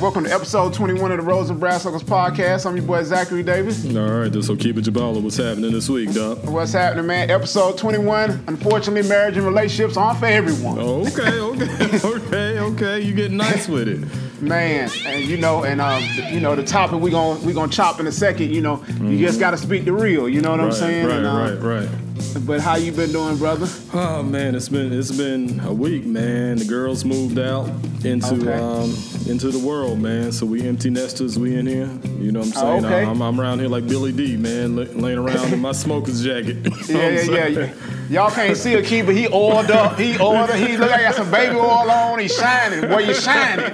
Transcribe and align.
Welcome 0.00 0.24
to 0.24 0.32
episode 0.32 0.74
21 0.74 1.10
of 1.12 1.16
the 1.18 1.22
Rose 1.22 1.48
and 1.50 1.58
Brass 1.58 1.84
Knuckles 1.84 2.02
podcast. 2.02 2.66
I'm 2.66 2.76
your 2.76 2.84
boy 2.84 3.02
Zachary 3.02 3.42
Davis. 3.42 3.84
All 3.96 4.02
right, 4.02 4.30
this 4.30 4.48
will 4.48 4.56
keep 4.56 4.76
it 4.76 4.84
Jabala. 4.84 5.22
What's 5.22 5.36
happening 5.38 5.72
this 5.72 5.88
week, 5.88 6.12
Doc? 6.12 6.38
What's 6.44 6.72
happening, 6.72 7.06
man? 7.06 7.30
Episode 7.30 7.78
21. 7.78 8.44
Unfortunately, 8.46 9.08
marriage 9.08 9.36
and 9.36 9.46
relationships 9.46 9.96
aren't 9.96 10.18
for 10.18 10.26
everyone. 10.26 10.78
Oh, 10.78 11.06
okay, 11.06 11.40
okay, 11.40 12.00
okay, 12.04 12.58
okay. 12.60 13.00
You 13.00 13.14
getting 13.14 13.38
nice 13.38 13.68
with 13.68 13.88
it. 13.88 14.42
Man, 14.42 14.90
and 15.06 15.24
you 15.24 15.36
know, 15.38 15.64
and 15.64 15.80
um, 15.80 16.02
you 16.30 16.40
know, 16.40 16.54
the 16.54 16.62
topic 16.64 17.00
we're 17.00 17.10
gonna 17.10 17.40
we 17.40 17.52
gonna 17.52 17.72
chop 17.72 17.98
in 18.00 18.06
a 18.06 18.12
second. 18.12 18.50
You 18.54 18.60
know, 18.60 18.84
you 19.00 19.18
just 19.18 19.40
gotta 19.40 19.56
speak 19.56 19.84
the 19.84 19.92
real. 19.92 20.28
You 20.28 20.40
know 20.42 20.50
what 20.50 20.60
I'm 20.60 20.72
saying? 20.72 21.06
right, 21.06 21.16
And, 21.16 21.26
um, 21.26 21.60
right, 21.60 21.80
right. 21.80 21.88
But 22.46 22.60
how 22.60 22.76
you 22.76 22.92
been 22.92 23.12
doing, 23.12 23.36
brother? 23.36 23.66
Oh 23.92 24.22
man, 24.22 24.54
it's 24.54 24.68
been 24.68 24.92
it's 24.92 25.10
been 25.10 25.60
a 25.60 25.72
week, 25.72 26.04
man. 26.04 26.56
The 26.56 26.64
girls 26.64 27.04
moved 27.04 27.38
out 27.38 27.68
into 28.04 28.34
Okay. 28.34 28.52
um 28.52 28.90
into 29.28 29.50
the 29.50 29.58
world, 29.58 29.98
man. 29.98 30.32
So 30.32 30.46
we 30.46 30.66
empty 30.66 30.90
nesters, 30.90 31.38
we 31.38 31.56
in 31.56 31.66
here. 31.66 31.88
You 32.18 32.32
know 32.32 32.40
what 32.40 32.48
I'm 32.48 32.52
saying? 32.54 32.84
Oh, 32.84 32.88
okay. 32.88 33.04
I'm, 33.04 33.20
I'm 33.22 33.40
around 33.40 33.60
here 33.60 33.68
like 33.68 33.86
Billy 33.86 34.12
Dee, 34.12 34.36
man, 34.36 34.76
laying 34.76 35.18
around 35.18 35.52
in 35.52 35.60
my 35.60 35.72
smoker's 35.72 36.22
jacket. 36.22 36.56
yeah, 36.88 36.96
yeah, 37.10 37.20
yeah, 37.20 37.46
yeah. 37.46 37.72
Y'all 38.08 38.30
can't 38.30 38.56
see 38.56 38.74
a 38.74 38.82
key, 38.82 39.02
but 39.02 39.14
he 39.14 39.28
oiled 39.28 39.70
up. 39.70 39.98
He 39.98 40.18
oiled. 40.18 40.50
up. 40.50 40.56
He 40.56 40.76
look 40.76 40.90
like 40.90 41.00
he 41.00 41.06
got 41.06 41.14
some 41.14 41.30
baby 41.30 41.56
oil 41.56 41.90
on. 41.90 42.18
He's 42.18 42.34
shining. 42.34 42.88
Boy, 42.88 43.00
you 43.00 43.14
shining. 43.14 43.66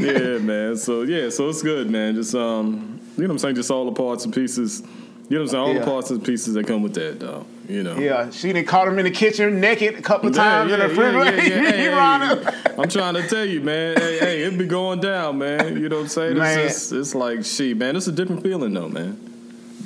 yeah, 0.00 0.38
man. 0.38 0.76
So 0.76 1.02
yeah, 1.02 1.28
so 1.30 1.48
it's 1.48 1.62
good, 1.62 1.90
man. 1.90 2.14
Just 2.14 2.34
um, 2.34 3.00
you 3.16 3.22
know 3.22 3.28
what 3.28 3.32
I'm 3.34 3.38
saying? 3.38 3.54
Just 3.56 3.70
all 3.70 3.84
the 3.84 3.92
parts 3.92 4.24
and 4.24 4.34
pieces. 4.34 4.82
You 5.28 5.38
know 5.38 5.44
what 5.44 5.44
I'm 5.44 5.48
saying? 5.48 5.62
All 5.62 5.72
Yeah. 5.74 5.78
the 5.80 5.84
parts 5.86 6.10
and 6.10 6.22
pieces 6.24 6.54
that 6.54 6.66
come 6.66 6.82
with 6.82 6.94
that, 6.94 7.18
dog. 7.18 7.46
You 7.68 7.82
know. 7.82 7.96
Yeah, 7.96 8.30
she 8.30 8.52
done 8.52 8.64
caught 8.64 8.88
him 8.88 8.98
in 8.98 9.06
the 9.06 9.10
kitchen 9.10 9.58
naked 9.58 9.94
a 9.94 10.02
couple 10.02 10.28
of 10.28 10.34
times 10.34 10.70
in 10.70 10.78
the 10.80 10.88
refrigerator. 10.88 11.36
yeah, 11.36 11.62
yeah. 11.62 12.28
he 12.28 12.34
Hey. 12.34 12.74
I'm 12.78 12.88
trying 12.90 13.14
to 13.14 13.26
tell 13.26 13.44
you, 13.44 13.62
man. 13.62 13.96
Hey, 13.96 14.18
hey, 14.18 14.42
it 14.42 14.58
be 14.58 14.66
going 14.66 15.00
down, 15.00 15.38
man. 15.38 15.78
You 15.80 15.88
know 15.88 15.96
what 15.96 16.02
I'm 16.02 16.08
saying? 16.08 16.36
Man. 16.36 16.58
It's, 16.58 16.92
it's 16.92 17.14
like, 17.14 17.44
she, 17.44 17.72
man. 17.72 17.96
It's 17.96 18.06
a 18.06 18.12
different 18.12 18.42
feeling, 18.42 18.74
though, 18.74 18.88
man. 18.88 19.18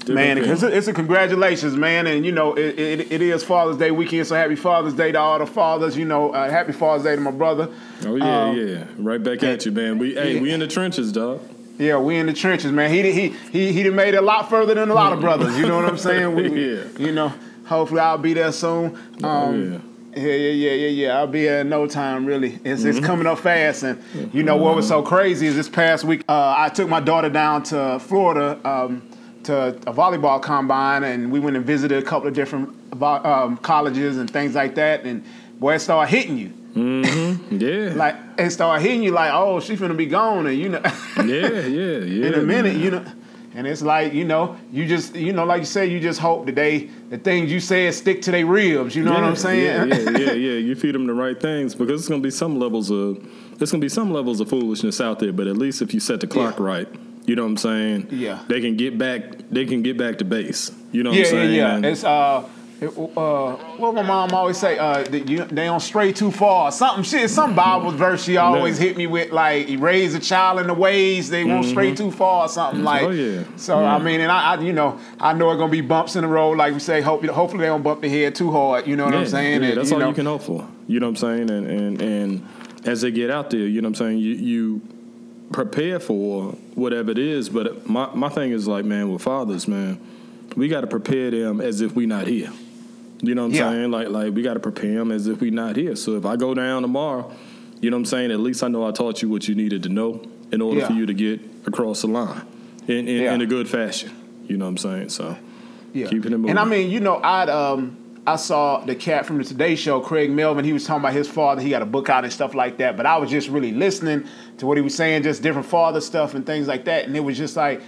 Different 0.00 0.14
Man, 0.14 0.38
it's 0.38 0.62
a, 0.62 0.74
it's 0.74 0.88
a 0.88 0.92
congratulations, 0.94 1.76
man, 1.76 2.06
and 2.06 2.24
you 2.24 2.32
know 2.32 2.54
it, 2.54 2.78
it, 2.78 3.12
it 3.12 3.20
is 3.20 3.44
Father's 3.44 3.76
Day 3.76 3.90
weekend, 3.90 4.26
so 4.26 4.36
happy 4.36 4.56
Father's 4.56 4.94
Day 4.94 5.12
to 5.12 5.18
all 5.18 5.38
the 5.38 5.46
fathers. 5.46 5.98
You 5.98 6.06
know, 6.06 6.30
uh, 6.30 6.48
happy 6.48 6.72
Father's 6.72 7.04
Day 7.04 7.14
to 7.14 7.20
my 7.20 7.30
brother. 7.30 7.68
oh 8.06 8.14
yeah, 8.16 8.42
um, 8.44 8.56
yeah. 8.56 8.84
Right 8.96 9.22
back 9.22 9.42
at 9.42 9.66
you, 9.66 9.72
man. 9.72 9.98
We, 9.98 10.14
hey, 10.14 10.40
we 10.40 10.50
in 10.50 10.60
the 10.60 10.66
trenches, 10.66 11.12
dog. 11.12 11.42
Yeah, 11.78 11.98
we 11.98 12.16
in 12.16 12.26
the 12.26 12.32
trenches, 12.32 12.72
man. 12.72 12.90
He 12.90 13.10
he 13.12 13.28
he 13.50 13.72
he 13.72 13.82
done 13.84 13.94
made 13.94 14.14
it 14.14 14.18
a 14.18 14.22
lot 14.22 14.50
further 14.50 14.74
than 14.74 14.90
a 14.90 14.94
lot 14.94 15.12
of 15.12 15.20
brothers. 15.20 15.56
You 15.56 15.66
know 15.66 15.76
what 15.76 15.84
I'm 15.86 15.98
saying? 16.08 16.34
We, 16.34 16.74
Yeah. 16.74 16.84
You 16.98 17.12
know, 17.12 17.32
hopefully 17.66 18.00
I'll 18.00 18.18
be 18.18 18.34
there 18.34 18.52
soon. 18.52 18.96
Um, 19.22 19.24
Oh, 19.24 19.52
yeah. 19.52 19.78
Yeah, 20.16 20.32
yeah, 20.32 20.50
yeah, 20.50 20.70
yeah, 20.72 20.88
yeah. 20.88 21.18
I'll 21.18 21.26
be 21.28 21.44
there 21.44 21.60
in 21.60 21.68
no 21.68 21.86
time, 21.86 22.26
really. 22.26 22.58
It's, 22.64 22.80
Mm-hmm. 22.82 22.88
it's 22.88 23.06
coming 23.06 23.26
up 23.28 23.38
fast. 23.38 23.84
And, 23.84 24.02
you 24.34 24.42
know, 24.42 24.56
what 24.56 24.74
was 24.74 24.88
so 24.88 25.00
crazy 25.02 25.46
is 25.46 25.54
this 25.54 25.68
past 25.68 26.02
week, 26.02 26.24
uh, 26.28 26.54
I 26.56 26.70
took 26.70 26.88
my 26.88 26.98
daughter 26.98 27.28
down 27.28 27.62
to 27.64 28.00
Florida 28.00 28.58
um, 28.64 29.08
to 29.44 29.68
a 29.86 29.92
volleyball 29.92 30.42
combine, 30.42 31.04
and 31.04 31.30
we 31.30 31.38
went 31.38 31.56
and 31.56 31.64
visited 31.64 32.02
a 32.02 32.06
couple 32.06 32.26
of 32.26 32.34
different 32.34 32.70
vo- 32.94 33.22
um, 33.22 33.58
colleges 33.58 34.16
and 34.16 34.28
things 34.28 34.56
like 34.56 34.74
that. 34.74 35.04
And, 35.04 35.24
boy, 35.60 35.74
it 35.74 35.80
started 35.80 36.10
hitting 36.10 36.36
you. 36.38 36.52
Yeah. 37.50 37.92
Like, 37.94 38.16
it 38.38 38.50
started 38.50 38.82
hitting 38.82 39.02
you 39.02 39.10
like, 39.10 39.30
oh, 39.32 39.60
she's 39.60 39.80
gonna 39.80 39.94
be 39.94 40.06
gone. 40.06 40.46
And, 40.46 40.58
you 40.58 40.68
know, 40.68 40.80
yeah, 41.16 41.24
yeah, 41.24 41.98
yeah. 41.98 42.26
in 42.28 42.34
a 42.34 42.42
minute, 42.42 42.74
man. 42.74 42.80
you 42.80 42.90
know. 42.92 43.04
And 43.54 43.66
it's 43.66 43.82
like, 43.82 44.12
you 44.12 44.24
know, 44.24 44.56
you 44.70 44.86
just, 44.86 45.16
you 45.16 45.32
know, 45.32 45.44
like 45.44 45.60
you 45.60 45.64
said, 45.66 45.90
you 45.90 45.98
just 45.98 46.20
hope 46.20 46.46
that 46.46 46.54
they, 46.54 46.90
the 47.10 47.18
things 47.18 47.50
you 47.50 47.58
said 47.58 47.92
stick 47.94 48.22
to 48.22 48.30
their 48.30 48.46
ribs. 48.46 48.94
You 48.94 49.02
know 49.02 49.12
what 49.12 49.24
I'm 49.24 49.34
saying? 49.34 49.88
Yeah, 49.88 49.96
yeah, 49.96 50.10
yeah, 50.18 50.32
yeah. 50.32 50.52
You 50.58 50.76
feed 50.76 50.94
them 50.94 51.06
the 51.08 51.14
right 51.14 51.40
things 51.40 51.74
because 51.74 52.00
it's 52.00 52.08
gonna 52.08 52.20
be 52.20 52.30
some 52.30 52.60
levels 52.60 52.90
of 52.90 53.18
there's 53.58 53.72
gonna 53.72 53.80
be 53.80 53.88
some 53.88 54.12
levels 54.12 54.38
of 54.40 54.48
foolishness 54.48 55.00
out 55.00 55.18
there. 55.18 55.32
But 55.32 55.48
at 55.48 55.56
least 55.56 55.82
if 55.82 55.92
you 55.92 55.98
set 55.98 56.20
the 56.20 56.28
clock 56.28 56.58
Yeah. 56.58 56.64
right, 56.66 56.88
you 57.26 57.34
know 57.34 57.42
what 57.42 57.48
I'm 57.50 57.56
saying. 57.56 58.08
Yeah. 58.12 58.38
they 58.48 58.60
can 58.60 58.76
get 58.76 58.96
back. 58.96 59.22
They 59.50 59.64
can 59.64 59.82
get 59.82 59.96
back 59.98 60.18
to 60.18 60.24
base. 60.24 60.70
You 60.92 61.02
know 61.02 61.10
what 61.10 61.18
Yeah, 61.18 61.24
I'm 61.24 61.30
saying. 61.30 61.54
yeah, 61.54 61.78
yeah. 61.78 61.88
It's 61.88 62.04
uh, 62.04 62.48
it, 62.80 62.88
uh, 62.96 63.56
what 63.76 63.92
my 63.92 64.02
mom 64.02 64.32
always 64.32 64.56
say, 64.56 64.78
uh, 64.78 65.02
that 65.02 65.28
you, 65.28 65.44
they 65.44 65.64
don't 65.64 65.80
stray 65.80 66.12
too 66.12 66.30
far. 66.30 66.70
Something 66.70 67.02
shit, 67.02 67.28
some 67.28 67.56
Bible 67.56 67.90
verse 67.90 68.22
she 68.22 68.36
always 68.36 68.78
hit 68.78 68.96
me 68.96 69.06
with, 69.08 69.32
like, 69.32 69.68
raise 69.78 70.14
a 70.14 70.20
child 70.20 70.60
in 70.60 70.68
the 70.68 70.74
ways 70.74 71.28
they 71.28 71.44
won't 71.44 71.66
stray 71.66 71.94
too 71.94 72.12
far, 72.12 72.44
or 72.44 72.48
something 72.48 72.84
like. 72.84 73.02
Oh, 73.02 73.10
yeah. 73.10 73.42
So 73.56 73.80
Yeah. 73.80 73.96
I 73.96 73.98
mean, 73.98 74.20
and 74.20 74.30
I, 74.30 74.54
I, 74.54 74.60
you 74.60 74.72
know, 74.72 74.98
I 75.20 75.32
know 75.32 75.50
it's 75.50 75.58
gonna 75.58 75.72
be 75.72 75.80
bumps 75.80 76.14
in 76.14 76.22
the 76.22 76.28
road, 76.28 76.56
like 76.56 76.72
we 76.72 76.78
say. 76.78 77.00
Hope, 77.00 77.24
hopefully 77.26 77.62
they 77.62 77.66
don't 77.66 77.82
bump 77.82 78.00
their 78.00 78.10
head 78.10 78.34
too 78.36 78.52
hard. 78.52 78.86
You 78.86 78.94
know 78.94 79.06
what 79.06 79.14
I'm 79.14 79.26
saying? 79.26 79.62
yeah, 79.62 79.68
And, 79.70 79.78
that's 79.78 79.90
you 79.90 79.96
all 79.96 80.00
know, 80.00 80.08
you 80.10 80.14
can 80.14 80.26
hope 80.26 80.42
for. 80.42 80.68
You 80.86 81.00
know 81.00 81.06
what 81.06 81.22
I'm 81.22 81.48
saying? 81.48 81.50
And 81.50 81.66
and 81.66 82.00
and 82.00 82.48
as 82.86 83.00
they 83.00 83.10
get 83.10 83.30
out 83.30 83.50
there, 83.50 83.60
you 83.60 83.80
know 83.82 83.88
what 83.88 84.00
I'm 84.00 84.06
saying. 84.06 84.18
You 84.18 84.34
you 84.34 84.82
prepare 85.52 85.98
for 85.98 86.52
whatever 86.74 87.10
it 87.10 87.18
is. 87.18 87.48
But 87.48 87.88
my 87.88 88.08
my 88.14 88.28
thing 88.28 88.52
is 88.52 88.68
like, 88.68 88.84
man, 88.84 89.12
with 89.12 89.22
fathers, 89.22 89.66
man, 89.66 90.00
we 90.56 90.68
got 90.68 90.82
to 90.82 90.86
prepare 90.86 91.30
them 91.30 91.60
as 91.60 91.80
if 91.80 91.94
we 91.94 92.06
not 92.06 92.26
here. 92.26 92.50
You 93.20 93.34
know 93.34 93.42
what 93.42 93.48
I'm 93.48 93.54
Yeah. 93.54 93.70
saying? 93.70 93.90
Like 93.90 94.08
like 94.08 94.34
we 94.34 94.42
got 94.42 94.54
to 94.54 94.60
prepare 94.60 94.94
them 94.94 95.10
as 95.12 95.26
if 95.26 95.40
we 95.40 95.50
not 95.50 95.76
here. 95.76 95.96
So 95.96 96.16
if 96.16 96.24
I 96.24 96.36
go 96.36 96.54
down 96.54 96.82
tomorrow, 96.82 97.30
you 97.80 97.90
know 97.90 97.96
what 97.96 98.00
I'm 98.02 98.04
saying. 98.06 98.30
At 98.30 98.40
least 98.40 98.62
I 98.62 98.68
know 98.68 98.86
I 98.86 98.90
taught 98.92 99.22
you 99.22 99.28
what 99.28 99.48
you 99.48 99.54
needed 99.54 99.82
to 99.84 99.88
know 99.88 100.22
in 100.52 100.60
order 100.62 100.80
Yeah. 100.80 100.86
for 100.88 100.92
you 100.94 101.06
to 101.06 101.14
get 101.14 101.40
across 101.66 102.02
the 102.02 102.08
line 102.08 102.42
in 102.86 103.08
in, 103.08 103.22
Yeah. 103.22 103.34
in 103.34 103.40
a 103.40 103.46
good 103.46 103.68
fashion. 103.68 104.10
You 104.46 104.56
know 104.56 104.64
what 104.66 104.70
I'm 104.70 104.76
saying? 104.78 105.08
So 105.10 105.36
Yeah. 105.92 106.06
keeping 106.06 106.32
it 106.32 106.36
moving. 106.38 106.50
And 106.50 106.58
I 106.58 106.64
mean, 106.64 106.90
you 106.90 107.00
know, 107.00 107.20
I'd 107.22 107.48
um 107.48 107.96
I 108.26 108.36
saw 108.36 108.84
the 108.84 108.94
cat 108.94 109.24
from 109.24 109.38
the 109.38 109.44
Today 109.44 109.74
Show, 109.74 110.00
Craig 110.00 110.30
Melvin. 110.30 110.62
He 110.64 110.74
was 110.74 110.84
talking 110.84 111.00
about 111.00 111.14
his 111.14 111.26
father. 111.26 111.62
He 111.62 111.70
got 111.70 111.80
a 111.80 111.86
book 111.86 112.10
out 112.10 112.24
and 112.24 112.32
stuff 112.32 112.54
like 112.54 112.76
that. 112.76 112.94
But 112.94 113.06
I 113.06 113.16
was 113.16 113.30
just 113.30 113.48
really 113.48 113.72
listening 113.72 114.24
to 114.58 114.66
what 114.66 114.76
he 114.76 114.82
was 114.82 114.94
saying, 114.94 115.22
just 115.22 115.42
different 115.42 115.66
father 115.66 116.00
stuff 116.02 116.34
and 116.34 116.44
things 116.44 116.68
like 116.68 116.84
that. 116.84 117.06
And 117.06 117.16
it 117.16 117.20
was 117.24 117.38
just 117.38 117.56
like, 117.56 117.80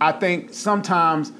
I 0.00 0.12
think 0.12 0.54
sometimes, 0.54 1.30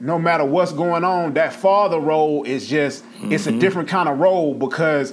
no 0.00 0.18
matter 0.18 0.44
what's 0.44 0.72
going 0.72 1.04
on, 1.04 1.34
that 1.34 1.52
father 1.52 2.00
role 2.00 2.42
is 2.44 2.66
just 2.68 3.04
it's 3.22 3.46
Mm-hmm. 3.46 3.56
a 3.56 3.60
different 3.60 3.88
kind 3.88 4.08
of 4.08 4.18
role 4.18 4.54
because 4.54 5.12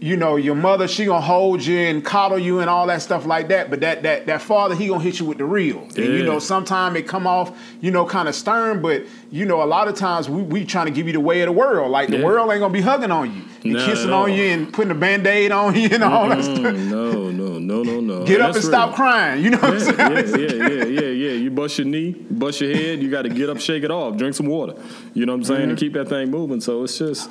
you 0.00 0.16
know, 0.16 0.34
your 0.34 0.56
mother, 0.56 0.88
she 0.88 1.04
gonna 1.04 1.20
hold 1.20 1.64
you 1.64 1.78
and 1.78 2.04
coddle 2.04 2.36
you 2.36 2.58
and 2.58 2.68
all 2.68 2.88
that 2.88 3.00
stuff 3.00 3.24
like 3.24 3.46
that. 3.50 3.70
But 3.70 3.82
that 3.82 4.02
that 4.02 4.26
that 4.26 4.42
father, 4.42 4.74
he 4.74 4.88
gonna 4.88 5.00
hit 5.00 5.20
you 5.20 5.26
with 5.26 5.38
the 5.38 5.44
real. 5.44 5.78
And 5.82 5.96
you 5.96 6.24
know, 6.24 6.40
sometimes 6.40 6.96
it 6.96 7.06
come 7.06 7.24
off, 7.24 7.56
you 7.80 7.92
know, 7.92 8.04
kind 8.04 8.28
of 8.28 8.34
stern, 8.34 8.82
but 8.82 9.04
you 9.30 9.44
know, 9.46 9.62
a 9.62 9.64
lot 9.64 9.86
of 9.86 9.94
times 9.94 10.28
we 10.28 10.42
we 10.42 10.64
trying 10.64 10.86
to 10.86 10.90
give 10.92 11.06
you 11.06 11.12
the 11.12 11.20
way 11.20 11.40
of 11.42 11.46
the 11.46 11.52
world. 11.52 11.92
Like 11.92 12.08
the 12.08 12.20
world 12.20 12.50
ain't 12.50 12.58
gonna 12.58 12.72
be 12.72 12.80
hugging 12.80 13.12
on 13.12 13.32
you 13.32 13.42
and 13.62 13.72
Not 13.74 13.86
kissing 13.88 14.08
at 14.08 14.12
on 14.12 14.32
you 14.32 14.42
and 14.46 14.72
putting 14.72 14.90
a 14.90 14.96
band-aid 14.96 15.52
on 15.52 15.76
you 15.80 15.88
and 15.92 16.02
all 16.02 16.28
that 16.30 16.42
stuff. 16.42 16.56
No, 16.74 17.30
no, 17.30 17.41
no, 17.66 17.82
no, 17.82 18.00
no. 18.00 18.24
Get 18.24 18.40
up 18.40 18.54
and 18.54 18.64
stop 18.64 18.94
crying. 18.94 19.42
You 19.44 19.50
know 19.50 19.58
what 19.58 19.80
Yeah, 19.80 19.94
I'm 19.98 20.26
saying? 20.26 20.50
yeah, 20.50 20.66
yeah, 20.66 20.84
yeah, 20.84 20.84
yeah, 20.84 21.00
yeah. 21.08 21.32
You 21.32 21.50
bust 21.50 21.78
your 21.78 21.86
knee, 21.86 22.12
bust 22.12 22.60
your 22.60 22.74
head. 22.74 23.02
You 23.02 23.10
got 23.10 23.22
to 23.22 23.28
get 23.28 23.48
up, 23.48 23.58
shake 23.60 23.82
it 23.84 23.90
off, 23.90 24.16
drink 24.16 24.34
some 24.34 24.46
water. 24.46 24.74
You 25.14 25.26
know 25.26 25.32
what 25.32 25.38
I'm 25.38 25.44
saying, 25.44 25.60
Mm-hmm. 25.62 25.70
and 25.70 25.78
keep 25.78 25.92
that 25.94 26.08
thing 26.08 26.30
moving. 26.30 26.60
So 26.60 26.82
it's 26.84 26.98
just, 26.98 27.30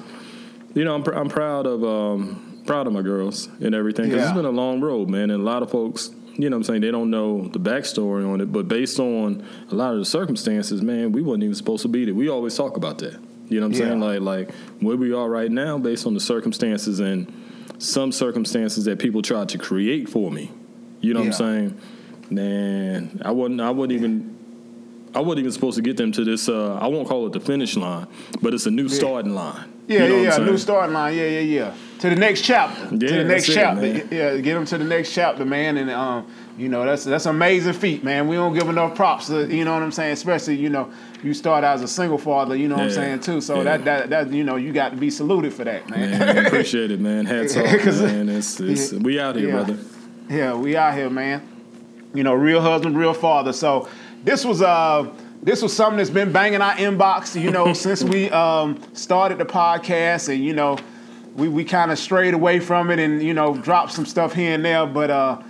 you 0.74 0.84
know, 0.86 0.96
I'm 0.96 1.04
pr- 1.04 1.14
I'm 1.16 1.30
proud 1.30 1.66
of 1.68 1.84
um, 1.84 2.64
proud 2.66 2.88
of 2.88 2.94
my 2.94 3.02
girls 3.02 3.48
and 3.60 3.74
everything 3.76 4.06
because 4.06 4.22
Yeah. 4.22 4.30
it's 4.30 4.36
been 4.36 4.46
a 4.46 4.50
long 4.52 4.82
road, 4.82 5.10
man. 5.10 5.30
And 5.32 5.42
a 5.42 5.46
lot 5.46 5.64
of 5.64 5.72
folks, 5.72 6.12
you 6.38 6.50
know, 6.50 6.56
what 6.56 6.62
I'm 6.62 6.64
saying 6.64 6.82
they 6.82 6.92
don't 6.92 7.10
know 7.10 7.48
the 7.48 7.60
backstory 7.60 8.28
on 8.28 8.40
it, 8.42 8.52
but 8.52 8.68
based 8.68 9.00
on 9.00 9.46
a 9.70 9.76
lot 9.76 9.94
of 9.94 10.00
the 10.00 10.06
circumstances, 10.06 10.82
man, 10.82 11.12
we 11.12 11.22
wasn't 11.22 11.44
even 11.44 11.56
supposed 11.56 11.82
to 11.82 11.88
be 11.90 12.06
there. 12.06 12.14
We 12.14 12.30
always 12.30 12.56
talk 12.56 12.78
about 12.78 13.00
that. 13.00 13.20
You 13.50 13.60
know 13.60 13.68
what 13.68 13.76
I'm 13.76 13.82
Yeah. 13.82 13.88
saying? 13.90 14.00
Like 14.00 14.22
like 14.22 14.56
where 14.80 14.96
we 14.96 15.12
are 15.14 15.28
right 15.30 15.52
now, 15.52 15.78
based 15.78 16.08
on 16.08 16.14
the 16.14 16.22
circumstances 16.22 17.00
and 17.02 17.28
some 17.78 18.12
circumstances 18.12 18.86
that 18.86 19.00
people 19.00 19.22
tried 19.22 19.50
to 19.50 19.58
create 19.58 20.10
for 20.10 20.32
me. 20.32 20.52
You 21.02 21.14
know 21.14 21.22
what 21.22 21.28
I'm 21.28 21.34
saying? 21.34 21.82
Man, 22.30 23.22
I 23.26 23.32
wasn't. 23.32 23.62
I 23.62 23.72
wasn't 23.72 23.94
even. 23.94 24.38
I 25.14 25.20
wasn't 25.20 25.40
even 25.40 25.52
supposed 25.52 25.76
to 25.76 25.82
get 25.82 25.98
them 25.98 26.12
to 26.14 26.24
this. 26.24 26.48
Uh, 26.48 26.76
I 26.76 26.88
won't 26.88 27.08
call 27.08 27.28
it 27.28 27.34
the 27.34 27.42
finish 27.42 27.76
line, 27.76 28.08
but 28.42 28.54
it's 28.54 28.66
a 28.66 28.72
new 28.72 28.88
starting 28.88 29.36
line. 29.36 29.72
Yeah, 29.88 30.04
You 30.04 30.10
know 30.10 30.22
yeah, 30.22 30.38
yeah. 30.38 30.46
New 30.46 30.58
starting 30.58 30.94
line. 30.94 31.18
Yeah, 31.18 31.26
yeah, 31.28 31.40
yeah. 31.40 31.74
To 32.02 32.10
the 32.10 32.16
next 32.16 32.42
chapter. 32.42 32.90
to 32.90 32.98
the 32.98 33.24
next 33.24 33.46
that's 33.46 33.50
it, 33.50 33.54
chapter. 33.54 33.86
yeah, 34.16 34.38
get 34.38 34.56
them 34.56 34.66
to 34.66 34.78
the 34.80 34.84
next 34.84 35.14
chapter, 35.14 35.46
man. 35.46 35.78
And 35.78 35.92
um, 35.92 36.26
you 36.58 36.68
know, 36.68 36.84
that's 36.84 37.04
that's 37.04 37.28
an 37.28 37.36
amazing 37.36 37.74
feat, 37.74 38.04
man. 38.04 38.28
We 38.28 38.36
don't 38.38 38.56
give 38.56 38.70
enough 38.70 38.96
props. 38.96 39.28
To, 39.28 39.46
you 39.46 39.64
know 39.66 39.74
what 39.74 39.84
I'm 39.84 39.92
saying? 39.92 40.14
Especially, 40.14 40.56
you 40.56 40.70
know, 40.70 40.92
you 41.22 41.36
start 41.36 41.64
as 41.64 41.84
a 41.84 41.88
single 41.88 42.18
father. 42.18 42.56
You 42.56 42.70
know 42.70 42.76
what 42.76 42.86
I'm 42.86 42.92
saying 42.92 43.20
too. 43.20 43.40
So 43.40 43.58
yeah. 43.58 43.64
that 43.64 43.86
that 43.86 44.10
that 44.10 44.32
you 44.34 44.44
know, 44.44 44.56
you 44.56 44.74
got 44.74 44.90
to 44.90 44.98
be 44.98 45.12
saluted 45.12 45.54
for 45.54 45.64
that, 45.64 45.88
man. 45.92 46.10
Man, 46.10 46.46
appreciate 46.48 46.90
it, 46.90 47.00
man. 47.00 47.26
Hats 47.26 47.56
off, 47.58 47.66
man. 47.66 48.30
It's, 48.30 48.60
it's, 48.60 48.94
we 48.94 49.20
out 49.20 49.36
here, 49.36 49.50
Yeah. 49.50 49.54
brother. 49.54 49.78
Yeah, 50.28 50.56
we 50.56 50.76
out 50.76 50.96
here, 50.96 51.10
man. 51.10 51.48
You 52.16 52.24
know, 52.24 52.34
real 52.34 52.62
husband, 52.62 52.98
real 52.98 53.14
father. 53.14 53.54
So 53.54 53.88
this 54.24 54.44
was 54.44 54.64
uh 54.64 55.08
this 55.44 55.62
was 55.62 55.76
something 55.76 55.98
that's 55.98 56.10
been 56.10 56.32
banging 56.32 56.62
our 56.62 56.74
inbox, 56.74 57.40
you 57.40 57.52
know, 57.52 57.74
since 57.86 58.04
we 58.04 58.32
um 58.32 58.82
started 58.94 59.38
the 59.38 59.46
podcast 59.46 60.30
and 60.34 60.44
you 60.44 60.54
know, 60.54 60.80
we, 61.36 61.48
we 61.48 61.64
kind 61.64 61.92
of 61.92 62.00
strayed 62.00 62.34
away 62.34 62.60
from 62.60 62.90
it 62.92 63.00
and, 63.00 63.22
you 63.24 63.34
know, 63.34 63.56
dropped 63.56 63.92
some 63.94 64.06
stuff 64.06 64.34
here 64.34 64.54
and 64.54 64.64
there, 64.66 64.86
but 64.86 65.10
uh, 65.10 65.42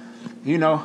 you 0.45 0.57
know, 0.57 0.83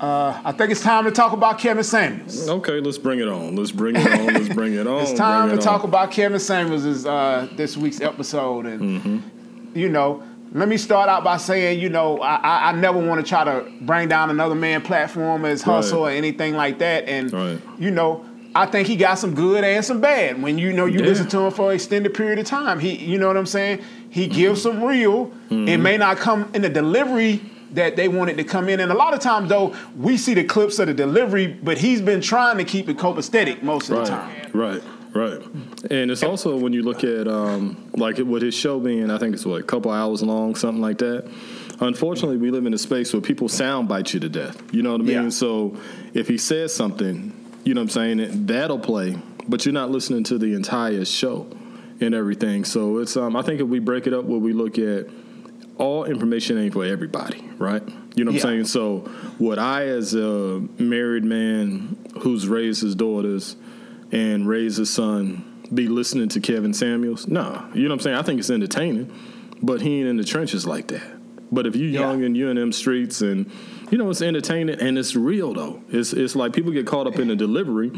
uh, 0.00 0.40
I 0.44 0.52
think 0.52 0.70
it's 0.70 0.82
time 0.82 1.04
to 1.04 1.10
talk 1.10 1.32
about 1.32 1.58
Kevin 1.58 1.84
Samuels. 1.84 2.48
Okay, 2.48 2.80
let's 2.80 2.98
bring 2.98 3.20
it 3.20 3.28
on. 3.28 3.56
Let's 3.56 3.70
bring 3.72 3.96
it 3.96 4.06
on. 4.06 4.26
Let's 4.34 4.48
bring 4.54 4.74
it 4.74 4.86
on. 4.86 5.02
It's 5.02 5.12
time 5.14 5.48
Bring 5.48 5.58
to 5.58 5.62
it 5.62 5.64
talk 5.64 5.82
on. 5.84 5.88
about 5.88 6.10
Kevin 6.10 6.40
Samuels' 6.40 7.06
uh, 7.06 7.48
this 7.56 7.76
week's 7.76 8.00
episode, 8.00 8.66
and 8.66 8.80
Mm-hmm. 9.00 9.78
you 9.78 9.88
know, 9.88 10.22
let 10.52 10.68
me 10.68 10.76
start 10.76 11.08
out 11.08 11.24
by 11.24 11.36
saying, 11.36 11.80
you 11.80 11.88
know, 11.88 12.18
I, 12.20 12.34
I, 12.36 12.68
I 12.70 12.72
never 12.72 12.98
want 12.98 13.24
to 13.24 13.28
try 13.28 13.44
to 13.44 13.70
bring 13.80 14.08
down 14.08 14.30
another 14.30 14.54
man 14.54 14.82
platform 14.82 15.44
as 15.44 15.62
hustle 15.62 16.02
Right. 16.04 16.12
or 16.14 16.16
anything 16.16 16.54
like 16.54 16.78
that. 16.78 17.08
And 17.08 17.32
Right. 17.32 17.58
you 17.78 17.90
know, 17.90 18.24
I 18.54 18.66
think 18.66 18.86
he 18.86 18.94
got 18.94 19.18
some 19.18 19.34
good 19.34 19.64
and 19.64 19.84
some 19.84 20.00
bad. 20.00 20.40
When 20.42 20.58
you 20.58 20.72
know 20.72 20.86
you 20.86 21.00
Yeah. 21.00 21.06
listen 21.06 21.28
to 21.30 21.40
him 21.40 21.50
for 21.52 21.70
an 21.70 21.74
extended 21.74 22.14
period 22.14 22.38
of 22.38 22.46
time, 22.46 22.78
he, 22.78 22.94
you 22.94 23.18
know 23.18 23.26
what 23.26 23.36
I'm 23.36 23.46
saying? 23.46 23.80
He 24.14 24.28
gives 24.28 24.62
some 24.62 24.84
real. 24.84 25.26
Mm-hmm. 25.26 25.66
It 25.66 25.78
may 25.78 25.96
not 25.96 26.18
come 26.18 26.48
in 26.54 26.62
the 26.62 26.68
delivery 26.68 27.40
that 27.72 27.96
they 27.96 28.06
wanted 28.06 28.36
to 28.36 28.44
come 28.44 28.68
in. 28.68 28.78
And 28.78 28.92
a 28.92 28.94
lot 28.94 29.12
of 29.12 29.18
times, 29.18 29.48
though, 29.48 29.74
we 29.96 30.16
see 30.16 30.34
the 30.34 30.44
clips 30.44 30.78
of 30.78 30.86
the 30.86 30.94
delivery, 30.94 31.48
but 31.48 31.78
he's 31.78 32.00
been 32.00 32.20
trying 32.20 32.58
to 32.58 32.64
keep 32.64 32.88
it 32.88 32.96
copacetic 32.96 33.64
most 33.64 33.90
of 33.90 33.96
the 33.96 34.04
time. 34.04 34.32
Right, 34.52 34.80
right, 35.12 35.40
right. 35.40 35.90
And 35.90 36.12
it's 36.12 36.22
also 36.22 36.56
when 36.56 36.72
you 36.72 36.84
look 36.84 37.02
at 37.02 37.26
um, 37.26 37.90
like 37.96 38.18
with 38.18 38.42
his 38.42 38.54
show 38.54 38.78
being, 38.78 39.10
I 39.10 39.18
think 39.18 39.34
it's 39.34 39.44
what 39.44 39.60
a 39.60 39.64
couple 39.64 39.90
hours 39.90 40.22
long, 40.22 40.54
something 40.54 40.80
like 40.80 40.98
that. 40.98 41.28
Unfortunately, 41.80 42.36
we 42.36 42.52
live 42.52 42.66
in 42.66 42.72
a 42.72 42.78
space 42.78 43.12
where 43.12 43.20
people 43.20 43.48
sound 43.48 43.88
bite 43.88 44.14
you 44.14 44.20
to 44.20 44.28
death. 44.28 44.62
You 44.72 44.84
know 44.84 44.92
what 44.92 45.00
I 45.00 45.04
mean? 45.04 45.22
Yeah. 45.24 45.28
So 45.30 45.76
if 46.12 46.28
he 46.28 46.38
says 46.38 46.72
something, 46.72 47.32
you 47.64 47.74
know 47.74 47.80
what 47.80 47.96
I'm 47.96 48.18
saying, 48.18 48.46
that'll 48.46 48.78
play, 48.78 49.18
but 49.48 49.66
you're 49.66 49.72
not 49.72 49.90
listening 49.90 50.22
to 50.22 50.38
the 50.38 50.54
entire 50.54 51.04
show 51.04 51.48
and 52.00 52.14
everything. 52.14 52.64
So 52.64 52.98
it's 52.98 53.16
um, 53.16 53.36
I 53.36 53.42
think 53.42 53.60
if 53.60 53.66
we 53.68 53.78
break 53.78 54.06
it 54.06 54.12
up 54.14 54.24
where 54.24 54.38
we 54.38 54.52
look 54.52 54.78
at 54.78 55.06
all 55.78 56.04
information 56.04 56.58
ain't 56.58 56.72
for 56.72 56.84
everybody, 56.84 57.42
right? 57.58 57.82
You 58.14 58.24
know 58.24 58.30
what 58.30 58.40
Yeah. 58.44 58.50
I'm 58.50 58.64
saying? 58.64 58.64
So 58.66 59.10
would 59.38 59.58
I 59.58 59.86
as 59.86 60.14
a 60.14 60.62
married 60.78 61.24
man 61.24 61.96
who's 62.20 62.46
raised 62.46 62.82
his 62.82 62.94
daughters 62.94 63.56
and 64.12 64.46
raised 64.46 64.78
his 64.78 64.92
son 64.92 65.44
be 65.72 65.88
listening 65.88 66.28
to 66.30 66.40
Kevin 66.40 66.72
Samuels? 66.74 67.26
No. 67.26 67.68
You 67.74 67.82
know 67.84 67.88
what 67.88 67.94
I'm 67.94 68.00
saying? 68.00 68.16
I 68.16 68.22
think 68.22 68.38
it's 68.38 68.50
entertaining, 68.50 69.12
but 69.62 69.80
he 69.80 69.98
ain't 69.98 70.08
in 70.08 70.16
the 70.16 70.24
trenches 70.24 70.64
like 70.66 70.88
that. 70.88 71.02
But 71.50 71.66
if 71.66 71.74
you 71.76 71.86
Yeah. 71.88 72.00
young 72.00 72.24
and 72.24 72.36
you 72.36 72.48
in 72.48 72.56
them 72.56 72.70
streets 72.72 73.20
and 73.20 73.50
you 73.90 73.98
know 73.98 74.08
it's 74.10 74.22
entertaining 74.22 74.80
and 74.80 74.96
it's 74.98 75.14
real 75.16 75.52
though. 75.54 75.82
It's 75.90 76.12
it's 76.12 76.34
like 76.36 76.52
people 76.52 76.70
get 76.72 76.86
caught 76.86 77.06
up 77.06 77.18
in 77.18 77.28
the 77.28 77.36
delivery, 77.36 77.90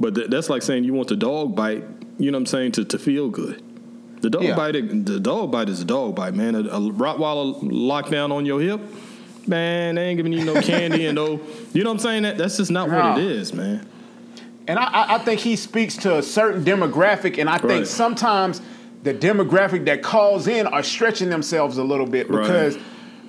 but 0.00 0.14
th- 0.16 0.30
that's 0.30 0.50
like 0.50 0.62
saying 0.62 0.84
you 0.84 0.94
want 0.94 1.08
the 1.08 1.16
dog 1.16 1.54
bite, 1.56 1.84
you 2.20 2.30
know 2.30 2.36
what 2.36 2.42
I'm 2.42 2.46
saying, 2.46 2.72
to, 2.72 2.84
to 2.84 2.98
feel 2.98 3.28
good. 3.28 3.62
The 4.20 4.30
dog 4.30 4.42
Yeah. 4.42 4.54
bite, 4.56 4.72
the 5.06 5.18
dog 5.18 5.50
bite 5.50 5.68
is 5.68 5.80
a 5.80 5.84
dog 5.84 6.14
bite, 6.14 6.34
man. 6.34 6.54
A, 6.54 6.60
a 6.60 6.80
Rottweiler 6.80 7.60
lockdown 7.62 8.30
on 8.32 8.44
your 8.46 8.60
hip, 8.60 8.80
man. 9.46 9.94
They 9.94 10.08
ain't 10.08 10.18
giving 10.18 10.32
you 10.32 10.44
no 10.44 10.60
candy 10.60 11.06
and 11.06 11.14
no. 11.16 11.40
You 11.72 11.82
know 11.82 11.90
what 11.90 11.94
I'm 11.94 11.98
saying? 12.00 12.22
That 12.24 12.36
that's 12.38 12.58
just 12.58 12.70
not 12.70 12.88
Nah. 12.90 13.12
what 13.14 13.18
it 13.20 13.24
is, 13.30 13.54
man. 13.54 13.86
And 14.68 14.78
I- 14.78 15.14
I, 15.14 15.18
think 15.18 15.40
he 15.40 15.56
speaks 15.56 15.96
to 15.98 16.18
a 16.18 16.22
certain 16.22 16.62
demographic, 16.64 17.38
and 17.38 17.48
I 17.48 17.56
think 17.58 17.70
Right. 17.70 17.86
sometimes 17.86 18.60
the 19.02 19.14
demographic 19.14 19.86
that 19.86 20.02
calls 20.02 20.46
in 20.46 20.66
are 20.66 20.82
stretching 20.82 21.30
themselves 21.30 21.78
a 21.78 21.82
little 21.82 22.06
bit 22.06 22.28
Right. 22.30 22.42
because 22.42 22.78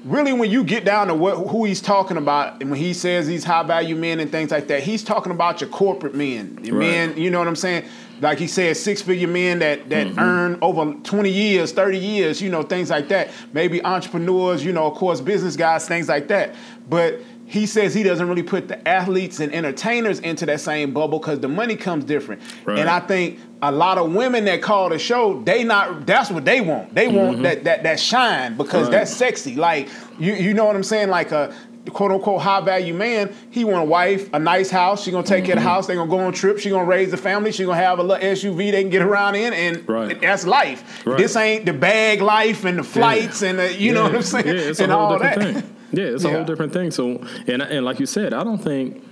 really, 0.05 0.33
when 0.33 0.51
you 0.51 0.63
get 0.63 0.83
down 0.83 1.07
to 1.07 1.13
what 1.15 1.35
who 1.47 1.63
he's 1.63 1.81
talking 1.81 2.17
about, 2.17 2.61
and 2.61 2.69
when 2.69 2.79
he 2.79 2.93
says 2.93 3.27
these 3.27 3.45
high 3.45 3.63
value 3.63 3.95
men 3.95 4.19
and 4.19 4.29
things 4.29 4.51
like 4.51 4.67
that, 4.67 4.83
he's 4.83 5.03
talking 5.03 5.31
about 5.31 5.61
your 5.61 5.69
corporate 5.69 6.13
men, 6.13 6.59
your 6.63 6.75
Right. 6.77 6.87
men. 6.89 7.13
You 7.17 7.29
know 7.31 7.39
what 7.39 7.47
I'm 7.47 7.55
saying? 7.55 7.83
Like 8.21 8.37
he 8.37 8.47
said, 8.47 8.77
six 8.77 9.01
figure 9.01 9.27
men 9.27 9.59
that 9.59 9.89
that 9.89 10.07
Mm-hmm. 10.07 10.19
earn 10.19 10.57
over 10.61 10.93
20 10.93 11.29
years, 11.29 11.71
30 11.71 11.97
years, 11.97 12.41
you 12.41 12.49
know, 12.49 12.63
things 12.63 12.89
like 12.89 13.07
that. 13.09 13.31
Maybe 13.53 13.83
entrepreneurs, 13.83 14.63
you 14.63 14.71
know, 14.73 14.85
of 14.85 14.95
course, 14.95 15.19
business 15.21 15.55
guys, 15.55 15.87
things 15.87 16.07
like 16.07 16.27
that. 16.29 16.55
But 16.89 17.19
he 17.45 17.65
says 17.65 17.93
he 17.93 18.03
doesn't 18.03 18.29
really 18.29 18.43
put 18.43 18.67
the 18.69 18.87
athletes 18.87 19.39
and 19.41 19.53
entertainers 19.53 20.19
into 20.19 20.45
that 20.45 20.61
same 20.61 20.93
bubble 20.93 21.19
because 21.19 21.39
the 21.41 21.49
money 21.49 21.75
comes 21.75 22.05
different. 22.05 22.41
Right. 22.63 22.79
And 22.79 22.89
I 22.89 23.01
think 23.01 23.39
a 23.61 23.71
lot 23.71 23.97
of 23.97 24.13
women 24.13 24.45
that 24.45 24.61
call 24.61 24.87
the 24.89 24.97
show, 24.99 25.41
they 25.43 25.63
not 25.65 26.05
that's 26.05 26.31
what 26.31 26.45
they 26.45 26.61
want. 26.61 26.95
They 26.95 27.07
want 27.09 27.43
that 27.43 27.63
that 27.65 27.83
that 27.83 27.99
shine 27.99 28.55
because 28.55 28.83
Mm-hmm. 28.83 28.83
Right. 28.85 28.91
that's 28.99 29.13
sexy. 29.15 29.55
Like 29.55 29.89
you 30.19 30.33
you 30.33 30.53
know 30.53 30.65
what 30.65 30.75
I'm 30.75 30.83
saying? 30.83 31.09
Like 31.09 31.31
a 31.31 31.53
quote 31.89 32.11
unquote 32.11 32.41
high 32.41 32.61
value 32.61 32.93
man, 32.93 33.33
he 33.49 33.63
want 33.63 33.81
a 33.81 33.85
wife, 33.85 34.29
a 34.33 34.39
nice 34.39 34.69
house. 34.69 35.03
She 35.03 35.11
gonna 35.11 35.23
take 35.25 35.45
care 35.45 35.53
of 35.55 35.59
the 35.59 35.65
Mm-hmm. 35.65 35.69
house. 35.75 35.87
They 35.87 35.95
gonna 35.95 36.09
go 36.09 36.19
on 36.19 36.31
trips. 36.33 36.61
She 36.61 36.69
gonna 36.69 36.85
raise 36.85 37.11
the 37.11 37.17
family. 37.17 37.51
She 37.51 37.65
gonna 37.65 37.77
have 37.77 37.99
a 37.99 38.03
little 38.03 38.23
SUV 38.23 38.71
they 38.71 38.81
can 38.81 38.91
get 38.91 39.01
around 39.01 39.35
in, 39.35 39.53
and 39.53 39.87
Right. 39.89 40.19
that's 40.21 40.45
life. 40.45 41.05
Right. 41.05 41.17
This 41.17 41.35
ain't 41.35 41.65
the 41.65 41.73
bag 41.73 42.21
life 42.21 42.65
and 42.65 42.77
the 42.77 42.83
flights 42.83 43.41
and 43.41 43.57
the, 43.59 43.73
you 43.73 43.93
know 43.93 44.03
what 44.03 44.15
I'm 44.15 44.21
saying 44.21 44.47
Yeah, 44.47 44.53
it's 44.53 44.79
and 44.79 44.91
a 44.91 44.95
whole 44.95 45.05
all 45.13 45.17
different 45.19 45.53
that. 45.55 45.63
thing. 45.63 45.75
Yeah, 45.93 46.05
it's 46.05 46.23
a 46.23 46.29
whole 46.29 46.43
different 46.45 46.71
thing. 46.73 46.91
So, 46.91 47.21
and 47.47 47.61
and 47.61 47.83
like 47.83 47.99
you 47.99 48.05
said, 48.05 48.33
I 48.33 48.43
don't 48.43 48.59
think 48.63 49.03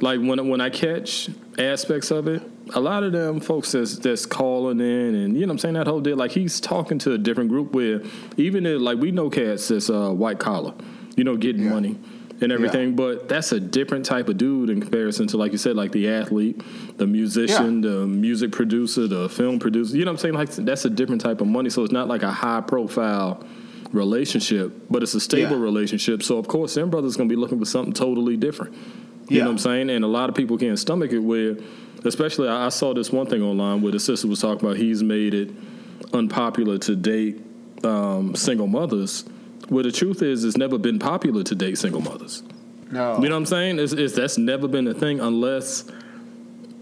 like 0.00 0.20
when 0.20 0.48
when 0.48 0.60
I 0.60 0.70
catch 0.70 1.28
aspects 1.58 2.10
of 2.10 2.28
it, 2.28 2.42
a 2.74 2.80
lot 2.80 3.02
of 3.02 3.12
them 3.12 3.40
folks 3.40 3.72
that's 3.72 3.98
that's 3.98 4.24
calling 4.24 4.80
in 4.80 5.14
and 5.14 5.34
you 5.34 5.40
know 5.40 5.48
what 5.48 5.52
I'm 5.54 5.58
saying 5.58 5.74
that 5.74 5.86
whole 5.86 6.00
deal. 6.00 6.16
Like 6.16 6.30
he's 6.30 6.60
talking 6.60 6.98
to 7.00 7.12
a 7.12 7.18
different 7.18 7.50
group 7.50 7.72
where 7.74 8.02
even 8.36 8.64
if, 8.66 8.80
like 8.80 8.98
we 8.98 9.10
know 9.10 9.28
cats 9.28 9.68
that's 9.68 9.90
uh, 9.90 10.10
white 10.10 10.38
collar, 10.38 10.72
you 11.18 11.24
know, 11.24 11.36
getting 11.36 11.64
Yeah. 11.64 11.70
money 11.70 11.96
and 12.40 12.52
everything, 12.52 12.94
but 12.94 13.28
that's 13.28 13.50
a 13.50 13.58
different 13.58 14.04
type 14.04 14.28
of 14.28 14.36
dude 14.38 14.70
in 14.70 14.80
comparison 14.80 15.26
to 15.26 15.36
like 15.36 15.50
you 15.50 15.58
said, 15.58 15.74
like 15.74 15.90
the 15.92 16.08
athlete, 16.08 16.62
the 16.96 17.06
musician, 17.06 17.80
the 17.80 18.06
music 18.06 18.52
producer, 18.52 19.08
the 19.08 19.28
film 19.28 19.58
producer. 19.58 19.96
You 19.96 20.04
know 20.04 20.12
what 20.12 20.18
I'm 20.24 20.34
saying? 20.34 20.34
Like 20.34 20.50
that's 20.54 20.84
a 20.84 20.90
different 20.90 21.20
type 21.20 21.40
of 21.40 21.48
money. 21.48 21.68
So 21.70 21.82
it's 21.82 21.92
not 21.92 22.06
like 22.08 22.22
a 22.22 22.30
high 22.30 22.60
profile 22.60 23.42
relationship, 23.92 24.72
but 24.90 25.02
it's 25.02 25.14
a 25.14 25.20
stable 25.20 25.56
Yeah. 25.56 25.62
relationship. 25.62 26.22
So 26.22 26.38
of 26.38 26.46
course, 26.46 26.74
them 26.74 26.90
brothers 26.90 27.16
gonna 27.16 27.28
be 27.28 27.36
looking 27.36 27.58
for 27.58 27.64
something 27.64 27.92
totally 27.92 28.36
different. 28.36 28.74
You 29.28 29.38
Yeah. 29.38 29.42
know 29.42 29.48
what 29.50 29.52
I'm 29.54 29.58
saying? 29.58 29.90
And 29.90 30.04
a 30.04 30.08
lot 30.08 30.28
of 30.28 30.34
people 30.36 30.56
can't 30.58 30.78
stomach 30.78 31.12
it. 31.12 31.18
Where, 31.18 31.56
especially, 32.04 32.48
I 32.48 32.66
I 32.66 32.68
saw 32.68 32.94
this 32.94 33.10
one 33.12 33.26
thing 33.26 33.42
online 33.42 33.82
where 33.82 33.92
the 33.92 33.98
sister 33.98 34.28
was 34.28 34.40
talking 34.40 34.64
about 34.64 34.76
he's 34.76 35.02
made 35.02 35.34
it 35.34 35.50
unpopular 36.12 36.78
to 36.78 36.94
date 36.94 37.40
um, 37.84 38.34
single 38.34 38.66
mothers. 38.66 39.24
Where 39.68 39.82
the 39.84 39.92
truth 39.92 40.22
is, 40.22 40.44
it's 40.44 40.56
never 40.56 40.78
been 40.78 40.98
popular 40.98 41.42
to 41.44 41.54
date 41.54 41.78
single 41.78 42.00
mothers. 42.00 42.42
No. 42.90 43.16
You 43.20 43.28
know 43.28 43.34
what 43.34 43.40
I'm 43.40 43.46
saying? 43.46 43.78
It's, 43.78 43.92
it's 43.92 44.14
that's 44.14 44.38
never 44.38 44.66
been 44.66 44.86
a 44.86 44.94
thing 44.94 45.20
unless 45.20 45.84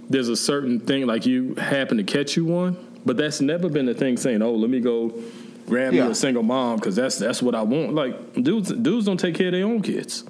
there's 0.09 0.29
a 0.29 0.37
certain 0.37 0.79
thing 0.79 1.07
like 1.07 1.27
you 1.27 1.55
happen 1.57 1.97
to 1.97 2.05
catch 2.05 2.37
you 2.37 2.45
one, 2.45 2.77
but 3.05 3.17
that's 3.17 3.41
never 3.41 3.69
been 3.69 3.89
a 3.89 3.95
thing 3.95 4.17
saying, 4.17 4.41
"Oh, 4.41 4.53
let 4.55 4.71
me 4.71 4.79
go 4.81 5.13
grab 5.67 5.93
me 5.93 5.99
a 5.99 6.15
single 6.15 6.45
mom 6.45 6.77
because 6.77 6.95
that's 6.95 7.19
that's 7.19 7.43
what 7.43 7.57
I 7.57 7.63
want." 7.63 7.95
Like 7.95 8.35
dudes, 8.35 8.73
dudes 8.73 9.07
don't 9.07 9.19
take 9.19 9.35
care 9.35 9.49
of 9.49 9.53
their 9.53 9.65
own 9.65 9.83
kids. 9.83 10.25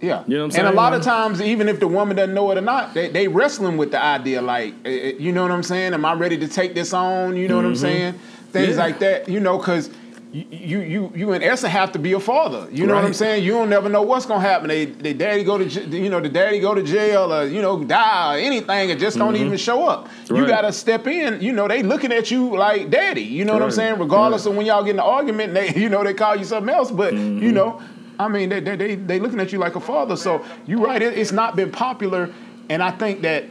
Yeah. 0.00 0.22
You 0.26 0.36
know 0.36 0.42
what 0.42 0.44
I'm 0.44 0.50
saying? 0.52 0.66
And 0.66 0.74
a 0.74 0.76
lot 0.76 0.94
of 0.94 1.02
times, 1.02 1.42
even 1.42 1.68
if 1.68 1.80
the 1.80 1.88
woman 1.88 2.16
doesn't 2.16 2.32
know 2.34 2.50
it 2.52 2.56
or 2.56 2.60
not, 2.62 2.94
they, 2.94 3.08
they 3.10 3.26
wrestling 3.28 3.76
with 3.76 3.90
the 3.90 4.00
idea 4.02 4.40
like, 4.40 4.72
eh, 4.84 4.88
eh, 4.90 5.12
you 5.18 5.32
know 5.32 5.42
what 5.42 5.50
I'm 5.50 5.64
saying? 5.64 5.92
Am 5.92 6.04
I 6.04 6.12
ready 6.14 6.38
to 6.38 6.46
take 6.48 6.72
this 6.72 6.94
on? 6.94 7.36
You 7.36 7.48
know 7.48 7.56
what 7.56 7.64
I'm 7.66 7.74
saying? 7.76 8.14
Things 8.52 8.68
Mm-hmm. 8.68 8.78
Yeah. 8.78 8.84
like 8.84 8.98
that, 9.00 9.28
you 9.28 9.40
know, 9.40 9.58
because 9.58 9.90
you, 10.30 10.80
you 10.80 11.12
you 11.14 11.32
in 11.32 11.42
essence 11.42 11.72
have 11.72 11.92
to 11.92 11.98
be 11.98 12.12
a 12.12 12.20
father. 12.20 12.68
You 12.70 12.86
know 12.86 12.94
what 12.94 13.04
I'm 13.04 13.14
saying? 13.14 13.44
You 13.44 13.52
don't 13.52 13.70
never 13.70 13.88
know 13.88 14.02
what's 14.02 14.26
gonna 14.26 14.40
happen. 14.40 14.68
They, 14.68 14.84
they 14.84 15.14
daddy 15.14 15.42
go 15.42 15.56
to 15.56 15.64
you 15.64 16.10
know 16.10 16.20
the 16.20 16.28
daddy 16.28 16.60
go 16.60 16.74
to 16.74 16.82
jail 16.82 17.32
or 17.32 17.44
you 17.46 17.62
know 17.62 17.82
die 17.82 18.34
or 18.36 18.38
anything 18.38 18.90
and 18.90 19.00
just 19.00 19.16
don't 19.16 19.36
even 19.36 19.56
show 19.56 19.86
up. 19.88 20.08
You 20.28 20.34
Mm-hmm. 20.36 20.46
Gotta 20.48 20.72
step 20.72 21.06
in. 21.06 21.40
You 21.40 21.52
know 21.52 21.66
they 21.66 21.82
looking 21.82 22.12
at 22.12 22.30
you 22.30 22.56
like 22.56 22.90
daddy. 22.90 23.22
You 23.22 23.44
know 23.46 23.54
what 23.54 23.62
I'm 23.62 23.70
saying? 23.70 23.98
Regardless 23.98 24.44
Right. 24.44 24.50
of 24.52 24.56
when 24.58 24.66
y'all 24.66 24.82
get 24.84 24.90
in 24.90 25.00
an 25.00 25.06
argument, 25.06 25.54
they 25.54 25.72
you 25.76 25.88
know 25.88 26.04
they 26.04 26.12
call 26.14 26.36
you 26.36 26.44
something 26.44 26.74
else, 26.74 26.90
but 26.90 27.14
Mm-hmm. 27.14 27.42
you 27.42 27.52
know. 27.52 27.80
I 28.20 28.26
mean, 28.26 28.48
they, 28.48 28.58
they 28.60 28.74
they 28.76 28.94
they 28.96 29.20
looking 29.20 29.38
at 29.40 29.52
you 29.52 29.58
like 29.58 29.76
a 29.76 29.80
father. 29.80 30.16
So 30.16 30.44
you're 30.66 30.80
right. 30.80 31.00
It, 31.00 31.16
it's 31.16 31.30
not 31.32 31.54
been 31.54 31.70
popular, 31.70 32.34
and 32.68 32.82
I 32.82 32.90
think 32.90 33.22
that, 33.22 33.44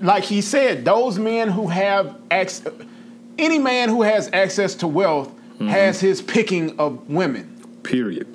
like 0.00 0.24
he 0.24 0.40
said, 0.40 0.84
those 0.84 1.18
men 1.18 1.48
who 1.50 1.66
have 1.68 2.16
access, 2.30 2.72
any 3.38 3.58
man 3.58 3.88
who 3.88 4.02
has 4.02 4.30
access 4.32 4.74
to 4.76 4.86
wealth 4.86 5.32
Mm-hmm. 5.54 5.68
has 5.68 6.00
his 6.00 6.20
picking 6.20 6.76
of 6.80 7.08
women. 7.08 7.44
Period. 7.84 8.26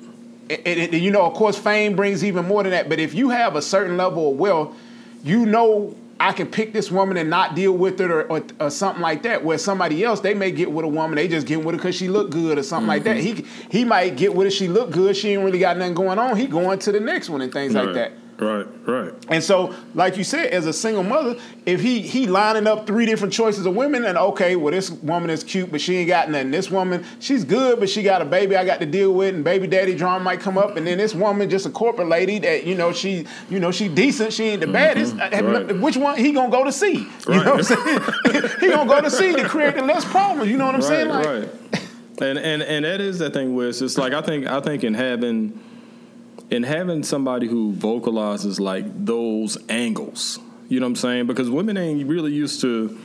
And, 0.48 0.60
and- 0.64 0.94
and, 0.94 1.02
you 1.04 1.10
know, 1.10 1.26
of 1.26 1.34
course, 1.34 1.58
fame 1.58 1.94
brings 1.94 2.24
even 2.24 2.46
more 2.46 2.62
than 2.62 2.72
that. 2.72 2.88
But 2.88 2.98
if 2.98 3.12
you 3.12 3.28
have 3.28 3.56
a 3.56 3.62
certain 3.62 3.98
level 3.98 4.32
of 4.32 4.38
wealth, 4.38 4.74
you 5.22 5.44
know 5.44 5.94
I 6.18 6.32
can 6.32 6.46
pick 6.46 6.72
this 6.72 6.90
woman 6.90 7.18
and 7.18 7.28
not 7.28 7.54
deal 7.54 7.72
with 7.72 8.00
it 8.00 8.10
or, 8.10 8.22
or, 8.30 8.42
or 8.58 8.70
something 8.70 9.02
like 9.02 9.22
that. 9.24 9.44
Where 9.44 9.58
somebody 9.58 10.02
else, 10.02 10.20
they 10.20 10.32
may 10.32 10.50
get 10.50 10.72
with 10.72 10.86
a 10.86 10.88
woman, 10.88 11.16
they 11.16 11.28
just 11.28 11.46
get 11.46 11.58
with 11.62 11.74
her 11.74 11.78
because 11.78 11.94
she 11.94 12.08
look 12.08 12.30
good 12.30 12.56
or 12.56 12.62
something 12.62 12.88
like 12.88 13.04
that. 13.04 13.18
He 13.18 13.44
he 13.70 13.84
might 13.84 14.16
get 14.16 14.34
with 14.34 14.46
her, 14.46 14.50
she 14.50 14.66
look 14.68 14.90
good, 14.90 15.14
she 15.14 15.30
ain't 15.32 15.44
really 15.44 15.58
got 15.58 15.76
nothing 15.76 15.92
going 15.94 16.18
on. 16.18 16.36
He 16.38 16.46
going 16.46 16.78
to 16.78 16.90
the 16.92 17.00
next 17.00 17.28
one 17.28 17.42
and 17.42 17.52
things 17.52 17.74
like 17.74 17.86
right. 17.86 17.94
that. 17.94 18.12
Right. 18.40 18.66
Right. 18.86 19.12
And 19.28 19.44
so, 19.44 19.74
like 19.94 20.16
you 20.16 20.24
said, 20.24 20.46
as 20.46 20.66
a 20.66 20.72
single 20.72 21.02
mother, 21.02 21.38
if 21.66 21.80
he 21.80 22.00
he 22.00 22.26
lining 22.26 22.66
up 22.66 22.86
three 22.86 23.04
different 23.04 23.34
choices 23.34 23.66
of 23.66 23.76
women, 23.76 24.04
and 24.04 24.16
okay, 24.16 24.56
well 24.56 24.72
this 24.72 24.90
woman 24.90 25.28
is 25.28 25.44
cute, 25.44 25.70
but 25.70 25.80
she 25.80 25.96
ain't 25.98 26.08
got 26.08 26.30
nothing. 26.30 26.50
This 26.50 26.70
woman, 26.70 27.04
she's 27.20 27.44
good, 27.44 27.78
but 27.78 27.90
she 27.90 28.02
got 28.02 28.22
a 28.22 28.24
baby 28.24 28.56
I 28.56 28.64
got 28.64 28.80
to 28.80 28.86
deal 28.86 29.12
with, 29.12 29.34
and 29.34 29.44
baby 29.44 29.66
daddy 29.66 29.94
drama 29.94 30.24
might 30.24 30.40
come 30.40 30.56
up. 30.56 30.76
And 30.76 30.86
then 30.86 30.96
this 30.96 31.14
woman, 31.14 31.50
just 31.50 31.66
a 31.66 31.70
corporate 31.70 32.08
lady 32.08 32.38
that 32.38 32.64
you 32.64 32.74
know 32.74 32.92
she 32.92 33.26
you 33.50 33.60
know 33.60 33.70
she 33.70 33.88
decent, 33.88 34.32
she 34.32 34.44
ain't 34.44 34.60
the 34.60 34.66
mm-hmm. 34.66 34.72
baddest. 34.72 35.14
Uh, 35.16 35.42
right. 35.42 35.80
Which 35.80 35.98
one 35.98 36.16
he 36.16 36.32
gonna 36.32 36.50
go 36.50 36.64
to 36.64 36.72
see? 36.72 37.06
You 37.28 37.44
know 37.44 37.56
what 37.56 37.58
I'm 37.58 37.62
saying? 37.62 38.00
he 38.60 38.70
gonna 38.70 38.88
go 38.88 39.00
to 39.02 39.10
see 39.10 39.34
to 39.34 39.46
create 39.48 39.76
the 39.76 39.82
less 39.82 40.04
problems. 40.06 40.50
You 40.50 40.56
know 40.56 40.66
what 40.66 40.74
I'm 40.74 40.82
saying? 40.82 41.08
Like, 41.08 41.26
right. 41.26 41.48
And 42.22 42.38
and 42.38 42.62
and 42.62 42.84
that 42.86 43.02
is 43.02 43.18
that 43.18 43.34
thing 43.34 43.54
where 43.54 43.68
it's 43.68 43.80
just 43.80 43.98
like 43.98 44.14
I 44.14 44.22
think 44.22 44.46
I 44.46 44.60
think 44.60 44.82
in 44.82 44.94
having 44.94 45.58
in 46.50 46.62
having 46.64 47.02
somebody 47.02 47.46
who 47.46 47.72
vocalizes 47.72 48.58
like 48.58 48.84
those 49.04 49.56
angles, 49.68 50.38
you 50.68 50.80
know 50.80 50.86
what 50.86 50.90
I'm 50.90 50.96
saying? 50.96 51.26
Because 51.26 51.50
women 51.50 51.76
ain't 51.76 52.06
really 52.08 52.32
used 52.32 52.60
to 52.62 52.98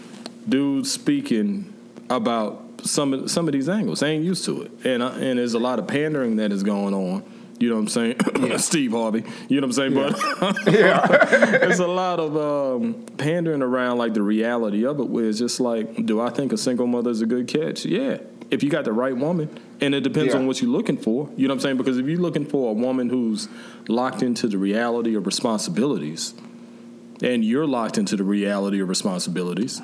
dudes 0.48 0.92
speaking 0.92 1.74
about 2.10 2.66
some 2.84 3.14
of 3.14 3.32
some 3.32 3.48
of 3.48 3.54
these 3.54 3.70
angles. 3.70 4.00
They 4.00 4.12
ain't 4.12 4.24
used 4.24 4.46
to 4.46 4.64
it, 4.64 4.72
and 4.86 5.02
uh, 5.02 5.12
and 5.12 5.40
there's 5.40 5.54
a 5.54 5.60
lot 5.60 5.80
of 5.80 5.88
pandering 5.88 6.38
that 6.38 6.52
is 6.52 6.64
going 6.64 6.94
on. 6.94 7.24
You 7.58 7.70
know 7.70 7.76
what 7.76 7.82
I'm 7.82 7.88
saying? 7.88 8.16
Yeah. 8.40 8.58
Steve 8.58 8.92
Harvey. 8.92 9.24
You 9.48 9.62
know 9.62 9.68
what 9.68 9.78
I'm 9.78 9.94
saying? 9.94 9.96
Yeah. 9.96 10.36
But 10.40 10.74
yeah. 10.74 11.58
there's 11.60 11.80
a 11.80 11.88
lot 11.88 12.20
of 12.20 12.36
um, 12.36 13.06
pandering 13.18 13.62
around 13.62 13.98
like 13.98 14.14
the 14.14 14.22
reality 14.22 14.86
of 14.86 15.00
it, 15.00 15.08
where 15.08 15.26
it's 15.26 15.40
just 15.40 15.60
like, 15.60 16.06
do 16.06 16.20
I 16.20 16.30
think 16.30 16.52
a 16.52 16.58
single 16.58 16.86
mother 16.86 17.12
is 17.12 17.22
a 17.22 17.26
good 17.26 17.48
catch? 17.48 17.86
Yeah, 17.86 18.18
if 18.52 18.62
you 18.62 18.70
got 18.70 18.86
the 18.86 18.94
right 18.94 19.16
woman, 19.16 19.58
and 19.82 19.94
it 19.94 20.02
depends 20.02 20.34
yeah. 20.34 20.40
on 20.40 20.48
what 20.48 20.62
you're 20.62 20.72
looking 20.72 20.98
for. 20.98 21.30
You 21.36 21.48
know 21.48 21.54
what 21.54 21.58
I'm 21.58 21.62
saying? 21.62 21.78
Because 21.78 21.98
if 21.98 22.06
you're 22.06 22.20
looking 22.20 22.46
for 22.46 22.72
a 22.72 22.74
woman 22.74 23.10
who's 23.10 23.48
locked 23.88 24.22
into 24.22 24.48
the 24.48 24.58
reality 24.58 25.16
of 25.16 25.26
responsibilities, 25.26 26.34
and 27.22 27.44
you're 27.44 27.68
locked 27.68 27.98
into 27.98 28.16
the 28.16 28.24
reality 28.24 28.82
of 28.82 28.90
responsibilities, 28.90 29.82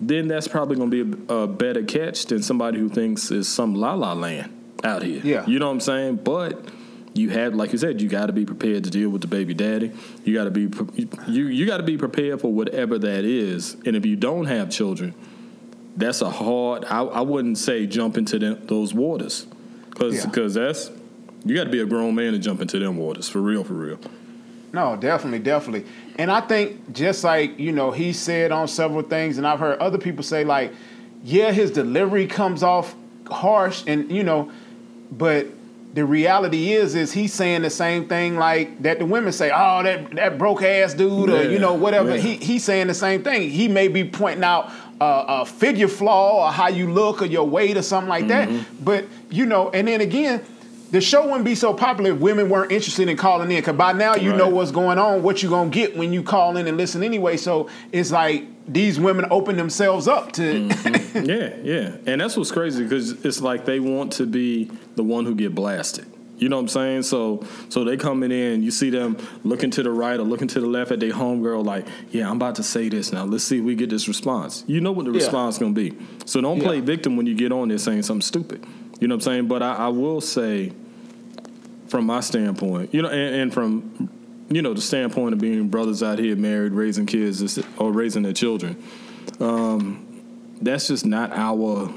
then 0.00 0.28
that's 0.28 0.48
probably 0.48 0.76
going 0.76 0.90
to 0.90 1.04
be 1.04 1.26
a, 1.28 1.34
a, 1.34 1.46
better 1.46 1.82
catch 1.82 2.26
than 2.26 2.42
somebody 2.42 2.78
who 2.78 2.88
thinks 2.88 3.30
is 3.30 3.48
some 3.48 3.74
la 3.74 3.94
la 3.94 4.12
land 4.12 4.52
out 4.82 5.02
here. 5.02 5.20
Yeah. 5.24 5.46
You 5.46 5.58
know 5.58 5.66
what 5.66 5.72
I'm 5.72 5.80
saying? 5.80 6.16
But 6.16 6.68
you 7.14 7.30
have, 7.30 7.54
like 7.54 7.72
you 7.72 7.78
said, 7.78 8.00
you 8.02 8.08
got 8.08 8.26
to 8.26 8.32
be 8.32 8.44
prepared 8.44 8.84
to 8.84 8.90
deal 8.90 9.08
with 9.08 9.22
the 9.22 9.28
baby 9.28 9.54
daddy. 9.54 9.92
You 10.24 10.34
got 10.34 10.44
to 10.44 10.50
be 10.50 10.68
you 11.28 11.46
you 11.46 11.66
got 11.66 11.78
to 11.78 11.84
be 11.84 11.96
prepared 11.96 12.40
for 12.40 12.52
whatever 12.52 12.98
that 12.98 13.24
is. 13.24 13.76
And 13.86 13.96
if 13.96 14.04
you 14.04 14.16
don't 14.16 14.46
have 14.46 14.70
children, 14.70 15.14
that's 15.96 16.22
a 16.22 16.30
hard. 16.30 16.84
I, 16.84 17.02
I 17.02 17.20
wouldn't 17.20 17.58
say 17.58 17.86
jump 17.86 18.16
into 18.16 18.38
them, 18.38 18.66
those 18.66 18.94
waters, 18.94 19.46
because 19.90 20.24
because 20.24 20.56
yeah. 20.56 20.64
that's 20.64 20.90
you 21.44 21.54
got 21.54 21.64
to 21.64 21.70
be 21.70 21.80
a 21.80 21.86
grown 21.86 22.14
man 22.14 22.32
to 22.32 22.38
jump 22.38 22.60
into 22.60 22.78
them 22.78 22.96
waters 22.96 23.28
for 23.28 23.40
real, 23.40 23.64
for 23.64 23.74
real. 23.74 23.98
No, 24.72 24.96
definitely, 24.96 25.38
definitely. 25.38 25.88
And 26.18 26.32
I 26.32 26.40
think 26.40 26.92
just 26.92 27.22
like, 27.22 27.60
you 27.60 27.70
know, 27.70 27.92
he 27.92 28.12
said 28.12 28.50
on 28.50 28.66
several 28.66 29.02
things, 29.02 29.38
and 29.38 29.46
I've 29.46 29.60
heard 29.60 29.78
other 29.78 29.98
people 29.98 30.24
say, 30.24 30.42
like, 30.42 30.72
yeah, 31.22 31.52
his 31.52 31.70
delivery 31.70 32.26
comes 32.26 32.64
off 32.64 32.94
harsh 33.30 33.84
and, 33.86 34.10
you 34.10 34.24
know, 34.24 34.50
but 35.12 35.46
the 35.94 36.04
reality 36.04 36.72
is 36.72 36.96
is 36.96 37.12
he's 37.12 37.32
saying 37.32 37.62
the 37.62 37.70
same 37.70 38.08
thing 38.08 38.36
like 38.36 38.82
that 38.82 38.98
the 38.98 39.06
women 39.06 39.32
say, 39.32 39.52
oh, 39.54 39.82
that 39.84 40.10
that 40.16 40.38
broke 40.38 40.62
ass 40.62 40.92
dude, 40.92 41.30
or 41.30 41.48
you 41.48 41.60
know, 41.60 41.74
whatever. 41.74 42.16
Yeah. 42.16 42.20
He 42.20 42.34
he's 42.36 42.64
saying 42.64 42.88
the 42.88 42.94
same 42.94 43.22
thing. 43.22 43.48
He 43.48 43.68
may 43.68 43.86
be 43.86 44.02
pointing 44.02 44.42
out 44.42 44.72
a 45.00 45.44
figure 45.46 45.88
flaw 45.88 46.46
or 46.46 46.52
how 46.52 46.68
you 46.68 46.92
look 46.92 47.22
or 47.22 47.26
your 47.26 47.46
weight 47.46 47.76
or 47.76 47.82
something 47.82 48.08
like 48.08 48.26
mm-hmm. 48.26 48.56
that. 48.56 48.84
But 48.84 49.06
you 49.30 49.46
know, 49.46 49.70
and 49.70 49.88
then 49.88 50.00
again, 50.00 50.44
the 50.90 51.00
show 51.00 51.24
wouldn't 51.24 51.44
be 51.44 51.56
so 51.56 51.74
popular 51.74 52.12
if 52.12 52.20
women 52.20 52.48
weren't 52.48 52.70
interested 52.70 53.08
in 53.08 53.16
calling 53.16 53.50
in. 53.50 53.62
Cause 53.62 53.74
by 53.74 53.92
now 53.92 54.14
you 54.14 54.30
right. 54.30 54.38
know 54.38 54.48
what's 54.48 54.70
going 54.70 54.98
on, 54.98 55.22
what 55.22 55.42
you're 55.42 55.50
gonna 55.50 55.70
get 55.70 55.96
when 55.96 56.12
you 56.12 56.22
call 56.22 56.56
in 56.56 56.66
and 56.66 56.76
listen 56.76 57.02
anyway. 57.02 57.36
So 57.36 57.68
it's 57.90 58.12
like 58.12 58.46
these 58.66 59.00
women 59.00 59.26
open 59.30 59.56
themselves 59.56 60.06
up 60.06 60.32
to. 60.32 60.42
mm-hmm. 60.42 61.24
Yeah, 61.24 61.54
yeah, 61.62 61.96
and 62.06 62.20
that's 62.20 62.36
what's 62.36 62.50
crazy 62.50 62.82
because 62.82 63.24
it's 63.24 63.40
like 63.40 63.64
they 63.64 63.78
want 63.78 64.14
to 64.14 64.26
be 64.26 64.70
the 64.96 65.02
one 65.02 65.24
who 65.24 65.34
get 65.34 65.54
blasted. 65.54 66.06
You 66.36 66.48
know 66.48 66.56
what 66.56 66.62
I'm 66.62 66.68
saying? 66.68 67.02
So 67.04 67.44
so 67.68 67.84
they 67.84 67.96
coming 67.96 68.32
in, 68.32 68.62
you 68.62 68.70
see 68.70 68.90
them 68.90 69.16
looking 69.44 69.70
to 69.72 69.82
the 69.82 69.90
right 69.90 70.18
or 70.18 70.24
looking 70.24 70.48
to 70.48 70.60
the 70.60 70.66
left 70.66 70.90
at 70.90 71.00
their 71.00 71.12
homegirl, 71.12 71.64
like, 71.64 71.86
yeah, 72.10 72.28
I'm 72.28 72.36
about 72.36 72.56
to 72.56 72.62
say 72.62 72.88
this 72.88 73.12
now. 73.12 73.24
Let's 73.24 73.44
see 73.44 73.58
if 73.58 73.64
we 73.64 73.74
get 73.74 73.90
this 73.90 74.08
response. 74.08 74.64
You 74.66 74.80
know 74.80 74.92
what 74.92 75.04
the 75.04 75.12
yeah. 75.12 75.18
response 75.18 75.58
gonna 75.58 75.72
be. 75.72 75.96
So 76.26 76.40
don't 76.40 76.60
play 76.60 76.76
yeah. 76.76 76.82
victim 76.82 77.16
when 77.16 77.26
you 77.26 77.34
get 77.34 77.52
on 77.52 77.68
there 77.68 77.78
saying 77.78 78.02
something 78.02 78.22
stupid. 78.22 78.66
You 79.00 79.08
know 79.08 79.14
what 79.14 79.26
I'm 79.26 79.32
saying? 79.32 79.48
But 79.48 79.62
I, 79.62 79.74
I 79.74 79.88
will 79.88 80.20
say 80.20 80.72
from 81.88 82.06
my 82.06 82.20
standpoint, 82.20 82.92
you 82.92 83.02
know, 83.02 83.08
and, 83.08 83.34
and, 83.36 83.54
from 83.54 84.08
you 84.48 84.62
know 84.62 84.74
the 84.74 84.80
standpoint 84.80 85.32
of 85.32 85.40
being 85.40 85.68
brothers 85.68 86.02
out 86.02 86.18
here 86.18 86.34
married, 86.34 86.72
raising 86.72 87.06
kids 87.06 87.58
or 87.78 87.92
raising 87.92 88.22
their 88.22 88.32
children, 88.32 88.82
um, 89.38 90.56
that's 90.60 90.88
just 90.88 91.06
not 91.06 91.32
our 91.32 91.92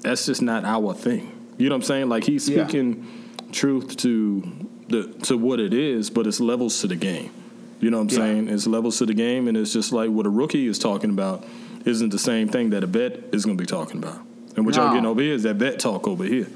that's 0.00 0.26
just 0.26 0.42
not 0.42 0.64
our 0.64 0.94
thing. 0.94 1.30
You 1.58 1.68
know 1.68 1.74
what 1.74 1.82
I'm 1.82 1.82
saying? 1.82 2.08
Like 2.08 2.24
he's 2.24 2.44
speaking 2.46 3.04
yeah. 3.04 3.19
Truth 3.52 3.96
to 3.98 4.42
the 4.88 5.04
to 5.24 5.36
what 5.36 5.60
it 5.60 5.72
is, 5.74 6.10
but 6.10 6.26
it's 6.26 6.40
levels 6.40 6.80
to 6.80 6.86
the 6.86 6.96
game. 6.96 7.32
You 7.80 7.90
know 7.90 7.98
what 7.98 8.12
I'm 8.12 8.18
yeah. 8.18 8.24
saying? 8.24 8.48
It's 8.48 8.66
levels 8.66 8.98
to 8.98 9.06
the 9.06 9.14
game, 9.14 9.48
and 9.48 9.56
it's 9.56 9.72
just 9.72 9.92
like 9.92 10.10
what 10.10 10.26
a 10.26 10.30
rookie 10.30 10.66
is 10.66 10.78
talking 10.78 11.10
about 11.10 11.44
isn't 11.86 12.10
the 12.10 12.18
same 12.18 12.48
thing 12.48 12.70
that 12.70 12.84
a 12.84 12.86
vet 12.86 13.20
is 13.32 13.44
going 13.44 13.56
to 13.56 13.62
be 13.62 13.66
talking 13.66 14.02
about. 14.02 14.20
And 14.56 14.66
what 14.66 14.76
no. 14.76 14.82
y'all 14.82 14.92
getting 14.92 15.06
over 15.06 15.22
here 15.22 15.34
is 15.34 15.44
that 15.44 15.56
vet 15.56 15.78
talk 15.78 16.06
over 16.06 16.24
here. 16.24 16.46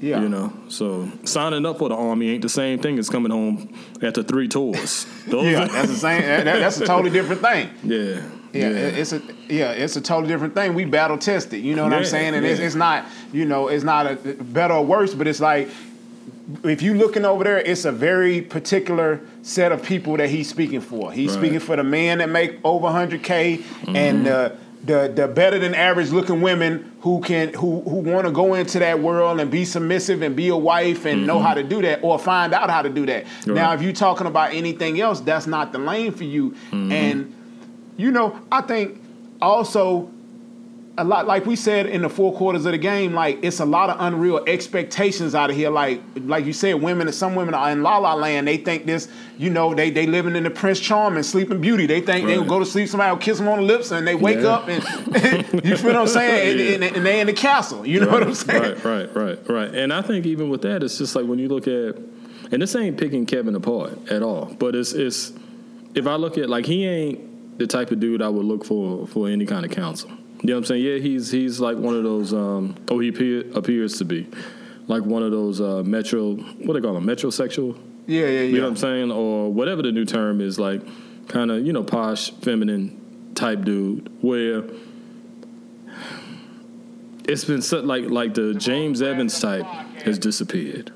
Yeah. 0.00 0.20
You 0.20 0.28
know, 0.28 0.52
so 0.68 1.10
signing 1.24 1.64
up 1.64 1.78
for 1.78 1.88
the 1.88 1.94
army 1.94 2.30
ain't 2.30 2.42
the 2.42 2.48
same 2.48 2.78
thing 2.78 2.98
as 2.98 3.08
coming 3.08 3.30
home 3.30 3.72
after 4.02 4.22
three 4.22 4.48
tours. 4.48 5.06
Those 5.28 5.44
yeah, 5.46 5.66
that's 5.66 5.88
the 5.88 5.94
same. 5.94 6.22
That, 6.22 6.44
that's 6.44 6.80
a 6.80 6.86
totally 6.86 7.10
different 7.10 7.40
thing. 7.40 7.70
Yeah. 7.84 8.22
Yeah, 8.52 8.68
yeah, 8.68 8.76
it's 8.86 9.12
a 9.12 9.20
yeah, 9.48 9.72
it's 9.72 9.96
a 9.96 10.00
totally 10.00 10.28
different 10.28 10.54
thing. 10.54 10.74
We 10.74 10.84
battle 10.84 11.18
tested, 11.18 11.64
you 11.64 11.74
know 11.74 11.82
what 11.82 11.90
yeah, 11.90 11.98
I'm 11.98 12.04
saying, 12.04 12.34
and 12.36 12.46
yeah. 12.46 12.52
it's, 12.52 12.60
it's 12.60 12.74
not, 12.76 13.04
you 13.32 13.46
know, 13.46 13.66
it's 13.66 13.82
not 13.82 14.06
a 14.06 14.14
better 14.14 14.74
or 14.74 14.86
worse, 14.86 15.12
but 15.12 15.26
it's 15.26 15.40
like 15.40 15.68
if 16.62 16.82
you 16.82 16.94
looking 16.94 17.24
over 17.24 17.44
there, 17.44 17.58
it's 17.58 17.84
a 17.84 17.92
very 17.92 18.40
particular 18.40 19.20
set 19.42 19.72
of 19.72 19.82
people 19.82 20.16
that 20.16 20.28
he's 20.28 20.48
speaking 20.48 20.80
for. 20.80 21.12
He's 21.12 21.30
right. 21.30 21.40
speaking 21.40 21.60
for 21.60 21.76
the 21.76 21.84
man 21.84 22.18
that 22.18 22.28
make 22.28 22.58
over 22.64 22.86
100k 22.88 23.58
mm-hmm. 23.58 23.96
and 23.96 24.28
uh, 24.28 24.50
the 24.84 25.10
the 25.14 25.26
better 25.26 25.58
than 25.58 25.74
average 25.74 26.10
looking 26.10 26.42
women 26.42 26.92
who 27.00 27.20
can 27.20 27.52
who 27.54 27.80
who 27.82 27.96
want 27.96 28.26
to 28.26 28.32
go 28.32 28.54
into 28.54 28.78
that 28.78 29.00
world 29.00 29.40
and 29.40 29.50
be 29.50 29.64
submissive 29.64 30.20
and 30.22 30.36
be 30.36 30.48
a 30.48 30.56
wife 30.56 31.06
and 31.06 31.18
mm-hmm. 31.18 31.26
know 31.26 31.38
how 31.38 31.54
to 31.54 31.62
do 31.62 31.80
that 31.82 32.00
or 32.02 32.18
find 32.18 32.52
out 32.52 32.68
how 32.68 32.82
to 32.82 32.90
do 32.90 33.06
that. 33.06 33.24
Right. 33.24 33.54
Now, 33.54 33.72
if 33.72 33.80
you're 33.80 33.92
talking 33.92 34.26
about 34.26 34.52
anything 34.52 35.00
else, 35.00 35.20
that's 35.20 35.46
not 35.46 35.72
the 35.72 35.78
lane 35.78 36.12
for 36.12 36.24
you. 36.24 36.50
Mm-hmm. 36.50 36.92
And 36.92 37.34
you 37.96 38.10
know, 38.10 38.38
I 38.52 38.60
think 38.60 39.00
also 39.40 40.10
a 40.96 41.02
lot 41.04 41.26
like 41.26 41.44
we 41.44 41.56
said 41.56 41.86
in 41.86 42.02
the 42.02 42.08
four 42.08 42.32
quarters 42.32 42.64
of 42.66 42.72
the 42.72 42.78
game 42.78 43.14
like 43.14 43.40
it's 43.42 43.58
a 43.58 43.64
lot 43.64 43.90
of 43.90 43.96
unreal 43.98 44.44
expectations 44.46 45.34
out 45.34 45.50
of 45.50 45.56
here. 45.56 45.70
Like 45.70 46.00
like 46.16 46.44
you 46.44 46.52
said 46.52 46.74
women 46.74 47.08
and 47.08 47.14
some 47.14 47.34
women 47.34 47.52
are 47.54 47.70
in 47.70 47.82
la 47.82 47.98
la 47.98 48.14
land. 48.14 48.46
They 48.46 48.58
think 48.58 48.86
this 48.86 49.08
you 49.36 49.50
know 49.50 49.74
they 49.74 49.90
they 49.90 50.06
living 50.06 50.36
in 50.36 50.44
the 50.44 50.50
prince 50.50 50.78
charming 50.78 51.24
sleeping 51.24 51.60
beauty. 51.60 51.86
They 51.86 52.00
think 52.00 52.26
right. 52.26 52.34
they'll 52.34 52.44
go 52.44 52.60
to 52.60 52.66
sleep 52.66 52.88
somebody 52.88 53.10
will 53.10 53.18
kiss 53.18 53.38
them 53.38 53.48
on 53.48 53.58
the 53.58 53.64
lips 53.64 53.90
and 53.90 54.06
they 54.06 54.14
wake 54.14 54.38
yeah. 54.38 54.48
up 54.48 54.68
and 54.68 55.64
you 55.64 55.76
feel 55.76 55.92
what 55.92 55.96
i'm 55.96 56.06
saying? 56.06 56.58
Yeah. 56.58 56.64
and, 56.74 56.84
and, 56.84 56.96
and, 56.96 57.06
they 57.06 57.20
in 57.20 57.26
the 57.26 57.32
castle 57.32 57.86
you 57.86 58.00
know 58.00 58.06
right, 58.06 58.20
what 58.20 58.22
i'm 58.22 58.34
saying? 58.34 58.62
right 58.62 58.84
right 58.84 59.16
right 59.16 59.50
right. 59.50 59.74
And 59.74 59.92
i 59.92 60.02
think 60.02 60.26
even 60.26 60.48
with 60.48 60.62
that 60.62 60.82
it's 60.82 60.98
just 60.98 61.16
like 61.16 61.26
when 61.26 61.38
you 61.38 61.48
look 61.48 61.66
at 61.66 61.96
and 62.52 62.62
this 62.62 62.74
ain't 62.76 62.98
picking 62.98 63.26
kevin 63.26 63.54
apart 63.54 64.10
at 64.10 64.22
all 64.22 64.46
but 64.58 64.74
it's 64.74 64.92
it's 64.92 65.32
if 65.94 66.06
i 66.06 66.14
look 66.14 66.38
at 66.38 66.48
like 66.48 66.66
he 66.66 66.86
ain't 66.86 67.58
the 67.58 67.66
type 67.66 67.90
of 67.90 68.00
dude 68.00 68.22
i 68.22 68.28
would 68.28 68.44
look 68.44 68.64
for 68.64 69.06
for 69.06 69.28
any 69.28 69.46
kind 69.46 69.64
of 69.64 69.70
counsel 69.70 70.10
you 70.44 70.50
know 70.50 70.56
what 70.56 70.58
I'm 70.58 70.64
saying? 70.66 70.84
Yeah, 70.84 70.98
he's 70.98 71.30
he's 71.30 71.58
like 71.58 71.78
one 71.78 71.94
of 71.94 72.02
those. 72.02 72.34
Um, 72.34 72.76
oh, 72.90 72.98
he 72.98 73.08
appear, 73.08 73.50
appears 73.54 73.96
to 73.96 74.04
be 74.04 74.28
like 74.86 75.02
one 75.02 75.22
of 75.22 75.30
those 75.30 75.58
uh, 75.58 75.82
metro. 75.82 76.34
What 76.34 76.66
do 76.66 76.72
they 76.74 76.80
call 76.82 76.92
them? 76.92 77.06
Metrosexual. 77.06 77.78
Yeah, 78.06 78.26
yeah, 78.26 78.28
yeah. 78.28 78.40
You 78.42 78.56
know 78.58 78.64
what 78.64 78.68
I'm 78.68 78.76
saying? 78.76 79.10
Or 79.10 79.50
whatever 79.50 79.80
the 79.80 79.90
new 79.90 80.04
term 80.04 80.42
is, 80.42 80.58
like 80.58 80.82
kind 81.28 81.50
of 81.50 81.64
you 81.64 81.72
know 81.72 81.82
posh, 81.82 82.30
feminine 82.30 83.32
type 83.34 83.62
dude. 83.62 84.12
Where 84.22 84.64
it's 87.26 87.46
been 87.46 87.62
so, 87.62 87.80
like 87.80 88.04
like 88.10 88.34
the 88.34 88.52
James 88.52 89.00
Evans 89.00 89.40
type 89.40 89.64
has 90.04 90.18
disappeared. 90.18 90.92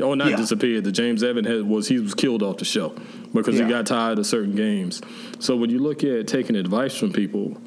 Oh, 0.00 0.14
not 0.14 0.30
yeah. 0.30 0.36
disappeared. 0.36 0.84
The 0.84 0.92
James 0.92 1.24
Evans 1.24 1.48
had, 1.48 1.62
was 1.62 1.88
he 1.88 1.98
was 1.98 2.14
killed 2.14 2.44
off 2.44 2.58
the 2.58 2.64
show 2.64 2.94
because 3.32 3.56
yeah. 3.56 3.64
he 3.64 3.70
got 3.70 3.86
tired 3.86 4.20
of 4.20 4.26
certain 4.26 4.54
games. 4.54 5.02
So 5.40 5.56
when 5.56 5.68
you 5.68 5.80
look 5.80 6.04
at 6.04 6.28
taking 6.28 6.54
advice 6.54 6.96
from 6.96 7.12
people 7.12 7.60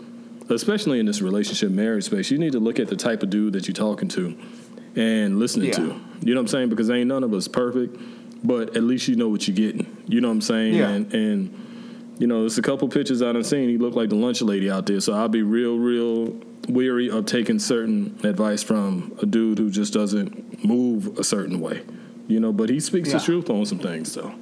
especially 0.49 0.99
in 0.99 1.05
this 1.05 1.21
relationship 1.21 1.71
marriage 1.71 2.05
space, 2.05 2.31
you 2.31 2.37
need 2.37 2.53
to 2.53 2.59
look 2.59 2.79
at 2.79 2.87
the 2.87 2.95
type 2.95 3.23
of 3.23 3.29
dude 3.29 3.53
that 3.53 3.67
you're 3.67 3.73
talking 3.73 4.07
to 4.09 4.37
and 4.95 5.39
listening 5.39 5.67
yeah. 5.67 5.75
to. 5.75 5.81
You 6.21 6.33
know 6.33 6.41
what 6.41 6.43
I'm 6.43 6.47
saying? 6.47 6.69
Because 6.69 6.89
ain't 6.89 7.07
none 7.07 7.23
of 7.23 7.33
us 7.33 7.47
perfect, 7.47 7.97
but 8.43 8.75
at 8.75 8.83
least 8.83 9.07
you 9.07 9.15
know 9.15 9.29
what 9.29 9.47
you're 9.47 9.55
getting. 9.55 10.03
You 10.07 10.21
know 10.21 10.29
what 10.29 10.35
I'm 10.35 10.41
saying? 10.41 10.73
Yeah. 10.75 10.89
And, 10.89 11.13
and 11.13 12.15
you 12.19 12.27
know, 12.27 12.41
there's 12.41 12.57
a 12.57 12.61
couple 12.61 12.87
pictures 12.87 13.21
I 13.21 13.31
done 13.31 13.43
seen. 13.43 13.69
He 13.69 13.77
looked 13.77 13.95
like 13.95 14.09
the 14.09 14.15
lunch 14.15 14.41
lady 14.41 14.71
out 14.71 14.85
there. 14.85 14.99
So 14.99 15.13
I'll 15.13 15.29
be 15.29 15.43
real, 15.43 15.77
real 15.77 16.35
weary 16.67 17.09
of 17.09 17.25
taking 17.25 17.59
certain 17.59 18.19
advice 18.23 18.63
from 18.63 19.17
a 19.21 19.25
dude 19.25 19.59
who 19.59 19.69
just 19.69 19.93
doesn't 19.93 20.65
move 20.65 21.17
a 21.19 21.23
certain 21.23 21.59
way. 21.59 21.83
You 22.27 22.39
know, 22.39 22.51
but 22.51 22.69
he 22.69 22.79
speaks 22.79 23.09
yeah. 23.09 23.19
the 23.19 23.23
truth 23.23 23.49
on 23.49 23.65
some 23.65 23.79
things, 23.79 24.11
so. 24.11 24.33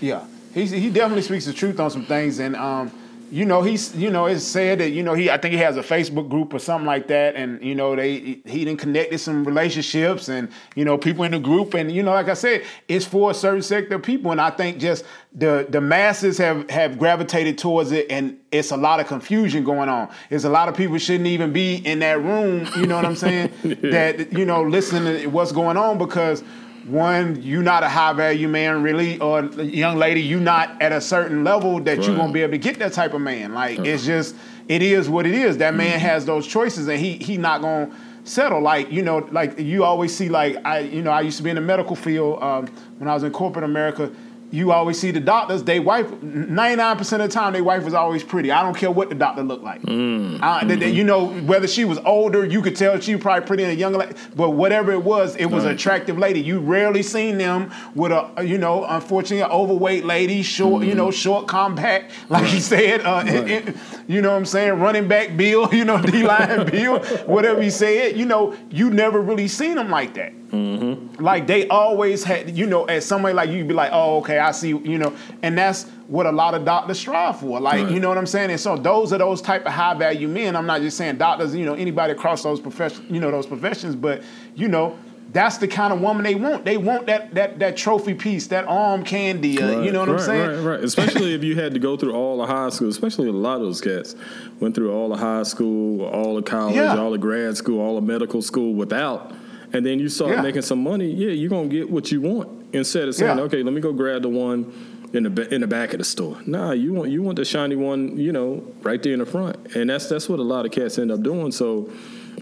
Yeah, 0.00 0.24
He's, 0.54 0.70
he 0.70 0.90
definitely 0.90 1.22
speaks 1.22 1.46
the 1.46 1.52
truth 1.52 1.80
on 1.80 1.90
some 1.90 2.04
things, 2.04 2.38
and 2.38 2.54
um, 2.56 2.90
you 3.32 3.46
know, 3.46 3.62
he's 3.62 3.96
you 3.96 4.10
know, 4.10 4.26
it's 4.26 4.44
said 4.44 4.80
that 4.80 4.90
you 4.90 5.02
know 5.02 5.14
he 5.14 5.30
I 5.30 5.38
think 5.38 5.52
he 5.52 5.58
has 5.60 5.78
a 5.78 5.82
Facebook 5.82 6.28
group 6.28 6.52
or 6.52 6.58
something 6.58 6.86
like 6.86 7.06
that, 7.06 7.34
and 7.34 7.64
you 7.64 7.74
know 7.74 7.96
they 7.96 8.42
he 8.44 8.66
didn't 8.66 8.76
connected 8.76 9.18
some 9.20 9.42
relationships 9.44 10.28
and 10.28 10.50
you 10.76 10.84
know 10.84 10.98
people 10.98 11.24
in 11.24 11.32
the 11.32 11.38
group, 11.38 11.72
and 11.72 11.90
you 11.90 12.02
know 12.02 12.10
like 12.10 12.28
I 12.28 12.34
said, 12.34 12.62
it's 12.88 13.06
for 13.06 13.30
a 13.30 13.34
certain 13.34 13.62
sector 13.62 13.94
of 13.94 14.02
people, 14.02 14.32
and 14.32 14.40
I 14.40 14.50
think 14.50 14.76
just 14.76 15.06
the 15.32 15.66
the 15.66 15.80
masses 15.80 16.36
have 16.36 16.68
have 16.68 16.98
gravitated 16.98 17.56
towards 17.56 17.90
it, 17.90 18.06
and 18.10 18.38
it's 18.50 18.70
a 18.70 18.76
lot 18.76 19.00
of 19.00 19.06
confusion 19.06 19.64
going 19.64 19.88
on. 19.88 20.10
There's 20.28 20.44
a 20.44 20.50
lot 20.50 20.68
of 20.68 20.76
people 20.76 20.98
shouldn't 20.98 21.26
even 21.26 21.54
be 21.54 21.76
in 21.76 22.00
that 22.00 22.22
room. 22.22 22.68
You 22.76 22.84
know 22.84 22.96
what 22.96 23.06
I'm 23.06 23.16
saying? 23.16 23.50
yeah. 23.64 24.12
That 24.12 24.32
you 24.34 24.44
know 24.44 24.62
listening 24.62 25.22
to 25.22 25.26
what's 25.28 25.52
going 25.52 25.78
on 25.78 25.96
because 25.96 26.44
one, 26.86 27.42
you 27.42 27.62
not 27.62 27.82
a 27.82 27.88
high 27.88 28.12
value 28.12 28.48
man 28.48 28.82
really, 28.82 29.18
or 29.20 29.44
young 29.44 29.96
lady, 29.96 30.20
you 30.20 30.40
not 30.40 30.80
at 30.80 30.92
a 30.92 31.00
certain 31.00 31.44
level 31.44 31.80
that 31.80 31.98
right. 31.98 32.06
you're 32.06 32.16
gonna 32.16 32.32
be 32.32 32.42
able 32.42 32.52
to 32.52 32.58
get 32.58 32.78
that 32.78 32.92
type 32.92 33.14
of 33.14 33.20
man. 33.20 33.54
Like 33.54 33.78
it's 33.80 34.04
just, 34.04 34.34
it 34.68 34.82
is 34.82 35.08
what 35.08 35.26
it 35.26 35.34
is. 35.34 35.58
That 35.58 35.74
man 35.74 35.98
mm-hmm. 35.98 36.06
has 36.06 36.24
those 36.24 36.46
choices, 36.46 36.88
and 36.88 36.98
he 36.98 37.14
he 37.14 37.36
not 37.36 37.60
gonna 37.60 37.94
settle. 38.24 38.60
Like 38.60 38.90
you 38.90 39.02
know, 39.02 39.18
like 39.30 39.58
you 39.58 39.84
always 39.84 40.14
see. 40.14 40.28
Like 40.28 40.56
I, 40.64 40.80
you 40.80 41.02
know, 41.02 41.10
I 41.10 41.20
used 41.20 41.36
to 41.38 41.42
be 41.42 41.50
in 41.50 41.56
the 41.56 41.62
medical 41.62 41.96
field 41.96 42.42
um, 42.42 42.66
when 42.98 43.08
I 43.08 43.14
was 43.14 43.22
in 43.22 43.32
corporate 43.32 43.64
America 43.64 44.10
you 44.52 44.70
always 44.70 45.00
see 45.00 45.10
the 45.10 45.20
doctors. 45.20 45.64
They 45.64 45.80
wife 45.80 46.12
ninety 46.22 46.76
nine 46.76 46.96
percent 46.98 47.22
of 47.22 47.30
the 47.30 47.34
time. 47.34 47.54
Their 47.54 47.64
wife 47.64 47.84
was 47.84 47.94
always 47.94 48.22
pretty. 48.22 48.52
I 48.52 48.62
don't 48.62 48.76
care 48.76 48.90
what 48.90 49.08
the 49.08 49.14
doctor 49.14 49.42
looked 49.42 49.64
like. 49.64 49.80
Mm, 49.82 50.40
uh, 50.40 50.58
mm-hmm. 50.58 50.68
they, 50.68 50.76
they, 50.76 50.90
you 50.90 51.04
know 51.04 51.28
whether 51.40 51.66
she 51.66 51.86
was 51.86 51.98
older, 52.04 52.44
you 52.44 52.60
could 52.60 52.76
tell 52.76 53.00
she 53.00 53.14
was 53.14 53.22
probably 53.22 53.46
pretty 53.46 53.62
and 53.62 53.72
a 53.72 53.74
younger. 53.74 53.98
Lady, 53.98 54.14
but 54.36 54.50
whatever 54.50 54.92
it 54.92 55.02
was, 55.02 55.34
it 55.36 55.46
was 55.46 55.64
right. 55.64 55.70
an 55.70 55.76
attractive 55.76 56.18
lady. 56.18 56.40
You 56.40 56.60
rarely 56.60 57.02
seen 57.02 57.38
them 57.38 57.72
with 57.94 58.12
a 58.12 58.44
you 58.44 58.58
know 58.58 58.84
unfortunately 58.84 59.40
an 59.40 59.50
overweight 59.50 60.04
lady, 60.04 60.42
short 60.42 60.82
mm-hmm. 60.82 60.90
you 60.90 60.94
know 60.94 61.10
short, 61.10 61.48
compact, 61.48 62.12
like 62.28 62.44
he 62.44 62.60
said. 62.60 63.00
Uh, 63.00 63.22
right. 63.24 63.26
it, 63.28 63.68
it, 63.68 63.76
you 64.06 64.20
know 64.20 64.32
what 64.32 64.36
I'm 64.36 64.44
saying? 64.44 64.78
Running 64.78 65.08
back 65.08 65.34
Bill, 65.34 65.68
you 65.74 65.86
know 65.86 66.00
D 66.02 66.24
line 66.24 66.70
Bill, 66.70 66.98
whatever 67.24 67.62
he 67.62 67.70
said. 67.70 68.18
You 68.18 68.26
know 68.26 68.54
you 68.70 68.90
never 68.90 69.20
really 69.20 69.48
seen 69.48 69.76
them 69.76 69.88
like 69.88 70.12
that. 70.14 70.34
Mm-hmm. 70.52 71.22
Like 71.22 71.46
they 71.46 71.66
always 71.68 72.24
had, 72.24 72.50
you 72.50 72.66
know, 72.66 72.84
as 72.84 73.06
somebody 73.06 73.34
like 73.34 73.48
you'd 73.48 73.68
be 73.68 73.74
like, 73.74 73.90
oh, 73.92 74.18
okay, 74.18 74.38
I 74.38 74.52
see, 74.52 74.68
you 74.68 74.98
know, 74.98 75.16
and 75.42 75.56
that's 75.56 75.84
what 76.08 76.26
a 76.26 76.32
lot 76.32 76.54
of 76.54 76.66
doctors 76.66 76.98
strive 76.98 77.40
for. 77.40 77.58
Like, 77.58 77.84
right. 77.84 77.90
you 77.90 78.00
know 78.00 78.10
what 78.10 78.18
I'm 78.18 78.26
saying? 78.26 78.50
And 78.50 78.60
so 78.60 78.76
those 78.76 79.14
are 79.14 79.18
those 79.18 79.40
type 79.40 79.64
of 79.64 79.72
high 79.72 79.94
value 79.94 80.28
men. 80.28 80.54
I'm 80.54 80.66
not 80.66 80.82
just 80.82 80.98
saying 80.98 81.16
doctors, 81.16 81.54
you 81.54 81.64
know, 81.64 81.74
anybody 81.74 82.12
across 82.12 82.42
those 82.42 82.60
professions, 82.60 83.10
you 83.10 83.18
know, 83.18 83.30
those 83.30 83.46
professions, 83.46 83.96
but 83.96 84.22
you 84.54 84.68
know, 84.68 84.98
that's 85.32 85.56
the 85.56 85.68
kind 85.68 85.94
of 85.94 86.02
woman 86.02 86.22
they 86.22 86.34
want. 86.34 86.66
They 86.66 86.76
want 86.76 87.06
that 87.06 87.34
that 87.34 87.58
that 87.60 87.76
trophy 87.78 88.12
piece, 88.12 88.48
that 88.48 88.66
arm 88.66 89.02
candy. 89.04 89.58
Uh, 89.58 89.76
right, 89.76 89.84
you 89.86 89.90
know 89.90 90.00
what 90.00 90.10
right, 90.10 90.20
I'm 90.20 90.26
saying? 90.26 90.64
Right, 90.64 90.72
right. 90.72 90.84
Especially 90.84 91.34
if 91.34 91.42
you 91.42 91.56
had 91.56 91.72
to 91.72 91.80
go 91.80 91.96
through 91.96 92.12
all 92.12 92.36
the 92.36 92.46
high 92.46 92.68
school. 92.68 92.90
Especially 92.90 93.28
a 93.28 93.32
lot 93.32 93.56
of 93.56 93.62
those 93.62 93.80
cats 93.80 94.14
went 94.60 94.74
through 94.74 94.92
all 94.92 95.08
the 95.08 95.16
high 95.16 95.44
school, 95.44 96.04
all 96.04 96.34
the 96.34 96.42
college, 96.42 96.76
yeah. 96.76 96.98
all 96.98 97.10
the 97.10 97.16
grad 97.16 97.56
school, 97.56 97.80
all 97.80 97.94
the 97.94 98.02
medical 98.02 98.42
school 98.42 98.74
without 98.74 99.32
and 99.72 99.84
then 99.84 99.98
you 99.98 100.08
start 100.08 100.32
yeah. 100.32 100.42
making 100.42 100.62
some 100.62 100.82
money, 100.82 101.10
yeah, 101.10 101.30
you're 101.30 101.50
gonna 101.50 101.68
get 101.68 101.90
what 101.90 102.12
you 102.12 102.20
want 102.20 102.66
instead 102.72 103.08
of 103.08 103.14
saying, 103.14 103.38
yeah. 103.38 103.44
okay, 103.44 103.62
let 103.62 103.72
me 103.72 103.80
go 103.80 103.92
grab 103.92 104.22
the 104.22 104.28
one 104.28 104.72
in 105.12 105.22
the 105.24 105.54
in 105.54 105.60
the 105.60 105.66
back 105.66 105.92
of 105.92 105.98
the 105.98 106.04
store. 106.04 106.38
Nah, 106.46 106.72
you 106.72 106.92
want 106.92 107.10
you 107.10 107.22
want 107.22 107.36
the 107.36 107.44
shiny 107.44 107.76
one, 107.76 108.18
you 108.18 108.32
know, 108.32 108.64
right 108.82 109.02
there 109.02 109.12
in 109.12 109.18
the 109.18 109.26
front, 109.26 109.74
and 109.76 109.90
that's 109.90 110.08
that's 110.08 110.28
what 110.28 110.38
a 110.38 110.42
lot 110.42 110.64
of 110.64 110.72
cats 110.72 110.98
end 110.98 111.10
up 111.12 111.22
doing. 111.22 111.52
So, 111.52 111.90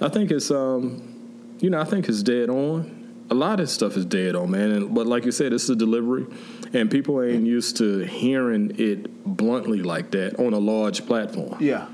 I 0.00 0.08
think 0.08 0.30
it's 0.30 0.50
um, 0.50 1.56
you 1.60 1.70
know, 1.70 1.80
I 1.80 1.84
think 1.84 2.08
it's 2.08 2.22
dead 2.22 2.48
on. 2.48 2.98
A 3.30 3.34
lot 3.34 3.60
of 3.60 3.70
stuff 3.70 3.96
is 3.96 4.04
dead 4.04 4.34
on, 4.34 4.50
man. 4.50 4.72
And, 4.72 4.94
but 4.94 5.06
like 5.06 5.24
you 5.24 5.30
said, 5.30 5.52
it's 5.52 5.68
a 5.68 5.76
delivery, 5.76 6.26
and 6.72 6.90
people 6.90 7.22
ain't 7.22 7.46
used 7.46 7.76
to 7.76 8.00
hearing 8.00 8.74
it 8.78 9.24
bluntly 9.24 9.82
like 9.82 10.10
that 10.12 10.38
on 10.40 10.52
a 10.52 10.58
large 10.58 11.06
platform. 11.06 11.56
Yeah, 11.60 11.86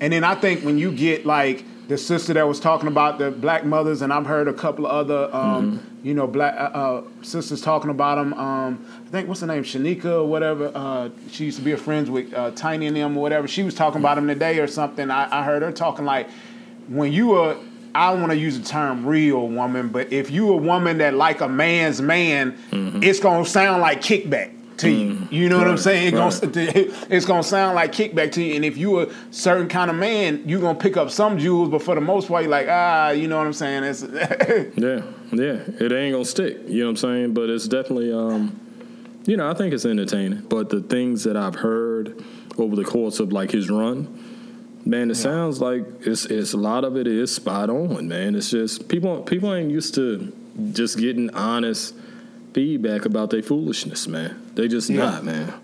and 0.00 0.12
then 0.12 0.24
I 0.24 0.34
think 0.34 0.64
when 0.64 0.78
you 0.78 0.92
get 0.92 1.26
like 1.26 1.64
the 1.90 1.98
sister 1.98 2.32
that 2.32 2.46
was 2.46 2.60
talking 2.60 2.86
about 2.86 3.18
the 3.18 3.32
black 3.32 3.64
mothers, 3.64 4.00
and 4.00 4.12
I've 4.12 4.24
heard 4.24 4.46
a 4.46 4.52
couple 4.52 4.86
of 4.86 4.92
other, 4.92 5.28
um, 5.34 5.80
mm-hmm. 5.80 6.06
you 6.06 6.14
know, 6.14 6.28
black 6.28 6.54
uh, 6.54 6.62
uh, 6.72 7.02
sisters 7.22 7.60
talking 7.60 7.90
about 7.90 8.14
them. 8.14 8.32
Um, 8.34 8.86
I 9.08 9.10
think 9.10 9.26
what's 9.26 9.40
her 9.40 9.48
name, 9.48 9.64
Shanika 9.64 10.04
or 10.04 10.24
whatever. 10.24 10.70
Uh, 10.72 11.08
she 11.32 11.46
used 11.46 11.58
to 11.58 11.64
be 11.64 11.72
a 11.72 11.76
friend 11.76 12.08
with 12.08 12.32
uh, 12.32 12.52
Tiny 12.52 12.86
and 12.86 12.96
them 12.96 13.16
or 13.16 13.22
whatever. 13.22 13.48
She 13.48 13.64
was 13.64 13.74
talking 13.74 14.00
about 14.00 14.14
them 14.14 14.28
today 14.28 14.60
or 14.60 14.68
something. 14.68 15.10
I, 15.10 15.40
I 15.40 15.42
heard 15.42 15.62
her 15.62 15.72
talking 15.72 16.04
like 16.04 16.30
when 16.86 17.12
you 17.12 17.34
are. 17.34 17.56
I 17.92 18.12
don't 18.12 18.20
want 18.20 18.30
to 18.30 18.38
use 18.38 18.56
the 18.56 18.64
term 18.64 19.04
real 19.04 19.48
woman, 19.48 19.88
but 19.88 20.12
if 20.12 20.30
you 20.30 20.52
a 20.52 20.56
woman 20.56 20.98
that 20.98 21.14
like 21.14 21.40
a 21.40 21.48
man's 21.48 22.00
man, 22.00 22.56
mm-hmm. 22.70 23.02
it's 23.02 23.18
gonna 23.18 23.44
sound 23.44 23.80
like 23.80 24.00
kickback 24.00 24.52
to 24.80 24.90
you. 24.90 25.14
Mm, 25.14 25.32
you 25.32 25.48
know 25.48 25.56
right, 25.56 25.62
what 25.62 25.70
I'm 25.70 25.78
saying? 25.78 26.14
It's, 26.14 26.42
right. 26.42 26.52
gonna, 26.52 27.06
it's 27.14 27.26
gonna 27.26 27.42
sound 27.42 27.74
like 27.74 27.92
kickback 27.92 28.32
to 28.32 28.42
you. 28.42 28.56
And 28.56 28.64
if 28.64 28.76
you 28.76 29.00
a 29.00 29.08
certain 29.30 29.68
kind 29.68 29.90
of 29.90 29.96
man, 29.96 30.42
you're 30.46 30.60
gonna 30.60 30.78
pick 30.78 30.96
up 30.96 31.10
some 31.10 31.38
jewels, 31.38 31.68
but 31.68 31.82
for 31.82 31.94
the 31.94 32.00
most 32.00 32.28
part, 32.28 32.42
you're 32.42 32.50
like, 32.50 32.66
ah, 32.68 33.10
you 33.10 33.28
know 33.28 33.38
what 33.38 33.46
I'm 33.46 33.52
saying? 33.52 33.84
It's 33.84 34.02
yeah, 34.76 35.02
yeah. 35.32 35.62
It 35.78 35.92
ain't 35.92 36.12
gonna 36.12 36.24
stick. 36.24 36.58
You 36.66 36.80
know 36.80 36.86
what 36.86 36.90
I'm 36.90 36.96
saying? 36.96 37.34
But 37.34 37.50
it's 37.50 37.68
definitely, 37.68 38.12
um, 38.12 38.58
you 39.26 39.36
know, 39.36 39.50
I 39.50 39.54
think 39.54 39.74
it's 39.74 39.84
entertaining. 39.84 40.40
But 40.48 40.70
the 40.70 40.80
things 40.80 41.24
that 41.24 41.36
I've 41.36 41.56
heard 41.56 42.22
over 42.58 42.76
the 42.76 42.84
course 42.84 43.20
of 43.20 43.32
like 43.32 43.50
his 43.50 43.70
run. 43.70 44.26
Man, 44.84 45.10
it 45.10 45.16
yeah. 45.16 45.22
sounds 45.22 45.60
like 45.60 45.84
it's 46.00 46.24
it's 46.26 46.54
a 46.54 46.56
lot 46.56 46.84
of 46.84 46.96
it 46.96 47.06
is 47.06 47.34
spot 47.34 47.68
on, 47.68 48.08
man. 48.08 48.34
It's 48.34 48.50
just 48.50 48.88
people 48.88 49.22
people 49.22 49.54
ain't 49.54 49.70
used 49.70 49.94
to 49.96 50.32
just 50.72 50.98
getting 50.98 51.30
honest 51.34 51.94
feedback 52.52 53.04
about 53.04 53.30
their 53.30 53.42
foolishness, 53.42 54.06
man. 54.08 54.40
They 54.54 54.68
just 54.68 54.90
yeah. 54.90 54.98
not, 54.98 55.24
man. 55.24 55.54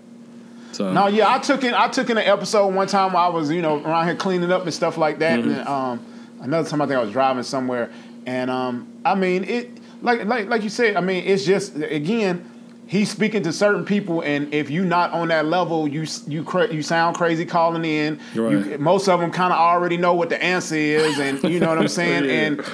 So 0.71 0.93
no, 0.93 1.07
yeah, 1.07 1.33
I 1.33 1.39
took 1.39 1.63
in 1.63 1.73
I 1.73 1.87
took 1.87 2.09
in 2.09 2.17
an 2.17 2.25
episode 2.25 2.73
one 2.73 2.87
time 2.87 3.15
I 3.15 3.29
was 3.29 3.49
you 3.49 3.61
know 3.61 3.83
around 3.83 4.05
here 4.05 4.15
cleaning 4.15 4.51
up 4.51 4.63
and 4.63 4.73
stuff 4.73 4.97
like 4.97 5.19
that, 5.19 5.39
mm-hmm. 5.39 5.51
and 5.51 5.67
um, 5.67 6.05
another 6.41 6.69
time 6.69 6.81
I 6.81 6.85
think 6.85 6.99
I 6.99 7.03
was 7.03 7.11
driving 7.11 7.43
somewhere, 7.43 7.91
and 8.25 8.51
um, 8.51 8.87
I 9.03 9.15
mean 9.15 9.43
it 9.43 9.71
like 10.01 10.25
like 10.25 10.47
like 10.47 10.63
you 10.63 10.69
said, 10.69 10.95
I 10.95 11.01
mean 11.01 11.23
it's 11.25 11.45
just 11.45 11.75
again 11.77 12.51
he's 12.87 13.09
speaking 13.09 13.43
to 13.43 13.53
certain 13.53 13.85
people, 13.85 14.21
and 14.21 14.53
if 14.53 14.69
you're 14.69 14.85
not 14.85 15.11
on 15.11 15.27
that 15.27 15.45
level, 15.45 15.87
you 15.87 16.05
you 16.27 16.43
cra- 16.43 16.73
you 16.73 16.81
sound 16.81 17.15
crazy 17.15 17.45
calling 17.45 17.85
in. 17.85 18.19
Right. 18.35 18.51
You, 18.51 18.77
most 18.77 19.07
of 19.07 19.19
them 19.19 19.31
kind 19.31 19.53
of 19.53 19.59
already 19.59 19.97
know 19.97 20.13
what 20.13 20.29
the 20.29 20.41
answer 20.41 20.75
is, 20.75 21.19
and 21.19 21.43
you 21.43 21.59
know 21.59 21.69
what 21.69 21.77
I'm 21.77 21.87
saying, 21.87 22.25
yeah. 22.25 22.31
and 22.31 22.65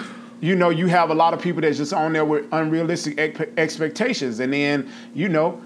you 0.43 0.57
know, 0.57 0.69
you 0.69 0.87
have 0.87 1.09
a 1.09 1.13
lot 1.13 1.33
of 1.33 1.41
people 1.41 1.61
that's 1.61 1.77
just 1.77 1.93
on 1.93 2.11
there 2.11 2.25
with 2.25 2.45
unrealistic 2.51 3.17
expectations, 3.57 4.41
and 4.41 4.51
then 4.51 4.91
you 5.15 5.29
know, 5.29 5.61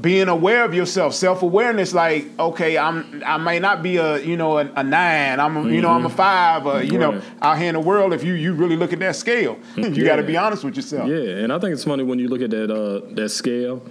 being 0.00 0.28
aware 0.28 0.64
of 0.64 0.72
yourself, 0.72 1.14
self 1.14 1.42
awareness. 1.42 1.92
Like, 1.92 2.26
okay, 2.38 2.78
I'm 2.78 3.24
I 3.26 3.38
may 3.38 3.58
not 3.58 3.82
be 3.82 3.96
a 3.96 4.20
you 4.20 4.36
know 4.36 4.58
a, 4.58 4.70
a 4.76 4.84
nine. 4.84 5.40
I'm 5.40 5.56
a, 5.56 5.60
mm-hmm. 5.60 5.74
you 5.74 5.80
know 5.80 5.90
I'm 5.90 6.04
a 6.04 6.08
mm-hmm. 6.08 6.16
five. 6.16 6.64
Or, 6.64 6.80
you 6.80 6.96
right. 6.96 7.14
know, 7.16 7.22
out 7.42 7.58
here 7.58 7.66
in 7.66 7.74
the 7.74 7.80
world, 7.80 8.12
if 8.12 8.22
you 8.22 8.34
you 8.34 8.54
really 8.54 8.76
look 8.76 8.92
at 8.92 9.00
that 9.00 9.16
scale, 9.16 9.58
you 9.76 9.88
yeah. 9.88 10.06
got 10.06 10.16
to 10.16 10.22
be 10.22 10.36
honest 10.36 10.62
with 10.62 10.76
yourself. 10.76 11.08
Yeah, 11.08 11.42
and 11.42 11.52
I 11.52 11.58
think 11.58 11.72
it's 11.72 11.82
funny 11.82 12.04
when 12.04 12.20
you 12.20 12.28
look 12.28 12.40
at 12.40 12.50
that 12.50 12.70
uh, 12.70 13.00
that 13.16 13.30
scale 13.30 13.84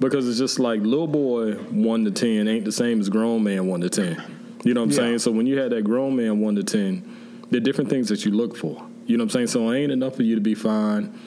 because 0.00 0.26
it's 0.26 0.38
just 0.38 0.58
like 0.58 0.80
little 0.80 1.06
boy 1.06 1.52
one 1.52 2.02
to 2.06 2.10
ten 2.10 2.48
ain't 2.48 2.64
the 2.64 2.72
same 2.72 2.98
as 2.98 3.10
grown 3.10 3.44
man 3.44 3.66
one 3.66 3.82
to 3.82 3.90
ten. 3.90 4.22
You 4.64 4.72
know 4.72 4.80
what 4.80 4.86
I'm 4.86 4.90
yeah. 4.92 4.96
saying? 4.96 5.18
So 5.18 5.32
when 5.32 5.46
you 5.46 5.58
had 5.58 5.70
that 5.72 5.84
grown 5.84 6.16
man 6.16 6.40
one 6.40 6.54
to 6.54 6.64
ten, 6.64 7.04
there 7.50 7.58
are 7.58 7.64
different 7.64 7.90
things 7.90 8.08
that 8.08 8.24
you 8.24 8.30
look 8.30 8.56
for. 8.56 8.82
You 9.06 9.16
know 9.16 9.24
what 9.24 9.34
I'm 9.34 9.46
saying? 9.46 9.46
So 9.48 9.70
it 9.70 9.78
ain't 9.78 9.92
enough 9.92 10.16
for 10.16 10.22
you 10.22 10.34
to 10.34 10.40
be 10.40 10.54
fine, 10.54 11.18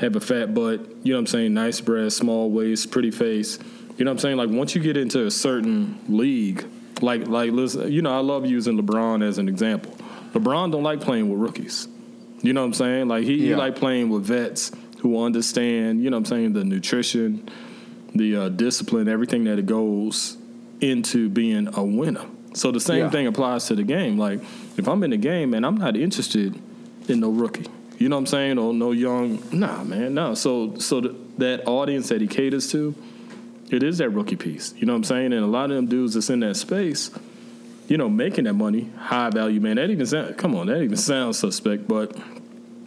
have 0.00 0.16
a 0.16 0.20
fat 0.20 0.54
butt, 0.54 0.80
you 1.02 1.12
know 1.12 1.18
what 1.18 1.20
I'm 1.20 1.26
saying? 1.26 1.54
Nice 1.54 1.80
breast, 1.80 2.16
small 2.16 2.50
waist, 2.50 2.90
pretty 2.90 3.10
face. 3.10 3.58
You 3.96 4.04
know 4.04 4.10
what 4.10 4.16
I'm 4.16 4.18
saying? 4.18 4.36
Like 4.36 4.50
once 4.50 4.74
you 4.74 4.82
get 4.82 4.96
into 4.96 5.26
a 5.26 5.30
certain 5.30 5.98
league, 6.08 6.66
like 7.02 7.26
like 7.28 7.52
listen, 7.52 7.90
you 7.92 8.02
know, 8.02 8.14
I 8.14 8.20
love 8.20 8.46
using 8.46 8.80
LeBron 8.80 9.26
as 9.26 9.38
an 9.38 9.48
example. 9.48 9.92
LeBron 10.32 10.72
don't 10.72 10.82
like 10.82 11.00
playing 11.00 11.30
with 11.30 11.40
rookies. 11.40 11.88
You 12.42 12.52
know 12.52 12.60
what 12.60 12.68
I'm 12.68 12.74
saying? 12.74 13.08
Like 13.08 13.24
he, 13.24 13.36
yeah. 13.36 13.46
he 13.48 13.54
like 13.54 13.76
playing 13.76 14.10
with 14.10 14.24
vets 14.24 14.70
who 15.00 15.22
understand, 15.22 16.02
you 16.02 16.10
know 16.10 16.16
what 16.16 16.30
I'm 16.30 16.36
saying, 16.36 16.52
the 16.52 16.64
nutrition, 16.64 17.48
the 18.14 18.36
uh, 18.36 18.48
discipline, 18.50 19.08
everything 19.08 19.44
that 19.44 19.58
it 19.58 19.66
goes 19.66 20.36
into 20.80 21.28
being 21.28 21.68
a 21.74 21.82
winner. 21.82 22.24
So 22.54 22.70
the 22.70 22.80
same 22.80 22.98
yeah. 22.98 23.10
thing 23.10 23.26
applies 23.26 23.66
to 23.66 23.74
the 23.74 23.82
game. 23.82 24.18
Like 24.18 24.40
if 24.76 24.88
I'm 24.88 25.02
in 25.02 25.10
the 25.10 25.16
game 25.16 25.54
and 25.54 25.64
I'm 25.64 25.76
not 25.76 25.96
interested 25.96 26.60
in 27.08 27.20
no 27.20 27.30
rookie. 27.30 27.66
You 27.98 28.08
know 28.08 28.16
what 28.16 28.20
I'm 28.20 28.26
saying? 28.26 28.58
Or 28.58 28.74
no 28.74 28.92
young. 28.92 29.42
Nah, 29.52 29.82
man, 29.84 30.14
no. 30.14 30.34
So 30.34 30.76
so 30.78 31.00
th- 31.00 31.14
that 31.38 31.66
audience 31.66 32.08
that 32.08 32.20
he 32.20 32.26
caters 32.26 32.70
to, 32.72 32.94
it 33.70 33.82
is 33.82 33.98
that 33.98 34.10
rookie 34.10 34.36
piece. 34.36 34.74
You 34.76 34.86
know 34.86 34.92
what 34.92 34.98
I'm 34.98 35.04
saying? 35.04 35.32
And 35.32 35.42
a 35.42 35.46
lot 35.46 35.70
of 35.70 35.76
them 35.76 35.86
dudes 35.86 36.14
that's 36.14 36.30
in 36.30 36.40
that 36.40 36.56
space, 36.56 37.10
you 37.88 37.96
know, 37.96 38.08
making 38.08 38.44
that 38.44 38.54
money, 38.54 38.90
high 38.98 39.30
value, 39.30 39.60
man. 39.60 39.76
That 39.76 39.90
even 39.90 40.06
sound, 40.06 40.36
come 40.36 40.54
on, 40.54 40.66
that 40.66 40.82
even 40.82 40.96
sounds 40.96 41.38
suspect, 41.38 41.88
but 41.88 42.16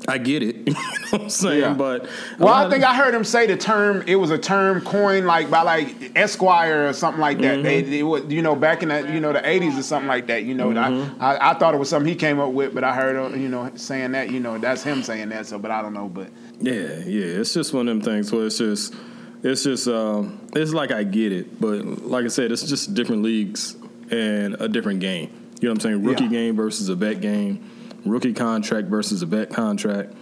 I 0.10 0.18
get 0.18 0.42
it. 0.44 0.56
you 0.68 0.74
know 0.74 0.80
what 1.12 1.22
I'm 1.22 1.30
saying? 1.30 1.62
Yeah. 1.62 1.74
But 1.74 2.10
well, 2.40 2.54
I 2.54 2.70
think 2.70 2.84
of, 2.84 2.90
I 2.90 2.96
heard 2.96 3.14
him 3.14 3.24
say 3.24 3.46
the 3.46 3.56
term. 3.56 4.04
It 4.08 4.16
was 4.16 4.32
a 4.32 4.38
term 4.38 4.82
coined 4.82 5.28
like 5.28 5.50
by 5.50 5.62
like 5.62 6.18
Esquire 6.18 6.88
or 6.88 6.94
something 6.94 7.22
like 7.22 7.38
that. 7.40 7.60
Mm-hmm. 7.60 7.92
They, 7.92 8.04
was, 8.04 8.26
you 8.26 8.42
know, 8.42 8.56
back 8.56 8.82
in 8.84 8.90
the 8.90 9.14
you 9.14 9.20
know 9.20 9.32
the 9.32 9.40
'80s 9.40 9.78
or 9.78 9.84
something 9.84 10.08
like 10.08 10.28
that. 10.28 10.44
You 10.44 10.56
know, 10.56 10.70
mm-hmm. 10.70 11.22
I, 11.22 11.36
I, 11.36 11.52
I 11.52 11.54
thought 11.54 11.74
it 11.74 11.78
was 11.78 11.90
something 11.90 12.10
he 12.10 12.16
came 12.16 12.40
up 12.40 12.52
with, 12.52 12.74
but 12.74 12.84
I 12.84 12.94
heard 12.94 13.40
you 13.40 13.50
know 13.50 13.72
saying 13.76 14.14
that. 14.14 14.32
You 14.32 14.40
know, 14.40 14.58
that's 14.58 14.84
him 14.84 15.04
saying 15.04 15.30
that. 15.30 15.46
So, 15.46 15.60
but 15.60 15.72
I 15.72 15.82
don't 15.82 15.94
know. 15.94 16.10
But 16.10 16.30
yeah, 16.60 16.74
yeah, 16.74 17.40
it's 17.40 17.54
just 17.54 17.74
one 17.74 17.88
of 17.88 17.96
them 17.96 18.02
things 18.02 18.32
where 18.32 18.46
it's 18.46 18.58
just. 18.58 18.94
It's 19.42 19.64
just, 19.64 19.88
um, 19.88 20.50
it's 20.54 20.74
like 20.74 20.92
I 20.92 21.04
get 21.04 21.32
it, 21.32 21.62
but 21.62 21.86
like 22.04 22.26
I 22.26 22.28
said, 22.28 22.52
it's 22.52 22.64
just 22.64 22.94
different 22.94 23.24
leagues 23.24 23.78
and 24.12 24.56
a 24.56 24.68
different 24.68 25.00
game. 25.00 25.30
You 25.62 25.70
know 25.70 25.72
what 25.72 25.78
I'm 25.78 25.80
saying? 25.80 26.04
Rookie 26.04 26.26
yeah. 26.26 26.30
game 26.30 26.56
versus 26.58 26.90
a 26.90 26.96
vet 26.96 27.22
game 27.22 27.64
rookie 28.06 28.34
contract 28.34 28.88
versus 28.88 29.22
a 29.22 29.26
vet 29.26 29.52
contract. 29.52 30.14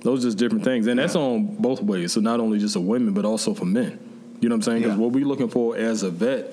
Those 0.00 0.24
are 0.24 0.28
just 0.28 0.38
different 0.38 0.64
things, 0.64 0.86
and 0.86 0.98
that's 0.98 1.16
on 1.16 1.56
both 1.56 1.82
ways. 1.82 2.12
So 2.12 2.20
not 2.20 2.40
only 2.40 2.58
just 2.58 2.74
for 2.74 2.80
women, 2.80 3.14
but 3.14 3.24
also 3.24 3.54
for 3.54 3.64
men. 3.64 3.98
You 4.40 4.48
know 4.48 4.56
what 4.56 4.58
I'm 4.58 4.62
saying? 4.62 4.82
Because 4.82 4.96
yeah. 4.96 5.02
what 5.02 5.12
we're 5.12 5.24
looking 5.24 5.48
for 5.48 5.76
as 5.76 6.02
a 6.02 6.10
vet, 6.10 6.52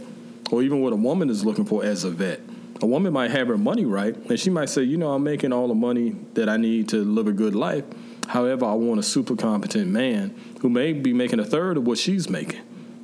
or 0.52 0.64
even 0.64 0.82
what 0.82 0.94
a 0.94 0.96
woman 0.96 1.30
is 1.30 1.44
looking 1.44 1.66
for 1.66 1.84
as 1.84 2.06
a 2.06 2.12
vet, 2.12 2.40
a 2.82 2.86
woman 2.86 3.14
might 3.14 3.32
have 3.32 3.48
her 3.48 3.58
money 3.58 3.86
right, 3.86 4.16
and 4.16 4.40
she 4.40 4.50
might 4.50 4.70
say, 4.70 4.84
you 4.84 4.98
know, 4.98 5.12
I'm 5.12 5.24
making 5.24 5.52
all 5.54 5.68
the 5.68 5.76
money 5.76 6.16
that 6.34 6.50
I 6.50 6.58
need 6.58 6.90
to 6.90 7.04
live 7.04 7.28
a 7.28 7.34
good 7.34 7.54
life. 7.54 7.84
However, 8.28 8.66
I 8.66 8.74
want 8.74 9.00
a 9.00 9.04
super 9.04 9.36
competent 9.36 9.92
man 9.92 10.34
who 10.62 10.70
may 10.70 10.94
be 10.94 11.14
making 11.14 11.40
a 11.40 11.46
third 11.46 11.78
of 11.78 11.86
what 11.86 11.98
she's 11.98 12.30
making. 12.30 12.62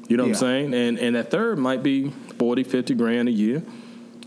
You 0.07 0.15
know 0.15 0.23
yeah. 0.23 0.29
what 0.29 0.37
I'm 0.37 0.39
saying? 0.39 0.73
And 0.73 0.99
and 0.99 1.15
that 1.15 1.29
third 1.29 1.59
might 1.59 1.83
be 1.83 2.11
40, 2.39 2.63
50 2.63 2.95
grand 2.95 3.27
a 3.27 3.31
year. 3.31 3.61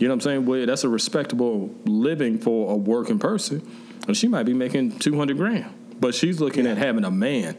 You 0.00 0.08
know 0.08 0.14
what 0.14 0.16
I'm 0.16 0.20
saying? 0.22 0.46
Well, 0.46 0.64
that's 0.64 0.82
a 0.82 0.88
respectable 0.88 1.72
living 1.84 2.38
for 2.38 2.72
a 2.72 2.76
working 2.76 3.18
person. 3.18 3.62
and 4.06 4.16
she 4.16 4.28
might 4.28 4.44
be 4.44 4.54
making 4.54 4.98
two 4.98 5.16
hundred 5.16 5.36
grand, 5.36 5.70
but 6.00 6.14
she's 6.14 6.40
looking 6.40 6.66
at 6.66 6.78
having 6.78 7.04
a 7.04 7.10
man 7.10 7.54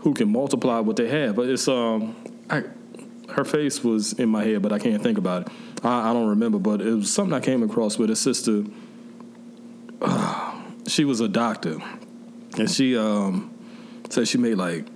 who 0.00 0.14
can 0.14 0.32
multiply 0.32 0.80
what 0.80 0.96
they 0.96 1.08
have. 1.08 1.36
But 1.36 1.50
it's 1.50 1.68
um, 1.68 2.16
I, 2.48 2.64
her 3.28 3.44
face 3.44 3.84
was 3.84 4.14
in 4.14 4.30
my 4.30 4.44
head, 4.44 4.62
but 4.62 4.72
I 4.72 4.78
can't 4.78 5.02
think 5.02 5.18
about 5.18 5.42
it. 5.42 5.52
I, 5.82 6.10
I 6.10 6.12
don't 6.14 6.28
remember, 6.28 6.58
but 6.58 6.80
it 6.80 6.94
was 6.94 7.12
something 7.12 7.34
I 7.34 7.40
came 7.40 7.62
across 7.62 7.98
with 7.98 8.08
a 8.08 8.16
sister. 8.16 8.64
Uh, 10.00 10.62
she 10.88 11.04
was 11.04 11.20
a 11.20 11.28
doctor, 11.28 11.76
and 12.56 12.70
she 12.70 12.96
um, 12.96 13.54
said 14.08 14.26
she 14.26 14.38
made 14.38 14.54
like 14.54 14.86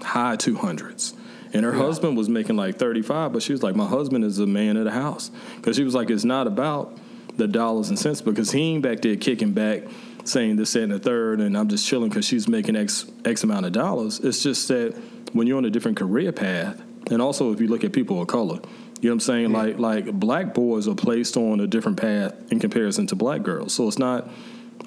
high 0.00 0.36
two 0.36 0.54
hundreds. 0.54 1.14
And 1.52 1.64
her 1.64 1.72
yeah. 1.72 1.78
husband 1.78 2.16
was 2.16 2.28
making 2.28 2.56
like 2.56 2.78
35, 2.78 3.32
but 3.32 3.42
she 3.42 3.52
was 3.52 3.62
like, 3.62 3.74
My 3.76 3.86
husband 3.86 4.24
is 4.24 4.38
a 4.38 4.46
man 4.46 4.76
of 4.76 4.84
the 4.84 4.90
house. 4.90 5.30
Because 5.56 5.76
she 5.76 5.84
was 5.84 5.94
like, 5.94 6.10
It's 6.10 6.24
not 6.24 6.46
about 6.46 6.96
the 7.36 7.48
dollars 7.48 7.88
and 7.88 7.98
cents 7.98 8.20
because 8.20 8.52
he 8.52 8.74
ain't 8.74 8.82
back 8.82 9.00
there 9.00 9.16
kicking 9.16 9.52
back 9.52 9.84
saying 10.24 10.56
this, 10.56 10.74
that, 10.74 10.82
and 10.82 10.92
the 10.92 10.98
third, 10.98 11.40
and 11.40 11.56
I'm 11.56 11.68
just 11.68 11.86
chilling 11.86 12.10
because 12.10 12.24
she's 12.24 12.46
making 12.46 12.76
X, 12.76 13.10
X 13.24 13.42
amount 13.42 13.66
of 13.66 13.72
dollars. 13.72 14.20
It's 14.20 14.42
just 14.42 14.68
that 14.68 14.94
when 15.32 15.46
you're 15.46 15.58
on 15.58 15.64
a 15.64 15.70
different 15.70 15.96
career 15.96 16.32
path, 16.32 16.80
and 17.10 17.22
also 17.22 17.52
if 17.52 17.60
you 17.60 17.68
look 17.68 17.84
at 17.84 17.92
people 17.92 18.20
of 18.20 18.28
color, 18.28 18.60
you 19.00 19.08
know 19.08 19.14
what 19.14 19.14
I'm 19.14 19.20
saying? 19.20 19.50
Yeah. 19.50 19.56
Like 19.56 19.78
like 19.78 20.12
black 20.12 20.54
boys 20.54 20.86
are 20.86 20.94
placed 20.94 21.36
on 21.36 21.60
a 21.60 21.66
different 21.66 21.98
path 21.98 22.34
in 22.52 22.60
comparison 22.60 23.06
to 23.08 23.16
black 23.16 23.42
girls. 23.42 23.72
So 23.72 23.88
it's 23.88 23.98
not 23.98 24.28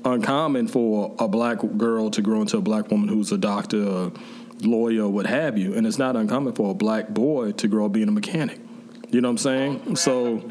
uncommon 0.06 0.68
for 0.68 1.16
a 1.18 1.28
black 1.28 1.60
girl 1.78 2.12
to 2.12 2.22
grow 2.22 2.42
into 2.42 2.58
a 2.58 2.62
black 2.62 2.92
woman 2.92 3.10
who's 3.10 3.32
a 3.32 3.38
doctor, 3.38 3.82
a 3.82 4.12
lawyer, 4.62 5.08
what 5.08 5.26
have 5.26 5.58
you, 5.58 5.74
and 5.74 5.86
it's 5.86 5.98
not 5.98 6.16
uncommon 6.16 6.54
for 6.54 6.72
a 6.72 6.74
black 6.74 7.10
boy 7.10 7.52
to 7.54 7.68
grow 7.68 7.86
up 7.86 7.92
being 7.92 8.08
a 8.08 8.12
mechanic. 8.12 8.60
You 9.10 9.22
know 9.22 9.28
what 9.28 9.34
I'm 9.34 9.38
saying? 9.38 9.96
So 9.96 10.42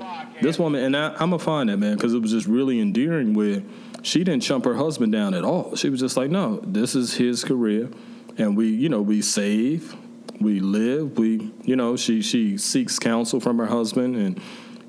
this 0.40 0.58
woman, 0.58 0.84
and 0.84 0.96
I, 0.96 1.12
am 1.14 1.30
gonna 1.30 1.38
find 1.40 1.68
that 1.68 1.78
man 1.78 1.96
because 1.96 2.14
it 2.14 2.20
was 2.20 2.30
just 2.30 2.46
really 2.46 2.80
endearing. 2.80 3.34
Where 3.34 3.62
she 4.02 4.22
didn't 4.22 4.42
chump 4.42 4.64
her 4.64 4.74
husband 4.74 5.12
down 5.12 5.34
at 5.34 5.44
all. 5.44 5.74
She 5.74 5.90
was 5.90 6.00
just 6.00 6.16
like, 6.16 6.30
no, 6.30 6.60
this 6.62 6.94
is 6.94 7.14
his 7.14 7.42
career, 7.42 7.90
and 8.38 8.56
we, 8.56 8.68
you 8.68 8.88
know, 8.88 9.02
we 9.02 9.20
save, 9.20 9.96
we 10.40 10.60
live, 10.60 11.18
we, 11.18 11.52
you 11.62 11.74
know, 11.74 11.96
she 11.96 12.22
she 12.22 12.56
seeks 12.56 12.98
counsel 12.98 13.40
from 13.40 13.58
her 13.58 13.66
husband, 13.66 14.16
and 14.16 14.40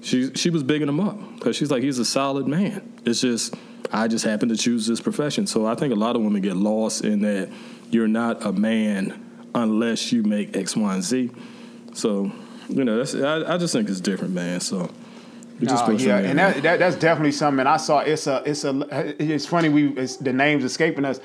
she 0.02 0.32
she 0.36 0.52
was 0.52 0.62
bigging 0.62 0.88
him 0.88 1.00
up 1.00 1.18
because 1.36 1.56
she's 1.56 1.72
like, 1.72 1.82
he's 1.82 1.98
a 1.98 2.06
solid 2.06 2.48
man. 2.48 2.94
It's 3.06 3.22
just 3.22 3.56
I 3.92 4.08
just 4.08 4.26
happen 4.26 4.50
to 4.50 4.58
choose 4.58 4.88
this 4.88 5.02
profession. 5.02 5.48
So 5.48 5.66
I 5.66 5.76
think 5.76 5.94
a 5.94 5.96
lot 5.98 6.16
of 6.16 6.22
women 6.22 6.42
get 6.42 6.56
lost 6.56 7.04
in 7.04 7.22
that 7.22 7.50
you're 7.94 8.08
not 8.08 8.46
a 8.46 8.52
man 8.52 9.20
unless 9.56 10.12
you 10.12 10.24
make 10.24 10.56
X, 10.56 10.76
Y, 10.76 10.94
and 10.94 11.04
Z. 11.04 11.32
So, 11.94 12.32
you 12.70 12.84
know, 12.84 12.98
that's 12.98 13.16
I, 13.16 13.54
I 13.54 13.58
just 13.58 13.74
think 13.74 13.90
it's 13.90 14.02
different, 14.02 14.34
man. 14.34 14.60
So 14.60 14.90
no, 15.60 15.92
yeah, 15.92 16.18
and 16.18 16.40
that, 16.40 16.64
that, 16.64 16.80
that's 16.80 16.96
definitely 16.96 17.32
something. 17.32 17.66
I 17.68 17.78
saw 17.78 18.00
it's 18.00 18.28
a 18.28 18.44
it's 18.46 18.64
a 18.64 19.16
it's 19.20 19.46
funny 19.46 19.70
we 19.70 19.90
it's, 19.90 20.18
the 20.18 20.34
names 20.34 20.64
escaping 20.64 21.06
us. 21.06 21.20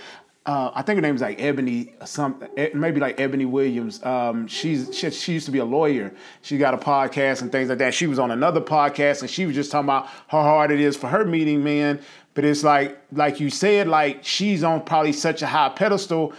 Uh, 0.46 0.70
I 0.74 0.80
think 0.80 0.96
her 0.96 1.02
name 1.02 1.14
is 1.14 1.20
like 1.20 1.38
Eboni, 1.38 2.06
something 2.06 2.48
maybe 2.74 3.00
like 3.00 3.18
Eboni 3.18 3.48
Williams. 3.48 4.02
Um, 4.04 4.46
she's 4.46 4.96
she, 4.96 5.10
she, 5.10 5.32
used 5.34 5.46
to 5.46 5.52
be 5.52 5.58
a 5.58 5.64
lawyer. 5.64 6.14
She 6.42 6.56
got 6.56 6.72
a 6.72 6.78
podcast 6.78 7.42
and 7.42 7.52
things 7.52 7.68
like 7.68 7.78
that. 7.78 7.92
She 7.92 8.06
was 8.06 8.18
on 8.18 8.30
another 8.30 8.60
podcast 8.60 9.20
and 9.20 9.30
she 9.30 9.44
was 9.44 9.54
just 9.54 9.70
talking 9.70 9.86
about 9.86 10.06
how 10.28 10.42
hard 10.42 10.70
it 10.70 10.80
is 10.80 10.96
for 10.96 11.08
her 11.08 11.24
meeting 11.24 11.62
men. 11.62 12.00
But 12.34 12.44
it's 12.44 12.62
like 12.62 12.98
like 13.12 13.40
you 13.40 13.50
said, 13.50 13.88
like 13.88 14.24
she's 14.24 14.62
on 14.62 14.84
probably 14.84 15.12
such 15.12 15.42
a 15.42 15.46
high 15.46 15.70
pedestal. 15.70 16.32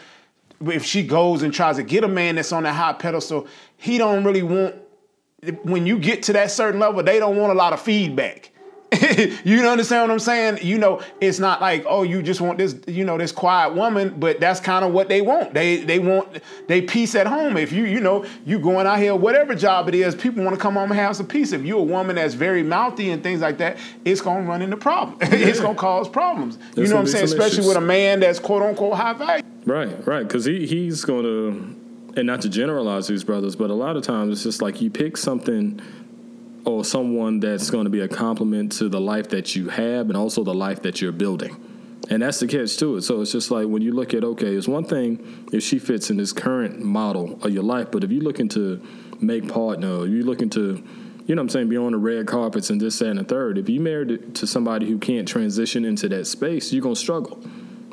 If 0.62 0.84
she 0.86 1.04
goes 1.04 1.42
and 1.42 1.54
tries 1.54 1.78
to 1.78 1.84
get 1.84 2.04
a 2.04 2.08
man 2.08 2.36
that's 2.36 2.52
on 2.52 2.66
a 2.66 2.74
high 2.74 2.94
pedestal, 2.94 3.48
he 3.78 3.98
don't 3.98 4.24
really 4.24 4.44
want 4.44 4.76
when 5.64 5.86
you 5.86 5.98
get 5.98 6.24
to 6.24 6.34
that 6.34 6.52
certain 6.52 6.80
level, 6.80 7.02
they 7.04 7.20
don't 7.20 7.38
want 7.38 7.52
a 7.52 7.56
lot 7.56 7.74
of 7.74 7.82
feedback. 7.82 8.52
you 9.44 9.68
understand 9.68 10.04
what 10.04 10.12
I'm 10.12 10.20
saying? 10.20 10.60
You 10.64 10.80
know, 10.80 11.02
it's 11.22 11.38
not 11.38 11.62
like, 11.62 11.86
oh, 11.88 12.02
you 12.04 12.24
just 12.24 12.42
want 12.42 12.58
this, 12.58 12.76
you 12.88 13.06
know, 13.06 13.18
this 13.18 13.32
quiet 13.32 13.76
woman, 13.76 14.16
but 14.18 14.40
that's 14.40 14.60
kind 14.60 14.84
of 14.84 14.94
what 14.94 15.10
they 15.10 15.22
want. 15.22 15.54
They 15.54 15.78
they 15.78 16.00
want 16.00 16.42
they 16.68 16.82
peace 16.82 17.14
at 17.14 17.28
home. 17.28 17.56
If 17.56 17.72
you, 17.72 17.86
you 17.86 18.00
know, 18.00 18.26
you 18.46 18.58
going 18.58 18.88
out 18.88 18.98
here, 18.98 19.16
whatever 19.16 19.54
job 19.54 19.88
it 19.90 19.96
is, 19.96 20.16
people 20.16 20.44
want 20.44 20.56
to 20.56 20.62
come 20.62 20.74
home 20.74 20.92
and 20.92 21.00
have 21.00 21.16
some 21.16 21.28
peace. 21.28 21.52
If 21.52 21.64
you're 21.64 21.80
a 21.80 21.84
woman 21.84 22.16
that's 22.16 22.34
very 22.34 22.64
mouthy 22.64 23.12
and 23.12 23.22
things 23.22 23.42
like 23.42 23.60
that, 23.60 23.78
it's 24.06 24.22
gonna 24.22 24.48
run 24.48 24.62
into 24.62 24.78
problems. 24.78 25.20
Yeah. 25.30 25.48
it's 25.48 25.60
gonna 25.60 25.76
cause 25.76 26.10
problems. 26.10 26.58
you 26.76 26.88
know 26.88 26.96
what 26.96 27.02
I'm 27.02 27.08
saying? 27.08 27.26
Especially 27.26 27.60
issues. 27.60 27.68
with 27.68 27.78
a 27.78 27.82
man 27.82 28.20
that's 28.20 28.40
quote 28.40 28.64
unquote 28.64 28.96
high 28.96 29.14
value. 29.14 29.44
Right, 29.66 30.08
right. 30.08 30.24
Because 30.24 30.46
he 30.46 30.66
he's 30.66 31.06
gonna 31.06 31.50
and 32.16 32.26
not 32.26 32.42
to 32.42 32.50
generalize 32.50 33.08
these 33.08 33.24
brothers, 33.24 33.56
but 33.56 33.70
a 33.70 33.74
lot 33.74 33.96
of 33.96 34.04
times 34.04 34.32
it's 34.32 34.44
just 34.44 34.62
like 34.62 34.82
you 34.82 34.90
pick 34.90 35.16
something 35.18 35.80
or 36.66 36.84
someone 36.84 37.40
that's 37.40 37.70
going 37.70 37.86
to 37.86 37.90
be 37.90 38.02
a 38.02 38.08
complement 38.08 38.72
to 38.74 38.90
the 38.90 39.00
life 39.00 39.30
that 39.30 39.56
you 39.56 39.70
have 39.70 40.08
and 40.08 40.18
also 40.18 40.44
the 40.44 40.54
life 40.54 40.82
that 40.84 41.02
you're 41.02 41.12
building. 41.12 41.56
And 42.10 42.24
that's 42.24 42.40
the 42.40 42.48
catch 42.48 42.78
to 42.78 42.98
it. 42.98 43.02
So 43.04 43.22
it's 43.22 43.32
just 43.32 43.52
like 43.52 43.68
when 43.68 43.82
you 43.82 43.92
look 43.92 44.14
at, 44.14 44.24
okay, 44.24 44.56
it's 44.56 44.68
one 44.68 44.84
thing 44.84 45.46
if 45.54 45.64
she 45.64 45.78
fits 45.80 46.10
in 46.10 46.18
this 46.18 46.32
current 46.34 46.80
model 46.80 47.40
of 47.44 47.54
your 47.54 47.64
life, 47.64 47.92
but 47.92 48.04
if 48.04 48.12
you're 48.12 48.24
looking 48.24 48.50
to 48.50 48.82
make 49.22 49.48
partner, 49.48 50.06
you're 50.06 50.26
looking 50.26 50.50
to, 50.52 50.84
you 51.28 51.36
know 51.36 51.42
what 51.42 51.44
I'm 51.44 51.50
saying, 51.50 51.70
be 51.70 51.78
on 51.78 51.92
the 51.92 51.98
red 51.98 52.26
carpets 52.26 52.72
and 52.72 52.82
this, 52.82 53.00
that, 53.00 53.10
and 53.10 53.20
the 53.20 53.24
third, 53.24 53.58
if 53.58 53.70
you 53.70 53.80
married 53.80 54.36
to 54.36 54.48
somebody 54.48 54.88
who 54.88 54.98
can't 54.98 55.28
transition 55.28 55.86
into 55.86 56.10
that 56.10 56.26
space, 56.26 56.74
you're 56.74 56.82
going 56.82 56.96
to 56.96 57.02
struggle. 57.02 57.40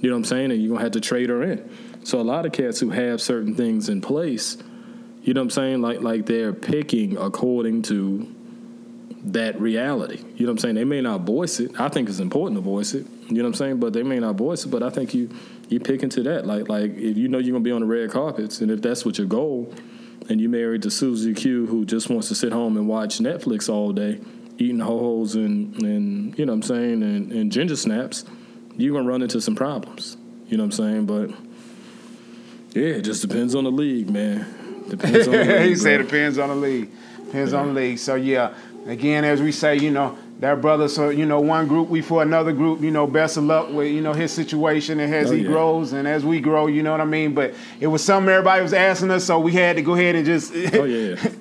You 0.00 0.10
know 0.10 0.16
what 0.16 0.20
I'm 0.20 0.24
saying? 0.24 0.50
And 0.50 0.62
you're 0.62 0.70
going 0.70 0.78
to 0.78 0.84
have 0.84 0.92
to 0.92 1.00
trade 1.00 1.28
her 1.28 1.42
in. 1.42 1.68
So 2.04 2.20
a 2.20 2.22
lot 2.22 2.46
of 2.46 2.52
cats 2.52 2.80
who 2.80 2.90
have 2.90 3.20
certain 3.20 3.54
things 3.54 3.88
in 3.88 4.00
place, 4.00 4.56
you 5.24 5.34
know 5.34 5.40
what 5.40 5.46
I'm 5.46 5.50
saying? 5.50 5.82
Like 5.82 6.00
like 6.00 6.26
they're 6.26 6.52
picking 6.52 7.16
according 7.16 7.82
to 7.82 8.32
that 9.26 9.60
reality. 9.60 10.18
You 10.36 10.46
know 10.46 10.52
what 10.52 10.52
I'm 10.52 10.58
saying? 10.58 10.74
They 10.76 10.84
may 10.84 11.00
not 11.00 11.22
voice 11.22 11.58
it. 11.60 11.78
I 11.80 11.88
think 11.88 12.08
it's 12.08 12.20
important 12.20 12.56
to 12.58 12.62
voice 12.62 12.94
it. 12.94 13.06
You 13.28 13.38
know 13.38 13.44
what 13.44 13.48
I'm 13.48 13.54
saying? 13.54 13.80
But 13.80 13.92
they 13.92 14.02
may 14.02 14.20
not 14.20 14.36
voice 14.36 14.64
it. 14.64 14.68
But 14.68 14.82
I 14.82 14.90
think 14.90 15.14
you 15.14 15.30
you 15.68 15.80
pick 15.80 16.02
into 16.02 16.22
that. 16.24 16.46
Like 16.46 16.68
like 16.68 16.92
if 16.96 17.16
you 17.16 17.28
know 17.28 17.38
you're 17.38 17.52
gonna 17.52 17.64
be 17.64 17.72
on 17.72 17.80
the 17.80 17.86
red 17.86 18.10
carpets, 18.10 18.60
and 18.60 18.70
if 18.70 18.80
that's 18.82 19.04
what 19.04 19.18
your 19.18 19.26
goal, 19.26 19.72
and 20.28 20.40
you 20.40 20.48
married 20.48 20.82
to 20.82 20.90
Susie 20.90 21.34
Q, 21.34 21.66
who 21.66 21.84
just 21.84 22.08
wants 22.08 22.28
to 22.28 22.34
sit 22.34 22.52
home 22.52 22.76
and 22.76 22.88
watch 22.88 23.18
Netflix 23.18 23.68
all 23.68 23.92
day, 23.92 24.20
eating 24.58 24.78
ho 24.78 24.98
hos 24.98 25.34
and 25.34 25.82
and 25.82 26.38
you 26.38 26.46
know 26.46 26.52
what 26.52 26.56
I'm 26.56 26.62
saying, 26.62 27.02
and, 27.02 27.32
and 27.32 27.50
ginger 27.50 27.76
snaps, 27.76 28.24
you're 28.76 28.96
gonna 28.96 29.08
run 29.08 29.22
into 29.22 29.40
some 29.40 29.56
problems. 29.56 30.16
You 30.48 30.56
know 30.56 30.62
what 30.64 30.78
I'm 30.78 31.06
saying? 31.06 31.06
But 31.06 31.30
yeah, 32.76 32.96
it 32.96 33.02
just 33.02 33.22
depends 33.26 33.56
on 33.56 33.64
the 33.64 33.72
league, 33.72 34.08
man. 34.08 34.84
Depends 34.88 35.26
on 35.26 35.32
the 35.32 35.44
league. 35.44 35.68
he 35.68 35.74
said 35.74 35.98
depends 35.98 36.38
on 36.38 36.48
the 36.50 36.54
league. 36.54 36.90
Depends 37.24 37.52
yeah. 37.52 37.58
on 37.58 37.74
the 37.74 37.80
league. 37.80 37.98
So 37.98 38.14
yeah, 38.14 38.54
again, 38.86 39.24
as 39.24 39.42
we 39.42 39.52
say, 39.52 39.76
you 39.76 39.90
know, 39.90 40.16
that 40.40 40.60
brother, 40.60 40.88
so 40.88 41.08
you 41.08 41.24
know, 41.24 41.40
one 41.40 41.66
group 41.66 41.88
we 41.88 42.02
for 42.02 42.22
another 42.22 42.52
group, 42.52 42.80
you 42.80 42.90
know, 42.90 43.06
best 43.06 43.36
of 43.36 43.44
luck 43.44 43.70
with, 43.70 43.88
you 43.90 44.00
know, 44.00 44.12
his 44.12 44.32
situation 44.32 45.00
and 45.00 45.14
as 45.14 45.30
oh, 45.30 45.34
he 45.34 45.42
yeah. 45.42 45.48
grows 45.48 45.92
and 45.92 46.06
as 46.06 46.24
we 46.24 46.40
grow, 46.40 46.66
you 46.66 46.82
know 46.82 46.92
what 46.92 47.00
I 47.00 47.06
mean? 47.06 47.34
But 47.34 47.54
it 47.80 47.86
was 47.86 48.04
something 48.04 48.30
everybody 48.30 48.62
was 48.62 48.74
asking 48.74 49.10
us, 49.10 49.24
so 49.24 49.38
we 49.38 49.52
had 49.52 49.76
to 49.76 49.82
go 49.82 49.94
ahead 49.94 50.14
and 50.14 50.26
just 50.26 50.52
Oh 50.74 50.84
yeah. 50.84 51.16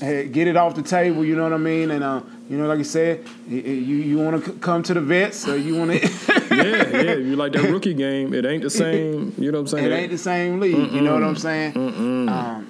get 0.00 0.48
it 0.48 0.56
off 0.56 0.74
the 0.74 0.82
table, 0.82 1.24
you 1.24 1.36
know 1.36 1.44
what 1.44 1.52
I 1.52 1.58
mean? 1.58 1.90
And 1.90 2.02
uh, 2.02 2.22
you 2.48 2.56
know, 2.58 2.66
like 2.66 2.80
I 2.80 2.82
said, 2.82 3.24
you 3.48 3.60
you 3.60 4.18
want 4.18 4.44
to 4.44 4.52
come 4.54 4.82
to 4.84 4.94
the 4.94 5.00
vets, 5.00 5.46
or 5.46 5.56
you 5.56 5.76
want 5.76 5.92
to. 5.92 6.08
yeah, 6.54 7.02
yeah. 7.02 7.14
You 7.14 7.36
like 7.36 7.52
that 7.52 7.70
rookie 7.70 7.94
game? 7.94 8.34
It 8.34 8.44
ain't 8.44 8.62
the 8.62 8.70
same. 8.70 9.32
You 9.38 9.52
know 9.52 9.58
what 9.58 9.72
I'm 9.72 9.78
saying? 9.78 9.84
It 9.84 9.94
ain't 9.94 10.10
the 10.10 10.18
same 10.18 10.58
league. 10.58 10.74
Mm-mm. 10.74 10.92
You 10.92 11.00
know 11.02 11.14
what 11.14 11.22
I'm 11.22 11.36
saying? 11.36 11.76
Um, 11.76 12.68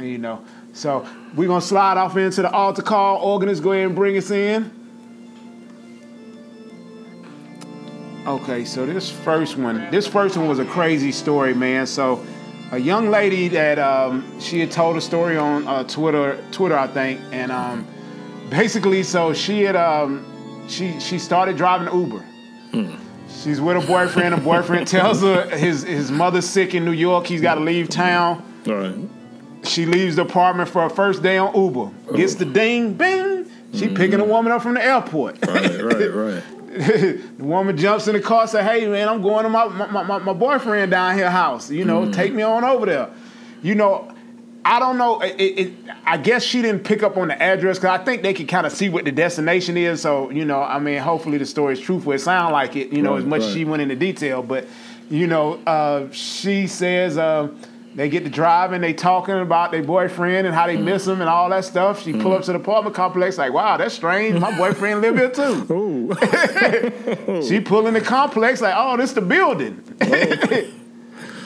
you 0.00 0.18
know, 0.18 0.44
so 0.72 1.06
we're 1.34 1.48
gonna 1.48 1.60
slide 1.60 1.96
off 1.98 2.16
into 2.16 2.42
the 2.42 2.50
altar 2.50 2.82
call. 2.82 3.18
Organist, 3.22 3.62
go 3.62 3.72
ahead 3.72 3.86
and 3.86 3.94
bring 3.94 4.16
us 4.16 4.30
in. 4.30 4.70
Okay, 8.26 8.64
so 8.64 8.86
this 8.86 9.10
first 9.10 9.56
one, 9.56 9.90
this 9.90 10.06
first 10.06 10.36
one 10.36 10.46
was 10.46 10.60
a 10.60 10.64
crazy 10.64 11.10
story, 11.10 11.54
man. 11.54 11.86
So, 11.88 12.24
a 12.70 12.78
young 12.78 13.10
lady 13.10 13.48
that 13.48 13.80
um, 13.80 14.38
she 14.40 14.60
had 14.60 14.70
told 14.70 14.96
a 14.96 15.00
story 15.00 15.36
on 15.36 15.66
uh, 15.66 15.82
Twitter, 15.84 16.38
Twitter, 16.52 16.78
I 16.78 16.86
think, 16.86 17.20
and 17.32 17.50
um, 17.50 17.86
basically, 18.48 19.02
so 19.02 19.32
she 19.34 19.62
had 19.62 19.74
um, 19.74 20.24
she 20.68 21.00
she 21.00 21.18
started 21.18 21.56
driving 21.56 21.92
Uber. 21.92 22.24
She's 23.28 23.60
with 23.60 23.82
a 23.82 23.86
boyfriend. 23.86 24.34
A 24.34 24.38
boyfriend 24.38 24.86
tells 24.86 25.22
her 25.22 25.48
his 25.56 25.82
his 25.82 26.12
mother's 26.12 26.48
sick 26.48 26.74
in 26.74 26.84
New 26.84 26.92
York. 26.92 27.26
He's 27.26 27.40
got 27.40 27.56
to 27.56 27.60
leave 27.60 27.88
town. 27.88 28.44
All 28.68 28.74
right. 28.74 28.94
She 29.64 29.86
leaves 29.86 30.16
the 30.16 30.22
apartment 30.22 30.68
for 30.68 30.82
her 30.82 30.88
first 30.88 31.22
day 31.22 31.38
on 31.38 31.54
Uber. 31.54 32.16
Gets 32.16 32.34
the 32.34 32.44
ding, 32.44 32.94
bing. 32.94 33.50
She 33.72 33.86
mm-hmm. 33.86 33.94
picking 33.94 34.20
a 34.20 34.24
woman 34.24 34.52
up 34.52 34.62
from 34.62 34.74
the 34.74 34.84
airport. 34.84 35.44
Right, 35.46 35.82
right, 35.82 36.14
right. 36.14 36.42
the 36.72 37.22
woman 37.38 37.76
jumps 37.76 38.08
in 38.08 38.14
the 38.14 38.20
car, 38.20 38.42
and 38.42 38.50
say, 38.50 38.62
"Hey, 38.62 38.86
man, 38.86 39.08
I'm 39.08 39.22
going 39.22 39.44
to 39.44 39.50
my 39.50 39.66
my, 39.66 40.02
my, 40.02 40.18
my 40.18 40.32
boyfriend 40.32 40.90
down 40.90 41.16
here 41.16 41.30
house. 41.30 41.70
You 41.70 41.84
know, 41.84 42.02
mm-hmm. 42.02 42.12
take 42.12 42.32
me 42.32 42.42
on 42.42 42.64
over 42.64 42.86
there." 42.86 43.10
You 43.62 43.74
know, 43.74 44.12
I 44.64 44.78
don't 44.78 44.96
know. 44.96 45.20
It, 45.20 45.36
it, 45.38 45.72
I 46.04 46.16
guess 46.16 46.42
she 46.42 46.62
didn't 46.62 46.84
pick 46.84 47.02
up 47.02 47.16
on 47.16 47.28
the 47.28 47.42
address 47.42 47.78
because 47.78 48.00
I 48.00 48.02
think 48.04 48.22
they 48.22 48.32
can 48.32 48.46
kind 48.46 48.66
of 48.66 48.72
see 48.72 48.88
what 48.88 49.04
the 49.04 49.12
destination 49.12 49.76
is. 49.76 50.00
So 50.00 50.30
you 50.30 50.44
know, 50.44 50.62
I 50.62 50.78
mean, 50.78 50.98
hopefully 50.98 51.38
the 51.38 51.46
story 51.46 51.74
is 51.74 51.80
truthful. 51.80 52.12
It 52.12 52.20
sounds 52.20 52.52
like 52.52 52.74
it. 52.76 52.92
You 52.92 53.02
know, 53.02 53.12
right, 53.12 53.20
as 53.20 53.26
much 53.26 53.40
right. 53.40 53.48
as 53.48 53.54
she 53.54 53.64
went 53.64 53.82
into 53.82 53.96
detail, 53.96 54.42
but 54.42 54.66
you 55.10 55.26
know, 55.26 55.54
uh, 55.66 56.10
she 56.10 56.66
says 56.66 57.18
uh, 57.18 57.48
They 57.94 58.08
get 58.08 58.24
to 58.24 58.30
driving, 58.30 58.80
they 58.80 58.94
talking 58.94 59.38
about 59.38 59.70
their 59.70 59.82
boyfriend 59.82 60.46
and 60.46 60.54
how 60.54 60.66
they 60.66 60.78
miss 60.78 61.06
him 61.06 61.20
and 61.20 61.28
all 61.28 61.50
that 61.50 61.64
stuff. 61.64 62.02
She 62.02 62.14
pull 62.14 62.32
up 62.32 62.42
to 62.44 62.52
the 62.52 62.58
apartment 62.58 62.96
complex 62.96 63.36
like, 63.36 63.52
wow, 63.52 63.76
that's 63.76 63.94
strange. 63.94 64.38
My 64.38 64.56
boyfriend 64.56 65.02
live 65.02 65.16
here 65.16 65.30
too. 65.30 66.16
She 67.48 67.60
pull 67.60 67.86
in 67.86 67.94
the 67.94 68.00
complex 68.00 68.60
like, 68.60 68.74
oh, 68.76 68.96
this 68.96 69.12
the 69.12 69.20
building. 69.20 69.82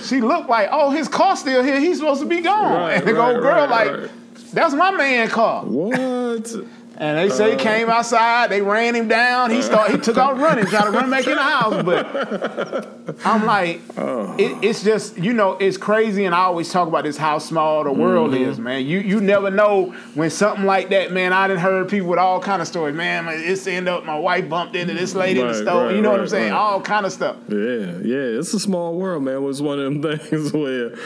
she 0.03 0.21
looked 0.21 0.49
like, 0.49 0.69
oh, 0.71 0.91
his 0.91 1.09
car 1.09 1.37
still 1.37 1.65
here. 1.65 1.81
He's 1.81 1.99
supposed 1.99 2.21
to 2.21 2.27
be 2.29 2.41
gone. 2.41 2.73
Right, 2.73 2.99
and 2.99 3.07
the 3.07 3.15
right, 3.15 3.35
old 3.35 3.43
girl 3.43 3.67
right, 3.67 3.91
like, 4.03 4.11
that's 4.53 4.75
my 4.75 4.93
man 4.93 5.29
car. 5.29 5.65
what? 5.65 6.55
And 6.99 7.19
they 7.19 7.29
say 7.29 7.51
he 7.51 7.57
uh. 7.57 7.59
came 7.59 7.91
outside, 7.91 8.51
they 8.51 8.63
ran 8.63 8.95
him 8.95 9.07
down. 9.07 9.51
He 9.51 9.61
start, 9.61 9.91
he 9.91 9.99
took 9.99 10.17
off 10.17 10.39
running, 10.41 10.65
trying 10.65 10.91
to 10.91 10.91
run 10.91 11.11
back 11.11 11.27
in 11.27 11.37
the 11.37 11.43
house. 11.43 11.83
But 11.83 13.27
I'm 13.27 13.45
like, 13.45 13.83
oh. 13.99 14.35
it, 14.39 14.65
it's 14.65 14.83
just 14.83 15.19
you 15.19 15.35
know, 15.35 15.53
it's 15.53 15.77
crazy. 15.77 16.25
And 16.25 16.35
I 16.35 16.41
always 16.41 16.71
talk 16.73 16.89
about 16.89 17.05
this 17.05 17.19
how 17.19 17.39
small 17.39 17.85
the 17.85 17.93
world 17.93 18.35
is, 18.35 18.55
mm-hmm. 18.55 18.65
man. 18.65 18.87
You 18.87 19.01
you 19.01 19.21
never 19.21 19.51
know 19.51 19.95
when 20.15 20.31
something 20.31 20.65
like 20.65 20.89
that, 20.89 21.13
man. 21.13 21.35
I 21.35 21.49
done 21.49 21.59
heard 21.59 21.91
people 21.91 22.09
with 22.09 22.19
all 22.19 22.41
kind 22.41 22.63
of 22.63 22.69
stories, 22.69 22.95
man. 22.95 23.27
It's 23.29 23.67
end 23.67 23.89
up 23.89 24.07
my 24.07 24.19
wife 24.19 24.49
bumped 24.49 24.75
into 24.75 24.95
this 24.95 25.15
lady 25.15 25.41
in 25.41 25.49
the 25.49 25.55
store. 25.55 25.87
right, 25.87 25.95
you 25.95 26.01
know 26.01 26.11
what 26.11 26.21
I'm 26.21 26.29
saying? 26.29 26.53
right. 26.53 26.59
All 26.59 26.81
kind 26.81 27.05
of 27.05 27.13
stuff. 27.13 27.37
Yeah, 27.49 27.99
yeah. 28.03 28.39
It's 28.39 28.55
a 28.55 28.61
small 28.61 28.95
world, 28.95 29.23
man. 29.23 29.43
Was 29.43 29.61
one 29.61 29.79
of 29.79 29.85
them 29.85 30.19
things 30.19 30.53
where, 30.53 30.97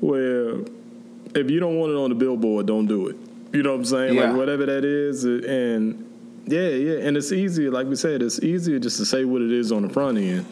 where, 0.00 0.60
if 1.34 1.50
you 1.50 1.60
don't 1.60 1.76
want 1.76 1.92
it 1.92 1.96
on 1.96 2.08
the 2.08 2.16
billboard, 2.16 2.66
don't 2.66 2.86
do 2.86 3.08
it. 3.08 3.16
You 3.54 3.62
know 3.62 3.70
what 3.70 3.76
I'm 3.76 3.84
saying? 3.84 4.14
Yeah. 4.14 4.24
Like 4.30 4.36
whatever 4.36 4.66
that 4.66 4.84
is, 4.84 5.22
and 5.24 6.10
yeah, 6.44 6.70
yeah. 6.70 7.06
And 7.06 7.16
it's 7.16 7.30
easier, 7.30 7.70
like 7.70 7.86
we 7.86 7.94
said, 7.94 8.20
it's 8.20 8.40
easier 8.40 8.80
just 8.80 8.96
to 8.96 9.06
say 9.06 9.24
what 9.24 9.42
it 9.42 9.52
is 9.52 9.70
on 9.70 9.82
the 9.82 9.88
front 9.88 10.18
end, 10.18 10.44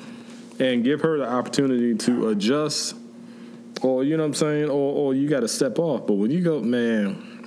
and 0.61 0.85
give 0.85 1.01
her 1.01 1.19
the 1.19 1.29
opportunity 1.29 1.97
to 1.97 2.29
adjust, 2.29 2.95
or 3.83 4.05
you 4.05 4.17
know 4.17 4.23
what 4.23 4.29
I'm 4.29 4.35
saying, 4.35 4.71
or 4.71 4.95
or 4.95 5.15
you 5.15 5.29
got 5.29 5.41
to 5.41 5.49
step 5.49 5.81
off. 5.81 6.07
But 6.07 6.15
when 6.15 6.31
you 6.31 6.43
go, 6.43 6.61
man, 6.61 7.45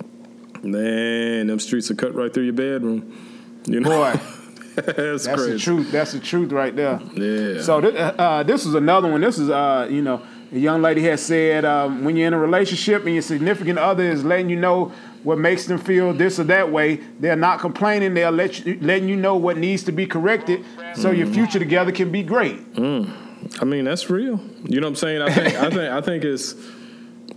man, 0.62 1.46
them 1.46 1.58
streets 1.58 1.90
are 1.90 1.94
cut 1.94 2.14
right 2.14 2.32
through 2.32 2.44
your 2.44 2.52
bedroom. 2.52 3.62
You 3.64 3.80
know, 3.80 3.88
Boy, 3.88 4.12
that's, 4.74 5.24
that's 5.24 5.26
crazy. 5.26 5.52
the 5.52 5.58
truth. 5.58 5.90
That's 5.90 6.12
the 6.12 6.20
truth 6.20 6.52
right 6.52 6.76
there. 6.76 7.00
Yeah. 7.14 7.62
So 7.62 7.80
th- 7.80 7.94
uh, 7.94 8.42
this 8.42 8.66
is 8.66 8.74
another 8.74 9.10
one. 9.10 9.22
This 9.22 9.38
is 9.38 9.48
uh, 9.48 9.88
you 9.90 10.02
know, 10.02 10.22
a 10.52 10.58
young 10.58 10.82
lady 10.82 11.02
has 11.04 11.24
said 11.24 11.64
um, 11.64 12.04
when 12.04 12.14
you're 12.14 12.26
in 12.26 12.34
a 12.34 12.38
relationship 12.38 13.06
and 13.06 13.14
your 13.14 13.22
significant 13.22 13.78
other 13.78 14.04
is 14.04 14.22
letting 14.22 14.50
you 14.50 14.56
know 14.56 14.92
what 15.26 15.38
makes 15.38 15.66
them 15.66 15.76
feel 15.76 16.14
this 16.14 16.38
or 16.38 16.44
that 16.44 16.70
way, 16.70 17.00
they're 17.18 17.34
not 17.34 17.58
complaining. 17.58 18.14
They're 18.14 18.30
let 18.30 18.64
you, 18.64 18.78
letting 18.80 19.08
you 19.08 19.16
know 19.16 19.34
what 19.34 19.58
needs 19.58 19.82
to 19.82 19.92
be 19.92 20.06
corrected, 20.06 20.64
so 20.94 21.10
your 21.10 21.26
mm. 21.26 21.34
future 21.34 21.58
together 21.58 21.90
can 21.90 22.12
be 22.12 22.22
great. 22.22 22.74
Mm. 22.74 23.60
I 23.60 23.64
mean, 23.64 23.86
that's 23.86 24.08
real. 24.08 24.40
You 24.62 24.80
know 24.80 24.86
what 24.86 24.90
I'm 24.90 24.94
saying? 24.94 25.22
I 25.22 25.32
think 25.32 25.54
I 25.56 25.70
think 25.70 25.80
I 25.80 26.00
think 26.00 26.24
it's 26.24 26.54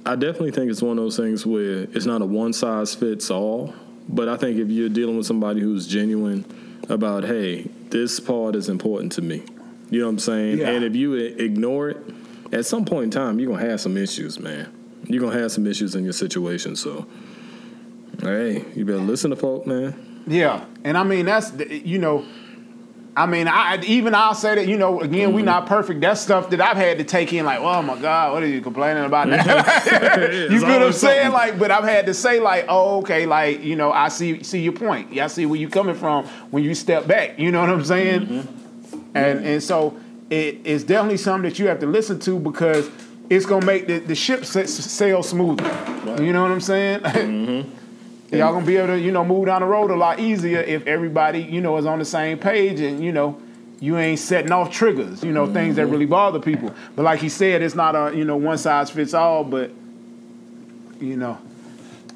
I 0.05 0.15
definitely 0.15 0.51
think 0.51 0.69
it's 0.69 0.83
one 0.83 0.99
of 0.99 1.03
those 1.03 1.17
things 1.17 1.47
where 1.47 1.87
it's 1.91 2.05
not 2.05 2.21
a 2.21 2.25
one 2.25 2.53
size 2.53 2.93
fits 2.93 3.31
all. 3.31 3.73
But 4.07 4.29
I 4.29 4.37
think 4.37 4.59
if 4.59 4.69
you're 4.69 4.89
dealing 4.89 5.17
with 5.17 5.25
somebody 5.25 5.59
who's 5.59 5.87
genuine 5.87 6.45
about, 6.89 7.23
hey, 7.23 7.69
this 7.89 8.19
part 8.19 8.55
is 8.55 8.69
important 8.69 9.13
to 9.13 9.23
me. 9.23 9.43
You 9.89 10.01
know 10.01 10.05
what 10.05 10.11
I'm 10.11 10.19
saying? 10.19 10.59
Yeah. 10.59 10.69
And 10.69 10.83
if 10.83 10.95
you 10.95 11.15
ignore 11.15 11.89
it, 11.89 11.97
at 12.51 12.67
some 12.67 12.85
point 12.85 13.05
in 13.05 13.11
time 13.11 13.39
you're 13.39 13.51
gonna 13.51 13.67
have 13.67 13.81
some 13.81 13.97
issues, 13.97 14.39
man. 14.39 14.71
You're 15.05 15.21
gonna 15.21 15.39
have 15.39 15.51
some 15.51 15.65
issues 15.65 15.95
in 15.95 16.03
your 16.03 16.13
situation. 16.13 16.75
So 16.75 17.07
hey, 18.21 18.65
you 18.75 18.85
better 18.85 18.97
listen 18.99 19.29
to 19.31 19.35
folk, 19.35 19.65
man. 19.65 20.23
Yeah, 20.27 20.65
and 20.83 20.97
I 20.97 21.03
mean 21.03 21.25
that's 21.25 21.51
you 21.69 21.97
know, 21.97 22.25
I 23.15 23.25
mean 23.25 23.47
I 23.47 23.81
even 23.83 24.13
I'll 24.13 24.35
say 24.35 24.55
that 24.55 24.67
you 24.67 24.77
know 24.77 25.01
again 25.01 25.33
we 25.33 25.41
mm-hmm. 25.41 25.45
not 25.45 25.65
perfect. 25.65 26.01
That's 26.01 26.21
stuff 26.21 26.49
that 26.51 26.61
I've 26.61 26.77
had 26.77 26.99
to 26.99 27.03
take 27.03 27.33
in 27.33 27.45
like 27.45 27.59
oh 27.59 27.81
my 27.81 27.99
god 27.99 28.33
what 28.33 28.43
are 28.43 28.47
you 28.47 28.61
complaining 28.61 29.05
about 29.05 29.27
now? 29.27 29.43
Mm-hmm. 29.43 30.33
you 30.51 30.55
It's 30.55 30.63
feel 30.63 30.73
what 30.73 30.83
I'm 30.83 30.93
saying? 30.93 31.31
Like, 31.31 31.57
but 31.57 31.71
I've 31.71 31.83
had 31.83 32.05
to 32.05 32.13
say 32.13 32.39
like 32.39 32.65
oh 32.69 32.99
okay 32.99 33.25
like 33.25 33.63
you 33.63 33.75
know 33.75 33.91
I 33.91 34.09
see 34.09 34.43
see 34.43 34.61
your 34.61 34.73
point. 34.73 35.13
Yeah, 35.13 35.25
I 35.25 35.27
see 35.27 35.45
where 35.45 35.59
you 35.59 35.69
coming 35.69 35.95
from 35.95 36.25
when 36.51 36.63
you 36.63 36.75
step 36.75 37.07
back. 37.07 37.39
You 37.39 37.51
know 37.51 37.61
what 37.61 37.69
I'm 37.69 37.85
saying? 37.85 38.21
Mm-hmm. 38.21 39.17
And 39.17 39.45
and 39.45 39.63
so 39.63 39.97
it 40.29 40.65
is 40.65 40.83
definitely 40.83 41.17
something 41.17 41.49
that 41.49 41.57
you 41.57 41.67
have 41.67 41.79
to 41.79 41.87
listen 41.87 42.19
to 42.19 42.37
because 42.37 42.89
it's 43.29 43.45
gonna 43.45 43.65
make 43.65 43.87
the, 43.87 43.99
the 43.99 44.15
ship 44.15 44.45
sail 44.45 45.23
smoother. 45.23 45.63
You 46.21 46.33
know 46.33 46.43
what 46.43 46.51
I'm 46.51 46.61
saying? 46.61 47.71
Y'all 48.31 48.53
gonna 48.53 48.65
be 48.65 48.77
able 48.77 48.87
to, 48.87 48.99
you 48.99 49.11
know, 49.11 49.25
move 49.25 49.47
down 49.47 49.61
the 49.61 49.67
road 49.67 49.89
a 49.89 49.95
lot 49.95 50.19
easier 50.19 50.59
if 50.59 50.85
everybody, 50.85 51.41
you 51.41 51.61
know, 51.61 51.77
is 51.77 51.85
on 51.85 51.99
the 51.99 52.05
same 52.05 52.37
page 52.37 52.79
and 52.79 53.03
you 53.03 53.11
know, 53.11 53.41
you 53.79 53.97
ain't 53.97 54.19
setting 54.19 54.51
off 54.51 54.71
triggers, 54.71 55.23
you 55.23 55.31
know, 55.31 55.51
things 55.51 55.77
that 55.77 55.87
really 55.87 56.05
bother 56.05 56.39
people. 56.39 56.73
But 56.95 57.03
like 57.03 57.19
he 57.19 57.29
said, 57.29 57.61
it's 57.61 57.75
not 57.75 57.95
a, 57.95 58.15
you 58.15 58.25
know, 58.25 58.37
one 58.37 58.57
size 58.57 58.89
fits 58.91 59.13
all, 59.13 59.43
but 59.43 59.71
you 60.99 61.15
know, 61.15 61.39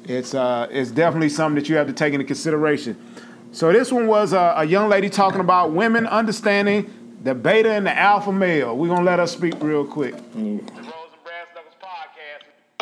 it's 0.04 0.34
uh 0.34 0.68
it's 0.70 0.90
definitely 0.90 1.30
something 1.30 1.60
that 1.62 1.68
you 1.68 1.76
have 1.76 1.86
to 1.88 1.92
take 1.92 2.14
into 2.14 2.26
consideration. 2.26 2.96
So 3.52 3.72
this 3.72 3.90
one 3.90 4.06
was 4.06 4.32
a, 4.32 4.54
a 4.58 4.64
young 4.64 4.88
lady 4.88 5.08
talking 5.08 5.40
about 5.40 5.72
women 5.72 6.06
understanding 6.06 6.92
the 7.22 7.34
beta 7.34 7.72
and 7.72 7.86
the 7.86 7.96
alpha 7.96 8.30
male. 8.30 8.76
We're 8.76 8.88
gonna 8.88 9.04
let 9.04 9.18
her 9.18 9.26
speak 9.26 9.54
real 9.60 9.84
quick. 9.84 10.14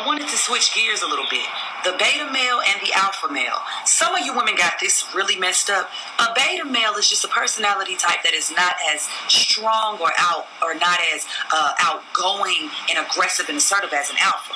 I 0.03 0.05
wanted 0.05 0.27
to 0.27 0.35
switch 0.35 0.75
gears 0.75 1.01
a 1.01 1.07
little 1.07 1.27
bit. 1.31 1.45
The 1.85 1.95
beta 1.97 2.29
male 2.29 2.59
and 2.67 2.81
the 2.81 2.91
alpha 2.93 3.31
male. 3.31 3.63
Some 3.85 4.13
of 4.13 4.25
you 4.25 4.35
women 4.35 4.53
got 4.53 4.73
this 4.81 5.05
really 5.15 5.39
messed 5.39 5.69
up. 5.69 5.89
A 6.19 6.27
beta 6.35 6.65
male 6.65 6.95
is 6.95 7.09
just 7.09 7.23
a 7.23 7.29
personality 7.29 7.95
type 7.95 8.19
that 8.25 8.33
is 8.33 8.51
not 8.51 8.75
as 8.93 9.07
strong 9.29 9.97
or 10.01 10.11
out 10.17 10.47
or 10.61 10.75
not 10.75 10.99
as 11.15 11.25
uh, 11.53 11.71
outgoing 11.79 12.69
and 12.89 12.99
aggressive 12.99 13.47
and 13.47 13.57
assertive 13.59 13.93
as 13.93 14.09
an 14.09 14.17
alpha. 14.19 14.51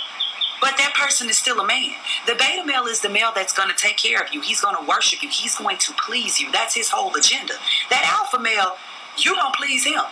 But 0.59 0.75
that 0.79 0.93
person 0.95 1.29
is 1.29 1.39
still 1.39 1.61
a 1.61 1.65
man. 1.65 1.95
The 2.25 2.35
beta 2.35 2.65
male 2.65 2.87
is 2.87 2.99
the 2.99 3.09
male 3.09 3.31
that's 3.33 3.53
going 3.53 3.69
to 3.69 3.75
take 3.75 3.95
care 3.95 4.21
of 4.21 4.33
you. 4.33 4.41
He's 4.41 4.59
going 4.59 4.75
to 4.75 4.85
worship 4.85 5.23
you. 5.23 5.29
He's 5.29 5.55
going 5.55 5.77
to 5.77 5.93
please 5.93 6.41
you. 6.41 6.51
That's 6.51 6.75
his 6.75 6.89
whole 6.89 7.15
agenda. 7.15 7.53
That 7.89 8.03
alpha 8.19 8.43
male, 8.43 8.75
you 9.17 9.33
don't 9.33 9.55
please 9.55 9.85
him. 9.85 10.03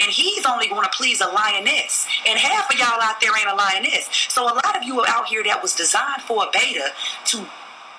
And 0.00 0.10
he's 0.10 0.44
only 0.46 0.68
going 0.68 0.84
to 0.84 0.90
please 0.90 1.20
a 1.20 1.26
lioness. 1.26 2.06
And 2.26 2.38
half 2.38 2.70
of 2.72 2.78
y'all 2.78 3.00
out 3.02 3.20
there 3.20 3.36
ain't 3.36 3.48
a 3.48 3.54
lioness. 3.54 4.08
So 4.28 4.44
a 4.44 4.54
lot 4.54 4.76
of 4.76 4.84
you 4.84 5.00
are 5.00 5.08
out 5.08 5.26
here 5.26 5.42
that 5.44 5.62
was 5.62 5.74
designed 5.74 6.22
for 6.22 6.44
a 6.44 6.46
beta 6.52 6.90
to 7.26 7.46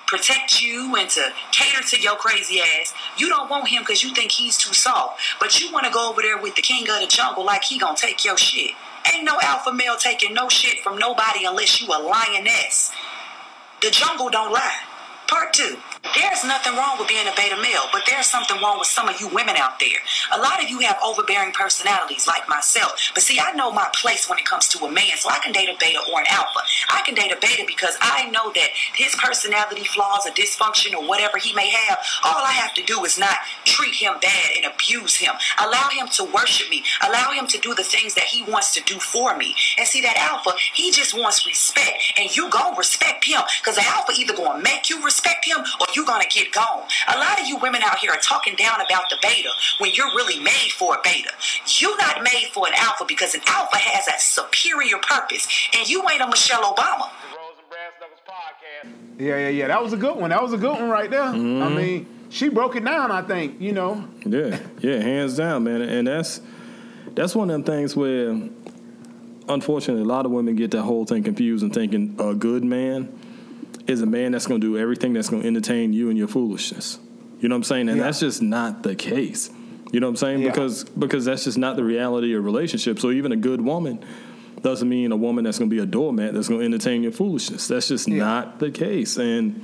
protect 0.06 0.62
you 0.62 0.94
and 0.96 1.08
to 1.08 1.32
cater 1.52 1.82
to 1.82 2.00
your 2.00 2.16
crazy 2.16 2.60
ass. 2.60 2.92
You 3.16 3.30
don't 3.30 3.48
want 3.48 3.68
him 3.68 3.82
because 3.82 4.02
you 4.02 4.14
think 4.14 4.30
he's 4.30 4.58
too 4.58 4.74
soft. 4.74 5.20
But 5.40 5.58
you 5.60 5.72
want 5.72 5.86
to 5.86 5.92
go 5.92 6.10
over 6.10 6.20
there 6.20 6.36
with 6.36 6.54
the 6.54 6.62
king 6.62 6.88
of 6.90 7.00
the 7.00 7.06
jungle 7.06 7.44
like 7.44 7.64
he 7.64 7.78
gonna 7.78 7.96
take 7.96 8.24
your 8.24 8.36
shit. 8.36 8.72
Ain't 9.12 9.24
no 9.24 9.38
alpha 9.42 9.72
male 9.72 9.96
taking 9.96 10.34
no 10.34 10.48
shit 10.48 10.80
from 10.80 10.98
nobody 10.98 11.46
unless 11.46 11.80
you 11.80 11.88
a 11.88 11.98
lioness. 11.98 12.92
The 13.80 13.90
jungle 13.90 14.28
don't 14.28 14.52
lie. 14.52 14.80
Part 15.32 15.54
two. 15.54 15.78
There's 16.14 16.44
nothing 16.44 16.76
wrong 16.76 16.98
with 16.98 17.08
being 17.08 17.26
a 17.26 17.32
beta 17.34 17.56
male, 17.62 17.88
but 17.90 18.02
there's 18.06 18.26
something 18.26 18.60
wrong 18.60 18.78
with 18.78 18.88
some 18.88 19.08
of 19.08 19.18
you 19.18 19.28
women 19.28 19.56
out 19.56 19.80
there. 19.80 19.96
A 20.34 20.38
lot 20.38 20.62
of 20.62 20.68
you 20.68 20.80
have 20.80 20.98
overbearing 21.02 21.52
personalities 21.52 22.26
like 22.26 22.46
myself. 22.50 23.00
But 23.14 23.22
see, 23.22 23.40
I 23.40 23.52
know 23.52 23.72
my 23.72 23.88
place 23.94 24.28
when 24.28 24.38
it 24.38 24.44
comes 24.44 24.68
to 24.68 24.84
a 24.84 24.92
man, 24.92 25.16
so 25.16 25.30
I 25.30 25.38
can 25.38 25.52
date 25.52 25.70
a 25.70 25.76
beta 25.80 26.00
or 26.12 26.20
an 26.20 26.26
alpha. 26.28 26.60
I 26.90 27.00
can 27.06 27.14
date 27.14 27.32
a 27.32 27.40
beta 27.40 27.64
because 27.66 27.96
I 28.02 28.28
know 28.28 28.52
that 28.52 28.68
his 28.94 29.14
personality 29.14 29.84
flaws 29.84 30.26
or 30.26 30.32
dysfunction 30.32 30.92
or 30.92 31.08
whatever 31.08 31.38
he 31.38 31.54
may 31.54 31.70
have, 31.70 31.98
all 32.24 32.44
I 32.44 32.52
have 32.52 32.74
to 32.74 32.82
do 32.82 33.02
is 33.06 33.18
not 33.18 33.38
treat 33.64 33.94
him 33.94 34.12
bad 34.20 34.50
and 34.56 34.66
abuse 34.66 35.16
him. 35.16 35.32
Allow 35.64 35.88
him 35.88 36.08
to 36.08 36.24
worship 36.24 36.68
me. 36.68 36.84
Allow 37.08 37.30
him 37.32 37.46
to 37.46 37.58
do 37.58 37.74
the 37.74 37.84
things 37.84 38.14
that 38.14 38.24
he 38.24 38.42
wants 38.42 38.74
to 38.74 38.82
do 38.82 38.98
for 38.98 39.34
me. 39.38 39.54
And 39.78 39.88
see, 39.88 40.02
that 40.02 40.18
alpha, 40.18 40.50
he 40.74 40.90
just 40.90 41.14
wants 41.16 41.46
respect. 41.46 42.12
And 42.18 42.36
you 42.36 42.50
gonna 42.50 42.76
respect 42.76 43.24
him. 43.24 43.40
Because 43.60 43.76
the 43.76 43.86
alpha 43.86 44.12
either 44.18 44.36
gonna 44.36 44.60
make 44.60 44.90
you 44.90 45.02
respect 45.02 45.21
him 45.52 45.64
or 45.80 45.86
you're 45.94 46.06
gonna 46.06 46.24
get 46.30 46.52
gone. 46.52 46.84
A 47.08 47.18
lot 47.18 47.40
of 47.40 47.46
you 47.46 47.56
women 47.58 47.82
out 47.82 47.98
here 47.98 48.10
are 48.10 48.20
talking 48.20 48.56
down 48.56 48.80
about 48.80 49.10
the 49.10 49.16
beta 49.22 49.50
when 49.78 49.92
you're 49.94 50.14
really 50.14 50.42
made 50.42 50.72
for 50.76 50.94
a 50.94 50.98
beta. 51.02 51.30
You're 51.78 51.96
not 51.98 52.22
made 52.22 52.50
for 52.52 52.66
an 52.66 52.74
alpha 52.76 53.04
because 53.06 53.34
an 53.34 53.42
alpha 53.46 53.76
has 53.76 54.08
a 54.08 54.18
superior 54.18 54.98
purpose. 54.98 55.46
And 55.76 55.88
you 55.88 56.02
ain't 56.08 56.22
a 56.22 56.26
Michelle 56.26 56.74
Obama. 56.74 57.10
Yeah, 59.18 59.38
yeah, 59.38 59.48
yeah. 59.48 59.66
That 59.68 59.82
was 59.82 59.92
a 59.92 59.96
good 59.96 60.16
one. 60.16 60.30
That 60.30 60.42
was 60.42 60.52
a 60.52 60.58
good 60.58 60.72
one 60.72 60.88
right 60.88 61.10
there. 61.10 61.22
I 61.22 61.34
mm-hmm. 61.34 61.76
mean, 61.76 62.06
she 62.30 62.48
broke 62.48 62.76
it 62.76 62.84
down, 62.84 63.10
I 63.10 63.22
think, 63.22 63.60
you 63.60 63.72
know. 63.72 64.08
Yeah, 64.24 64.58
yeah, 64.80 65.00
hands 65.00 65.36
down, 65.36 65.64
man. 65.64 65.82
And 65.82 66.06
that's 66.06 66.40
that's 67.14 67.34
one 67.34 67.50
of 67.50 67.54
them 67.54 67.64
things 67.64 67.94
where, 67.94 68.30
unfortunately, 69.48 70.02
a 70.02 70.06
lot 70.06 70.26
of 70.26 70.32
women 70.32 70.56
get 70.56 70.70
that 70.72 70.82
whole 70.82 71.04
thing 71.04 71.22
confused 71.22 71.62
and 71.62 71.72
thinking 71.72 72.16
a 72.18 72.34
good 72.34 72.64
man 72.64 73.18
is 73.86 74.00
a 74.02 74.06
man 74.06 74.32
that's 74.32 74.46
going 74.46 74.60
to 74.60 74.66
do 74.66 74.78
everything 74.78 75.12
that's 75.12 75.28
going 75.28 75.42
to 75.42 75.48
entertain 75.48 75.92
you 75.92 76.08
and 76.08 76.18
your 76.18 76.28
foolishness. 76.28 76.98
You 77.40 77.48
know 77.48 77.54
what 77.56 77.58
I'm 77.60 77.64
saying? 77.64 77.88
And 77.88 77.98
Yeah. 77.98 78.04
that's 78.04 78.20
just 78.20 78.40
not 78.42 78.82
the 78.82 78.94
case. 78.94 79.50
You 79.92 80.00
know 80.00 80.06
what 80.06 80.10
I'm 80.12 80.16
saying? 80.16 80.42
Yeah. 80.42 80.50
Because 80.50 80.84
because 80.84 81.24
that's 81.24 81.44
just 81.44 81.58
not 81.58 81.76
the 81.76 81.84
reality 81.84 82.34
of 82.34 82.44
relationships. 82.44 83.02
So 83.02 83.10
even 83.10 83.32
a 83.32 83.36
good 83.36 83.60
woman 83.60 83.98
doesn't 84.62 84.88
mean 84.88 85.10
a 85.12 85.16
woman 85.16 85.44
that's 85.44 85.58
going 85.58 85.68
to 85.68 85.74
be 85.76 85.82
a 85.82 85.86
doormat 85.86 86.34
that's 86.34 86.48
going 86.48 86.60
to 86.60 86.64
entertain 86.66 87.02
your 87.02 87.12
foolishness. 87.12 87.66
That's 87.68 87.88
just 87.88 88.06
Yeah. 88.08 88.18
not 88.18 88.58
the 88.60 88.70
case. 88.70 89.16
And 89.18 89.62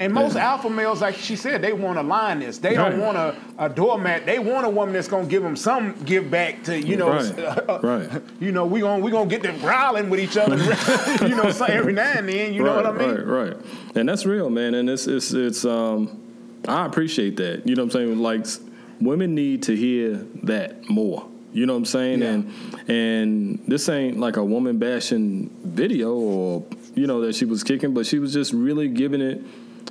And 0.00 0.14
most 0.14 0.34
alpha 0.34 0.70
males, 0.70 1.02
like 1.02 1.14
she 1.14 1.36
said, 1.36 1.60
they 1.60 1.74
want 1.74 1.98
a 1.98 2.02
lioness. 2.02 2.56
They 2.56 2.74
don't 2.74 2.98
want 2.98 3.18
a, 3.18 3.36
a 3.58 3.68
doormat. 3.68 4.24
They 4.24 4.38
want 4.38 4.64
a 4.64 4.70
woman 4.70 4.94
that's 4.94 5.08
gonna 5.08 5.26
give 5.26 5.42
them 5.42 5.56
some 5.56 5.92
give 6.06 6.30
back 6.30 6.62
to 6.64 6.80
you 6.80 6.96
know. 6.96 7.10
Right. 7.10 7.80
Right. 7.90 8.22
You 8.40 8.52
know, 8.52 8.64
we 8.66 8.80
gonna 8.80 9.02
we 9.02 9.10
gonna 9.10 9.28
get 9.28 9.42
them 9.42 9.58
growling 9.58 10.08
with 10.08 10.20
each 10.20 10.36
other. 10.36 10.56
you 11.26 11.34
know, 11.34 11.50
so 11.50 11.66
every 11.66 11.92
now 11.92 12.12
and 12.12 12.28
then. 12.28 12.54
You 12.54 12.62
know 12.62 12.74
what 12.74 12.86
I 12.86 12.92
mean? 12.92 13.10
Right, 13.10 13.48
right. 13.50 13.56
And 13.94 14.08
that's 14.08 14.24
real, 14.24 14.48
man. 14.48 14.74
And 14.74 14.88
it's 14.88 15.06
it's 15.06 15.32
it's 15.32 15.64
um 15.64 16.20
I 16.66 16.86
appreciate 16.86 17.36
that. 17.36 17.66
You 17.66 17.74
know 17.74 17.84
what 17.84 17.94
I'm 17.94 18.00
saying? 18.00 18.18
Like 18.18 18.46
women 19.00 19.34
need 19.34 19.64
to 19.64 19.76
hear 19.76 20.24
that 20.44 20.88
more. 20.88 21.28
You 21.52 21.66
know 21.66 21.74
what 21.74 21.80
I'm 21.80 21.84
saying? 21.84 22.20
Yeah. 22.20 22.28
And 22.28 22.90
and 22.90 23.60
this 23.66 23.88
ain't 23.88 24.18
like 24.18 24.36
a 24.36 24.44
woman 24.44 24.78
bashing 24.78 25.50
video 25.62 26.14
or 26.14 26.64
you 26.94 27.06
know 27.06 27.20
that 27.22 27.34
she 27.34 27.44
was 27.44 27.62
kicking, 27.62 27.92
but 27.92 28.06
she 28.06 28.18
was 28.18 28.32
just 28.32 28.52
really 28.52 28.88
giving 28.88 29.20
it 29.20 29.42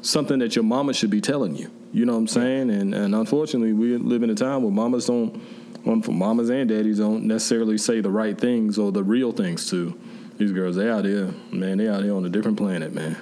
something 0.02 0.40
that 0.40 0.56
your 0.56 0.64
mama 0.64 0.94
should 0.94 1.10
be 1.10 1.22
telling 1.22 1.56
you. 1.56 1.72
You 1.92 2.06
know 2.06 2.14
what 2.14 2.20
I'm 2.20 2.28
saying? 2.28 2.70
And 2.70 2.94
and 2.94 3.16
unfortunately, 3.16 3.74
we 3.74 3.98
live 3.98 4.24
in 4.24 4.30
a 4.30 4.36
time 4.36 4.64
where 4.64 4.72
mamas 4.72 5.08
don't, 5.08 5.42
well, 5.86 5.98
mamas 6.12 6.50
and 6.50 6.70
daddies 6.70 7.00
don't 7.00 7.26
necessarily 7.26 7.78
say 7.78 8.02
the 8.02 8.12
right 8.12 8.38
things 8.38 8.78
or 8.78 8.92
the 8.92 9.04
real 9.04 9.32
things 9.32 9.70
to 9.72 10.00
these 10.38 10.52
girls. 10.52 10.76
They 10.76 10.90
out 10.90 11.06
here, 11.06 11.34
man. 11.52 11.78
They 11.78 11.88
out 11.88 12.04
here 12.04 12.16
on 12.16 12.26
a 12.26 12.30
different 12.30 12.58
planet, 12.58 12.94
man. 12.94 13.18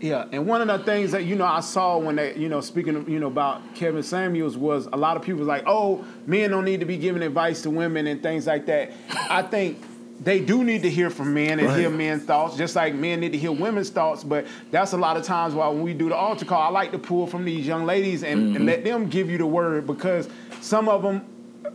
Yeah, 0.00 0.26
and 0.32 0.46
one 0.46 0.60
of 0.60 0.68
the 0.68 0.84
things 0.84 1.12
that 1.12 1.24
you 1.24 1.34
know 1.34 1.46
I 1.46 1.60
saw 1.60 1.96
when 1.96 2.16
they, 2.16 2.36
you 2.36 2.48
know, 2.48 2.60
speaking 2.60 3.08
you 3.08 3.18
know 3.18 3.28
about 3.28 3.74
Kevin 3.74 4.02
Samuels 4.02 4.56
was 4.56 4.86
a 4.92 4.96
lot 4.96 5.16
of 5.16 5.22
people 5.22 5.38
was 5.38 5.48
like, 5.48 5.64
"Oh, 5.66 6.04
men 6.26 6.50
don't 6.50 6.64
need 6.66 6.80
to 6.80 6.86
be 6.86 6.98
giving 6.98 7.22
advice 7.22 7.62
to 7.62 7.70
women 7.70 8.06
and 8.06 8.22
things 8.22 8.46
like 8.46 8.66
that." 8.66 8.92
I 9.30 9.42
think 9.42 9.78
they 10.20 10.40
do 10.40 10.62
need 10.64 10.82
to 10.82 10.90
hear 10.90 11.10
from 11.10 11.34
men 11.34 11.58
and 11.58 11.68
Right. 11.68 11.80
hear 11.80 11.90
men's 11.90 12.22
thoughts, 12.24 12.56
just 12.56 12.76
like 12.76 12.94
men 12.94 13.20
need 13.20 13.32
to 13.32 13.38
hear 13.38 13.52
women's 13.52 13.90
thoughts. 13.90 14.22
But 14.24 14.46
that's 14.70 14.92
a 14.92 14.96
lot 14.96 15.16
of 15.16 15.24
times 15.24 15.54
why 15.54 15.68
when 15.68 15.82
we 15.82 15.92
do 15.94 16.08
the 16.08 16.16
altar 16.16 16.44
call, 16.44 16.62
I 16.62 16.68
like 16.70 16.92
to 16.92 16.98
pull 16.98 17.26
from 17.26 17.44
these 17.44 17.66
young 17.66 17.84
ladies 17.84 18.22
and, 18.22 18.40
Mm-hmm. 18.40 18.56
and 18.56 18.66
let 18.66 18.84
them 18.84 19.08
give 19.08 19.28
you 19.30 19.38
the 19.38 19.46
word 19.46 19.86
because 19.86 20.28
some 20.60 20.88
of 20.88 21.02
them 21.02 21.22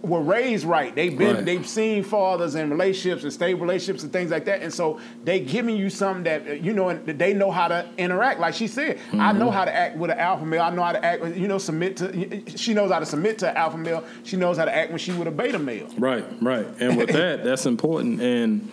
were 0.01 0.21
raised 0.21 0.63
right. 0.63 0.95
They've 0.95 1.17
been 1.17 1.35
Right. 1.35 1.45
they've 1.45 1.67
seen 1.67 2.03
fathers 2.03 2.55
and 2.55 2.71
relationships 2.71 3.23
and 3.23 3.33
stable 3.33 3.61
relationships 3.61 4.03
and 4.03 4.11
things 4.13 4.31
like 4.31 4.45
that. 4.45 4.61
And 4.61 4.73
so 4.73 4.99
they 5.25 5.41
giving 5.41 5.75
you 5.75 5.89
something 5.89 6.23
that 6.23 6.47
uh, 6.47 6.53
you 6.53 6.71
know 6.73 6.87
and 6.89 7.05
they 7.05 7.33
know 7.33 7.51
how 7.51 7.67
to 7.67 7.85
interact. 7.97 8.39
Like 8.39 8.53
she 8.53 8.67
said, 8.67 8.97
I 9.11 9.15
Mm-hmm. 9.15 9.39
know 9.39 9.51
how 9.51 9.65
to 9.65 9.75
act 9.75 9.97
with 9.97 10.09
an 10.11 10.17
alpha 10.19 10.45
male. 10.45 10.61
I 10.61 10.69
know 10.69 10.83
how 10.83 10.93
to 10.93 11.03
act. 11.03 11.25
You 11.35 11.47
know, 11.49 11.57
submit 11.57 11.97
to. 11.97 12.43
She 12.57 12.73
knows 12.73 12.91
how 12.91 12.99
to 12.99 13.05
submit 13.05 13.39
to 13.39 13.49
an 13.49 13.57
alpha 13.57 13.77
male. 13.77 14.03
She 14.23 14.37
knows 14.37 14.57
how 14.57 14.65
to 14.65 14.73
act 14.75 14.89
when 14.91 14.99
she 14.99 15.11
with 15.11 15.27
a 15.27 15.31
beta 15.31 15.59
male. 15.59 15.87
Right, 15.97 16.25
right. 16.41 16.67
And 16.79 16.95
with 16.97 17.09
that, 17.09 17.43
that's 17.43 17.65
important. 17.65 18.21
And 18.21 18.71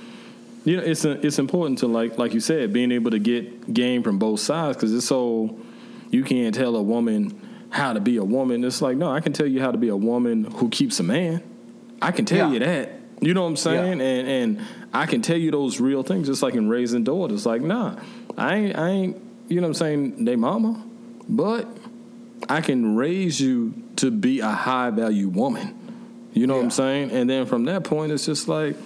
you 0.65 0.77
know, 0.77 0.83
it's 0.85 1.05
it's 1.05 1.39
important 1.41 1.79
to 1.81 1.89
like 1.89 2.19
like 2.19 2.35
you 2.35 2.41
said, 2.41 2.73
being 2.73 2.93
able 2.93 3.11
to 3.11 3.19
get 3.19 3.75
game 3.75 4.03
from 4.05 4.19
both 4.19 4.39
sides 4.41 4.77
because 4.77 4.95
it's 4.95 5.07
so 5.07 5.57
you 6.11 6.23
can't 6.23 6.55
tell 6.55 6.77
a 6.77 6.83
woman 6.83 7.41
how 7.77 7.93
to 7.93 8.01
be 8.01 8.17
a 8.17 8.25
woman. 8.25 8.65
It's 8.65 8.83
like 8.83 8.97
no, 8.97 9.11
I 9.11 9.21
can 9.21 9.33
tell 9.33 9.47
you 9.47 9.61
how 9.61 9.71
to 9.71 9.79
be 9.79 9.89
a 9.89 9.97
woman 9.97 10.45
who 10.45 10.69
keeps 10.69 10.99
a 11.01 11.03
man. 11.03 11.43
I 12.03 12.11
can 12.11 12.25
tell 12.25 12.49
Yeah. 12.49 12.53
you 12.53 12.59
that. 12.61 12.93
You 13.21 13.33
know 13.35 13.43
what 13.43 13.49
I'm 13.49 13.57
saying? 13.57 13.99
Yeah. 14.01 14.07
And 14.07 14.29
and 14.29 14.67
I 14.93 15.07
can 15.07 15.23
tell 15.23 15.37
you 15.39 15.51
those 15.51 15.81
real 15.81 16.03
things, 16.03 16.27
just 16.27 16.43
like 16.43 16.55
in 16.55 16.69
raising 16.69 17.05
daughters. 17.05 17.47
Like 17.47 17.62
nah, 17.62 17.97
I 18.37 18.55
ain't 18.57 18.77
I 18.79 18.89
ain't 18.91 19.17
you 19.49 19.57
know 19.61 19.69
what 19.69 19.69
I'm 19.69 19.75
saying? 19.75 20.25
They 20.25 20.37
mama, 20.37 20.83
but 21.29 21.67
I 22.49 22.61
can 22.61 22.97
raise 22.97 23.41
you 23.41 23.75
to 23.97 24.11
be 24.11 24.41
a 24.41 24.51
high 24.51 24.91
value 24.91 25.29
woman. 25.29 25.75
You 26.35 26.47
know 26.47 26.57
what 26.57 26.65
I'm 26.65 26.71
saying? 26.71 27.12
And 27.12 27.31
then 27.31 27.47
from 27.47 27.65
that 27.65 27.85
point, 27.85 28.12
it's 28.12 28.27
just 28.27 28.49
like 28.49 28.77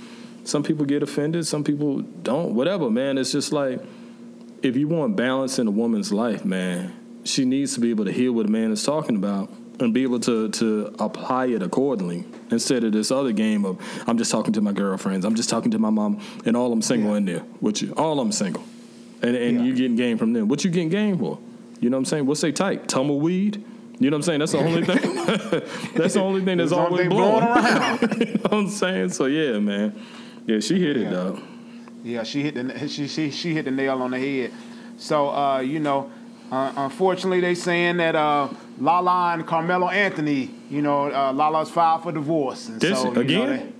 some 0.44 0.62
people 0.62 0.84
get 0.84 1.02
offended, 1.02 1.46
some 1.46 1.64
people 1.64 2.00
don't. 2.00 2.54
Whatever, 2.54 2.90
man. 2.90 3.18
It's 3.18 3.32
just 3.32 3.52
like 3.52 3.80
if 4.62 4.76
you 4.76 4.86
want 4.86 5.16
balance 5.16 5.58
in 5.58 5.66
a 5.66 5.70
woman's 5.72 6.12
life, 6.12 6.44
man, 6.44 6.94
she 7.24 7.44
needs 7.44 7.74
to 7.74 7.80
be 7.80 7.90
able 7.90 8.04
to 8.04 8.12
hear 8.12 8.32
what 8.32 8.46
a 8.46 8.48
man 8.50 8.72
is 8.72 8.82
talking 8.84 9.16
about 9.16 9.50
and 9.78 9.94
be 9.94 10.02
able 10.02 10.20
to 10.20 10.48
to 10.50 10.94
apply 10.98 11.46
it 11.46 11.62
accordingly 11.62 12.24
instead 12.50 12.84
of 12.84 12.92
this 12.92 13.10
other 13.10 13.32
game 13.32 13.64
of 13.64 13.78
I'm 14.06 14.18
just 14.18 14.30
talking 14.30 14.52
to 14.54 14.60
my 14.60 14.72
girlfriends, 14.72 15.24
I'm 15.24 15.34
just 15.34 15.48
talking 15.48 15.70
to 15.72 15.78
my 15.78 15.90
mom, 15.90 16.20
and 16.44 16.56
all 16.56 16.72
I'm 16.72 16.82
single 16.82 17.12
Yeah. 17.12 17.16
in 17.18 17.24
there 17.24 17.42
with 17.60 17.80
you. 17.82 17.92
All 17.96 18.20
I'm 18.20 18.32
single, 18.32 18.62
and 19.22 19.36
and 19.36 19.58
Yeah. 19.58 19.64
you 19.64 19.74
getting 19.74 19.96
game 19.96 20.18
from 20.18 20.32
them. 20.32 20.48
What 20.48 20.64
you 20.64 20.70
getting 20.70 20.88
game 20.90 21.18
for? 21.18 21.38
You 21.80 21.88
know 21.88 21.96
what 21.96 22.00
I'm 22.00 22.04
saying? 22.06 22.26
What's 22.26 22.42
they 22.42 22.52
type? 22.52 22.86
Tumbleweed. 22.86 23.64
You 23.98 24.10
know 24.10 24.16
what 24.16 24.18
I'm 24.18 24.22
saying? 24.22 24.38
That's 24.40 24.52
the 24.52 24.58
only 24.58 24.84
thing. 24.84 24.96
that's 25.94 26.14
the 26.14 26.20
only 26.22 26.42
thing 26.44 26.56
that's 26.58 26.72
always 26.72 27.08
blowing. 27.08 27.40
blowing 27.40 27.44
around. 27.44 28.00
you 28.20 28.26
know 28.26 28.40
what 28.42 28.52
I'm 28.52 28.68
saying? 28.68 29.10
So 29.10 29.26
yeah, 29.26 29.58
man. 29.58 29.98
Yeah, 30.46 30.60
she 30.60 30.78
hit 30.80 30.96
it, 30.96 31.10
though. 31.10 31.38
Yeah, 32.02 32.22
she 32.22 32.42
hit 32.42 32.54
the 32.54 32.88
she 32.88 33.06
she 33.08 33.30
she 33.30 33.54
hit 33.54 33.66
the 33.66 33.70
nail 33.70 34.00
on 34.02 34.10
the 34.10 34.18
head. 34.18 34.52
So 34.96 35.28
uh, 35.30 35.60
you 35.60 35.80
know, 35.80 36.10
uh, 36.50 36.72
unfortunately, 36.76 37.40
they 37.40 37.54
saying 37.54 37.98
that 37.98 38.14
uh, 38.16 38.48
Lala 38.78 39.34
and 39.34 39.46
Carmelo 39.46 39.88
Anthony, 39.88 40.50
you 40.68 40.82
know, 40.82 41.10
uh, 41.12 41.32
Lala's 41.32 41.70
filed 41.70 42.02
for 42.02 42.12
divorce. 42.12 42.68
And 42.68 42.80
This- 42.80 42.98
so, 43.00 43.08
you 43.08 43.14
know, 43.14 43.20
again? 43.20 43.48
they- 43.48 43.72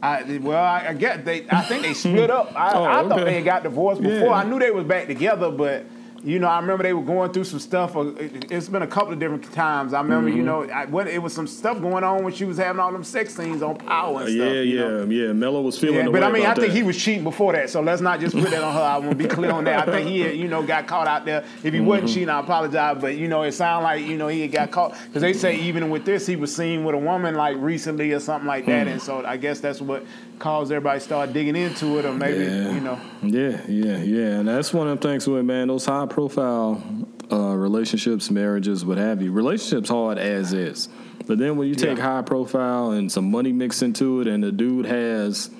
I, 0.00 0.38
well, 0.38 0.62
I, 0.62 0.86
I 0.90 0.92
get 0.94 1.24
they. 1.24 1.44
I 1.50 1.60
think 1.62 1.82
they 1.82 1.92
split 1.92 2.30
up. 2.30 2.52
I, 2.54 2.72
Oh, 2.72 2.84
I 2.84 3.02
thought 3.02 3.12
okay. 3.12 3.24
they 3.24 3.34
had 3.34 3.44
got 3.44 3.62
divorced 3.64 4.00
before. 4.00 4.28
Yeah. 4.28 4.32
I 4.32 4.44
knew 4.44 4.60
they 4.60 4.70
was 4.70 4.84
back 4.84 5.08
together, 5.08 5.50
but 5.50 5.86
you 6.24 6.38
know, 6.40 6.48
I 6.48 6.58
remember 6.58 6.82
they 6.82 6.92
were 6.92 7.02
going 7.02 7.32
through 7.32 7.44
some 7.44 7.60
stuff. 7.60 7.94
Uh, 7.96 8.08
it, 8.16 8.50
has 8.50 8.68
been 8.68 8.82
a 8.82 8.86
couple 8.88 9.12
of 9.12 9.20
different 9.20 9.52
times. 9.52 9.94
I 9.94 10.00
remember, 10.00 10.28
Mm-hmm. 10.28 10.36
you 10.38 10.42
know, 10.42 10.64
I, 10.68 10.84
what, 10.86 11.06
it 11.06 11.22
was 11.22 11.32
some 11.32 11.46
stuff 11.46 11.80
going 11.80 12.02
on 12.02 12.24
when 12.24 12.32
she 12.34 12.44
was 12.44 12.58
having 12.58 12.80
all 12.80 12.90
them 12.90 13.04
sex 13.04 13.36
scenes 13.36 13.62
on 13.62 13.76
Power 13.76 14.22
and 14.22 14.28
stuff. 14.28 14.34
yeah, 14.36 14.60
yeah, 14.60 14.80
know? 14.80 15.04
yeah. 15.04 15.32
Melo 15.32 15.60
was 15.60 15.78
feeling 15.78 16.06
Yeah, 16.06 16.08
but 16.10 16.24
I 16.24 16.32
mean, 16.32 16.44
I 16.44 16.54
think 16.54 16.68
that. 16.68 16.76
he 16.76 16.82
was 16.82 16.96
cheating 17.00 17.22
before 17.22 17.52
that, 17.52 17.70
so 17.70 17.80
let's 17.80 18.00
not 18.02 18.18
just 18.18 18.34
put 18.34 18.50
that 18.50 18.62
on 18.64 18.74
her. 18.74 18.80
I 18.80 18.98
want 18.98 19.10
to 19.10 19.16
be 19.16 19.26
clear 19.28 19.52
on 19.52 19.62
that. 19.64 19.88
I 19.88 19.92
think 19.92 20.08
he, 20.08 20.20
had, 20.20 20.36
you 20.36 20.48
know, 20.48 20.62
got 20.64 20.86
caught 20.88 21.06
out 21.06 21.24
there. 21.24 21.44
If 21.62 21.72
he 21.72 21.78
Mm-hmm. 21.78 21.86
wasn't 21.86 22.08
cheating, 22.10 22.28
I 22.30 22.40
apologize, 22.40 22.98
but 23.00 23.16
you 23.16 23.28
know, 23.28 23.42
it 23.42 23.52
sounded 23.52 23.84
like 23.84 24.04
you 24.04 24.16
know 24.16 24.26
he 24.28 24.40
had 24.42 24.50
got 24.52 24.70
caught 24.72 24.98
because 25.06 25.22
they 25.22 25.32
say 25.32 25.56
even 25.56 25.88
with 25.88 26.04
this, 26.04 26.26
he 26.26 26.34
was 26.34 26.54
seen 26.54 26.82
with 26.84 26.94
a 26.96 26.98
woman 26.98 27.36
like 27.36 27.56
recently 27.58 28.12
or 28.12 28.18
something 28.20 28.48
like 28.48 28.66
that, 28.66 28.88
and 28.88 29.00
so 29.00 29.24
I 29.24 29.36
guess 29.36 29.60
that's 29.60 29.80
what 29.80 30.04
caused 30.40 30.70
everybody 30.70 30.98
to 31.00 31.04
start 31.04 31.32
digging 31.32 31.56
into 31.56 31.98
it, 31.98 32.04
or 32.04 32.12
maybe 32.14 32.44
Yeah. 32.44 32.72
you 32.72 32.80
know, 32.80 33.00
Yeah, 33.22 33.60
yeah, 33.68 33.96
yeah. 33.98 34.38
And 34.38 34.48
that's 34.48 34.72
one 34.72 34.86
of 34.86 35.00
the 35.00 35.08
things 35.08 35.26
with 35.26 35.44
man, 35.44 35.66
those 35.68 35.84
high 35.84 36.06
profile 36.08 36.82
uh, 37.30 37.54
relationships, 37.54 38.30
marriages, 38.30 38.84
what 38.84 38.98
have 38.98 39.20
you. 39.22 39.30
Relationships 39.32 39.88
hard 39.88 40.18
as 40.18 40.52
is. 40.52 40.88
But 41.26 41.38
then 41.38 41.56
when 41.56 41.68
you 41.68 41.74
take 41.74 41.98
Yeah. 41.98 42.02
high 42.16 42.22
profile 42.22 42.92
and 42.92 43.10
some 43.12 43.30
money 43.30 43.52
mixed 43.52 43.82
into 43.82 44.20
it 44.22 44.26
and 44.26 44.42
the 44.42 44.50
dude 44.50 44.86
has 44.86 45.50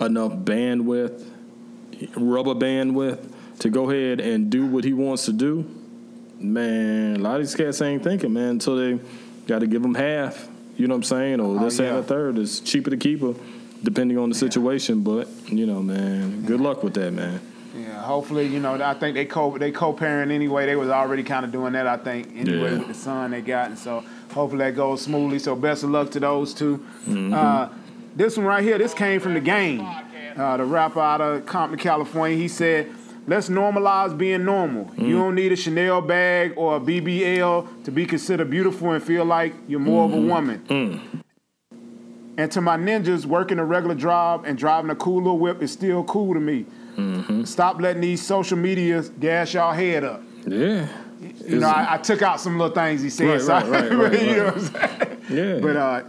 enough 0.00 0.32
bandwidth, 0.32 1.22
rubber 2.16 2.54
bandwidth 2.54 3.18
to 3.58 3.68
go 3.68 3.90
ahead 3.90 4.20
and 4.20 4.48
do 4.50 4.64
what 4.66 4.84
he 4.84 4.92
wants 4.94 5.26
to 5.26 5.32
do, 5.32 5.66
man, 6.38 7.16
a 7.16 7.18
lot 7.18 7.34
of 7.36 7.42
these 7.42 7.54
cats 7.54 7.82
ain't 7.82 8.02
thinking, 8.02 8.32
man, 8.32 8.50
until 8.50 8.76
they 8.76 8.98
got 9.46 9.58
to 9.58 9.66
give 9.66 9.82
them 9.82 9.94
half. 9.94 10.48
You 10.76 10.88
know 10.88 10.94
what 10.94 10.98
I'm 10.98 11.02
saying? 11.04 11.40
Or 11.40 11.58
Oh, 11.60 11.64
this, 11.64 11.76
that, 11.76 11.88
and 11.88 11.98
a 11.98 12.02
third. 12.02 12.38
It's 12.38 12.60
cheaper 12.60 12.88
to 12.88 12.96
keep 12.96 13.20
her, 13.20 13.34
depending 13.82 14.16
on 14.16 14.30
the 14.30 14.34
situation. 14.34 15.02
But, 15.02 15.28
you 15.48 15.66
know, 15.66 15.82
man, 15.82 16.46
good 16.46 16.60
luck 16.60 16.82
with 16.82 16.94
that, 16.94 17.12
man. 17.12 17.40
Yeah. 17.76 18.02
Hopefully, 18.02 18.46
you 18.46 18.60
know, 18.60 18.74
I 18.82 18.94
think 18.94 19.14
they 19.14 19.24
co 19.24 19.56
they 19.58 19.70
co-parent 19.70 20.30
anyway. 20.32 20.66
They 20.66 20.76
was 20.76 20.88
already 20.88 21.22
kind 21.22 21.44
of 21.44 21.52
doing 21.52 21.72
that, 21.74 21.86
I 21.86 21.96
think, 21.96 22.28
anyway 22.36 22.72
Yeah. 22.72 22.78
with 22.78 22.88
the 22.88 22.94
son 22.94 23.30
they 23.30 23.40
got, 23.40 23.68
and 23.68 23.78
so 23.78 24.04
hopefully 24.32 24.64
that 24.64 24.76
goes 24.76 25.02
smoothly. 25.02 25.38
So 25.38 25.54
best 25.56 25.82
of 25.84 25.90
luck 25.90 26.10
to 26.12 26.20
those 26.20 26.54
2 26.54 26.78
Mm-hmm. 27.08 27.32
Uh, 27.34 27.68
this 28.16 28.36
one 28.36 28.46
right 28.46 28.62
here, 28.64 28.76
this 28.76 28.92
came 28.92 29.20
from 29.20 29.34
the 29.34 29.40
game. 29.40 29.86
Uh, 30.36 30.56
the 30.56 30.64
rapper 30.64 31.00
out 31.00 31.20
of 31.20 31.46
Compton, 31.46 31.78
California, 31.78 32.36
he 32.36 32.48
said, 32.48 32.90
"Let's 33.26 33.48
normalize 33.48 34.16
being 34.18 34.44
normal. 34.44 34.86
Mm. 34.96 35.06
You 35.08 35.18
don't 35.18 35.34
need 35.36 35.52
a 35.52 35.56
Chanel 35.56 36.00
bag 36.00 36.54
or 36.56 36.76
a 36.76 36.80
BBL 36.80 37.84
to 37.84 37.90
be 37.92 38.04
considered 38.06 38.50
beautiful 38.50 38.90
and 38.92 39.02
feel 39.02 39.24
like 39.24 39.54
you're 39.68 39.78
more 39.80 40.08
Mm-hmm. 40.08 40.18
of 40.18 40.24
a 40.24 40.26
woman." 40.26 40.58
Mm. 40.68 41.00
And 42.36 42.50
to 42.52 42.60
my 42.60 42.76
ninjas, 42.76 43.26
working 43.26 43.58
a 43.58 43.64
regular 43.64 43.94
job 43.94 44.44
and 44.46 44.56
driving 44.56 44.90
a 44.90 44.94
cool 44.96 45.18
little 45.18 45.38
whip 45.38 45.62
is 45.62 45.72
still 45.72 46.02
cool 46.04 46.32
to 46.34 46.40
me. 46.40 46.64
Mm-hmm. 46.96 47.44
Stop 47.44 47.80
letting 47.80 48.02
these 48.02 48.24
social 48.24 48.56
medias 48.58 49.08
gas 49.08 49.52
y'all 49.54 49.72
head 49.72 50.04
up. 50.04 50.22
Yeah. 50.46 50.88
You 51.46 51.58
know, 51.60 51.68
I, 51.68 51.94
I 51.94 51.98
took 51.98 52.22
out 52.22 52.40
some 52.40 52.58
little 52.58 52.74
things 52.74 53.02
he 53.02 53.10
said. 53.10 53.28
Right, 53.28 53.40
so 53.40 53.52
right, 53.52 53.70
right, 53.70 53.92
right, 54.12 54.22
you 54.22 54.36
know 54.36 54.44
what 54.46 54.54
I'm 54.56 54.60
saying? 54.60 55.16
Yeah. 55.30 55.58
But 55.60 55.76
uh, 55.76 56.02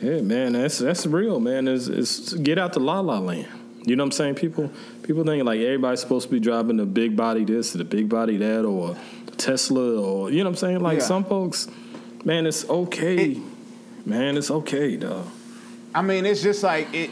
Yeah, 0.00 0.20
man, 0.20 0.52
that's 0.52 0.78
that's 0.78 1.06
real, 1.06 1.40
man. 1.40 1.66
Is 1.68 1.88
is 1.88 2.34
get 2.34 2.58
out 2.58 2.72
to 2.74 2.78
La 2.80 3.00
La 3.00 3.18
Land. 3.18 3.48
You 3.84 3.96
know 3.96 4.02
what 4.04 4.08
I'm 4.08 4.12
saying? 4.12 4.34
People 4.36 4.70
people 5.02 5.24
think 5.24 5.44
like 5.44 5.60
everybody's 5.60 6.00
supposed 6.00 6.28
to 6.28 6.32
be 6.34 6.40
driving 6.40 6.76
the 6.76 6.86
big 6.86 7.16
body 7.16 7.44
this 7.44 7.74
or 7.74 7.78
the 7.78 7.84
big 7.84 8.08
body 8.08 8.36
that 8.36 8.64
or 8.64 8.96
Tesla 9.36 10.00
or 10.00 10.30
you 10.30 10.38
know 10.38 10.44
what 10.44 10.50
I'm 10.50 10.56
saying? 10.56 10.80
Like 10.80 10.98
Yeah. 10.98 11.04
some 11.04 11.24
folks, 11.24 11.68
man, 12.24 12.46
it's 12.46 12.68
okay. 12.68 13.40
man, 14.04 14.36
it's 14.36 14.50
okay, 14.50 14.96
dog. 14.96 15.26
I 15.94 16.02
mean, 16.02 16.26
it's 16.26 16.42
just 16.42 16.62
like 16.62 16.92
it. 16.94 17.10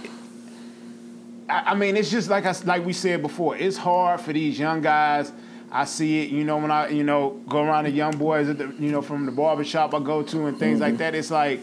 I, 1.48 1.72
I 1.72 1.74
mean, 1.74 1.96
it's 1.96 2.10
just 2.10 2.30
like 2.30 2.46
I, 2.46 2.54
like 2.64 2.84
we 2.84 2.92
said 2.92 3.22
before. 3.22 3.56
It's 3.56 3.76
hard 3.76 4.20
for 4.20 4.32
these 4.32 4.58
young 4.58 4.80
guys. 4.80 5.32
I 5.70 5.84
see 5.86 6.22
it, 6.22 6.28
you 6.30 6.44
know, 6.44 6.58
when 6.58 6.70
I, 6.70 6.88
you 6.88 7.02
know, 7.02 7.40
go 7.48 7.62
around 7.62 7.84
the 7.84 7.90
young 7.90 8.16
boys, 8.16 8.48
at 8.48 8.58
the, 8.58 8.72
you 8.78 8.92
know, 8.92 9.02
from 9.02 9.26
the 9.26 9.32
barber 9.32 9.64
shop 9.64 9.92
I 9.92 9.98
go 9.98 10.22
to 10.22 10.46
and 10.46 10.56
things 10.58 10.74
Mm-hmm. 10.74 10.82
like 10.82 10.98
that. 10.98 11.14
It's 11.16 11.32
like 11.32 11.60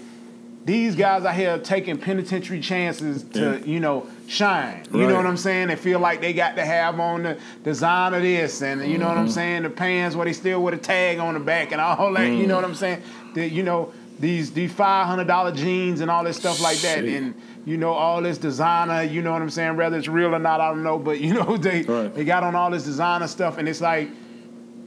these 0.65 0.95
guys 0.95 1.23
out 1.23 1.33
here 1.33 1.57
taking 1.57 1.97
penitentiary 1.97 2.59
chances 2.59 3.23
to, 3.23 3.39
Yeah. 3.59 3.65
you 3.65 3.79
know, 3.79 4.05
shine. 4.27 4.83
You 4.93 5.07
know 5.07 5.15
what 5.15 5.25
I'm 5.25 5.37
saying? 5.37 5.69
They 5.69 5.75
feel 5.77 5.99
like 5.99 6.19
they 6.19 6.33
got 6.33 6.55
to 6.57 6.65
have 6.65 6.99
on 6.99 7.23
the 7.23 7.37
design 7.63 8.13
of 8.13 8.21
this 8.21 8.61
and 8.61 8.85
you 8.85 8.97
know 8.97 9.07
what 9.07 9.17
I'm 9.17 9.25
Mm-hmm. 9.25 9.33
saying, 9.33 9.63
the 9.63 9.69
pants 9.69 10.15
where 10.15 10.25
they 10.25 10.33
still 10.33 10.61
with 10.61 10.73
a 10.73 10.77
tag 10.77 11.19
on 11.19 11.33
the 11.35 11.39
back 11.39 11.71
and 11.71 11.79
all 11.79 12.13
that, 12.13 12.25
you 12.27 12.47
know 12.47 12.55
Mm. 12.55 12.61
what 12.61 12.65
I'm 12.65 12.75
saying? 12.75 13.01
The, 13.33 13.47
you 13.47 13.63
know, 13.63 13.93
these 14.19 14.51
these 14.51 14.71
five 14.73 15.07
hundred 15.07 15.25
dollar 15.27 15.51
jeans 15.51 16.01
and 16.01 16.11
all 16.11 16.23
this 16.23 16.37
stuff 16.37 16.61
like 16.61 16.77
that. 16.79 16.99
Shit. 16.99 17.21
And 17.23 17.33
you 17.65 17.77
know, 17.77 17.91
all 17.93 18.21
this 18.21 18.37
designer, 18.37 19.03
you 19.03 19.21
know 19.21 19.31
what 19.33 19.41
I'm 19.41 19.49
saying, 19.49 19.77
whether 19.77 19.97
it's 19.97 20.07
real 20.07 20.33
or 20.35 20.39
not, 20.39 20.59
I 20.61 20.69
don't 20.69 20.83
know, 20.83 20.97
but 20.97 21.19
you 21.19 21.33
know, 21.33 21.57
they 21.67 21.83
Right. 21.83 22.13
they 22.13 22.23
got 22.23 22.43
on 22.43 22.55
all 22.55 22.71
this 22.71 22.83
designer 22.83 23.27
stuff 23.27 23.57
and 23.57 23.67
it's 23.69 23.81
like 23.81 24.09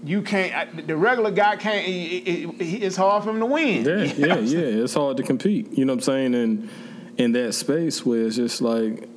you 0.04 0.20
can't. 0.20 0.86
The 0.86 0.94
regular 0.96 1.30
guy 1.30 1.56
can't. 1.56 1.86
It, 1.88 1.90
it, 2.28 2.60
it- 2.60 2.82
it's 2.82 2.96
hard 2.96 3.24
for 3.24 3.30
him 3.30 3.40
to 3.40 3.46
win. 3.46 3.84
Yeah, 3.86 4.02
You 4.02 4.06
know 4.18 4.26
yeah, 4.26 4.26
what 4.26 4.38
I'm 4.38 4.48
saying? 4.48 4.76
yeah. 4.78 4.84
It's 4.84 4.94
hard 4.94 5.16
to 5.16 5.22
compete. 5.22 5.72
You 5.72 5.84
know 5.86 5.92
what 5.94 5.98
I'm 5.98 6.02
saying? 6.02 6.34
And 6.34 6.68
in 7.16 7.32
that 7.32 7.54
space 7.54 8.04
where 8.04 8.26
it's 8.26 8.36
just 8.36 8.60
like, 8.60 9.08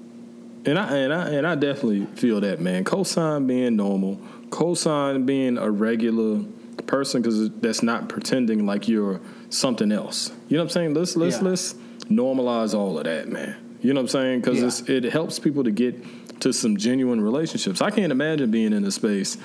and 0.66 0.80
I 0.80 0.96
and 0.98 1.14
I 1.14 1.30
and 1.32 1.46
I 1.46 1.56
definitely 1.56 2.06
feel 2.16 2.40
that 2.42 2.62
man. 2.62 2.86
Cosign 2.86 3.48
being 3.48 3.76
normal, 3.76 4.16
cosign 4.50 5.26
being 5.26 5.58
a 5.58 5.70
regular 5.70 6.42
person 6.86 7.22
because 7.22 7.50
that's 7.60 7.84
not 7.84 8.08
pretending 8.08 8.66
like 8.66 8.88
you're 8.88 9.20
something 9.50 9.92
else. 9.92 10.32
You 10.48 10.56
know 10.56 10.64
what 10.64 10.70
I'm 10.70 10.74
saying? 10.74 10.94
Let's 10.94 11.16
let's 11.18 11.38
Yeah. 11.38 11.50
let's 11.50 11.76
normalize 12.10 12.74
all 12.74 12.98
of 12.98 13.06
that, 13.06 13.28
man. 13.30 13.56
You 13.82 13.94
know 13.94 14.00
what 14.02 14.06
I'm 14.06 14.08
saying? 14.10 14.42
Because 14.42 14.88
Yeah. 14.90 14.96
it 14.98 15.04
helps 15.06 15.40
people 15.40 15.64
to 15.64 15.72
get 15.72 15.96
to 16.42 16.52
some 16.54 16.78
genuine 16.78 17.22
relationships. 17.22 17.82
I 17.82 17.90
can't 17.90 18.12
imagine 18.12 18.52
being 18.52 18.74
in 18.74 18.84
a 18.86 18.92
space 18.92 19.36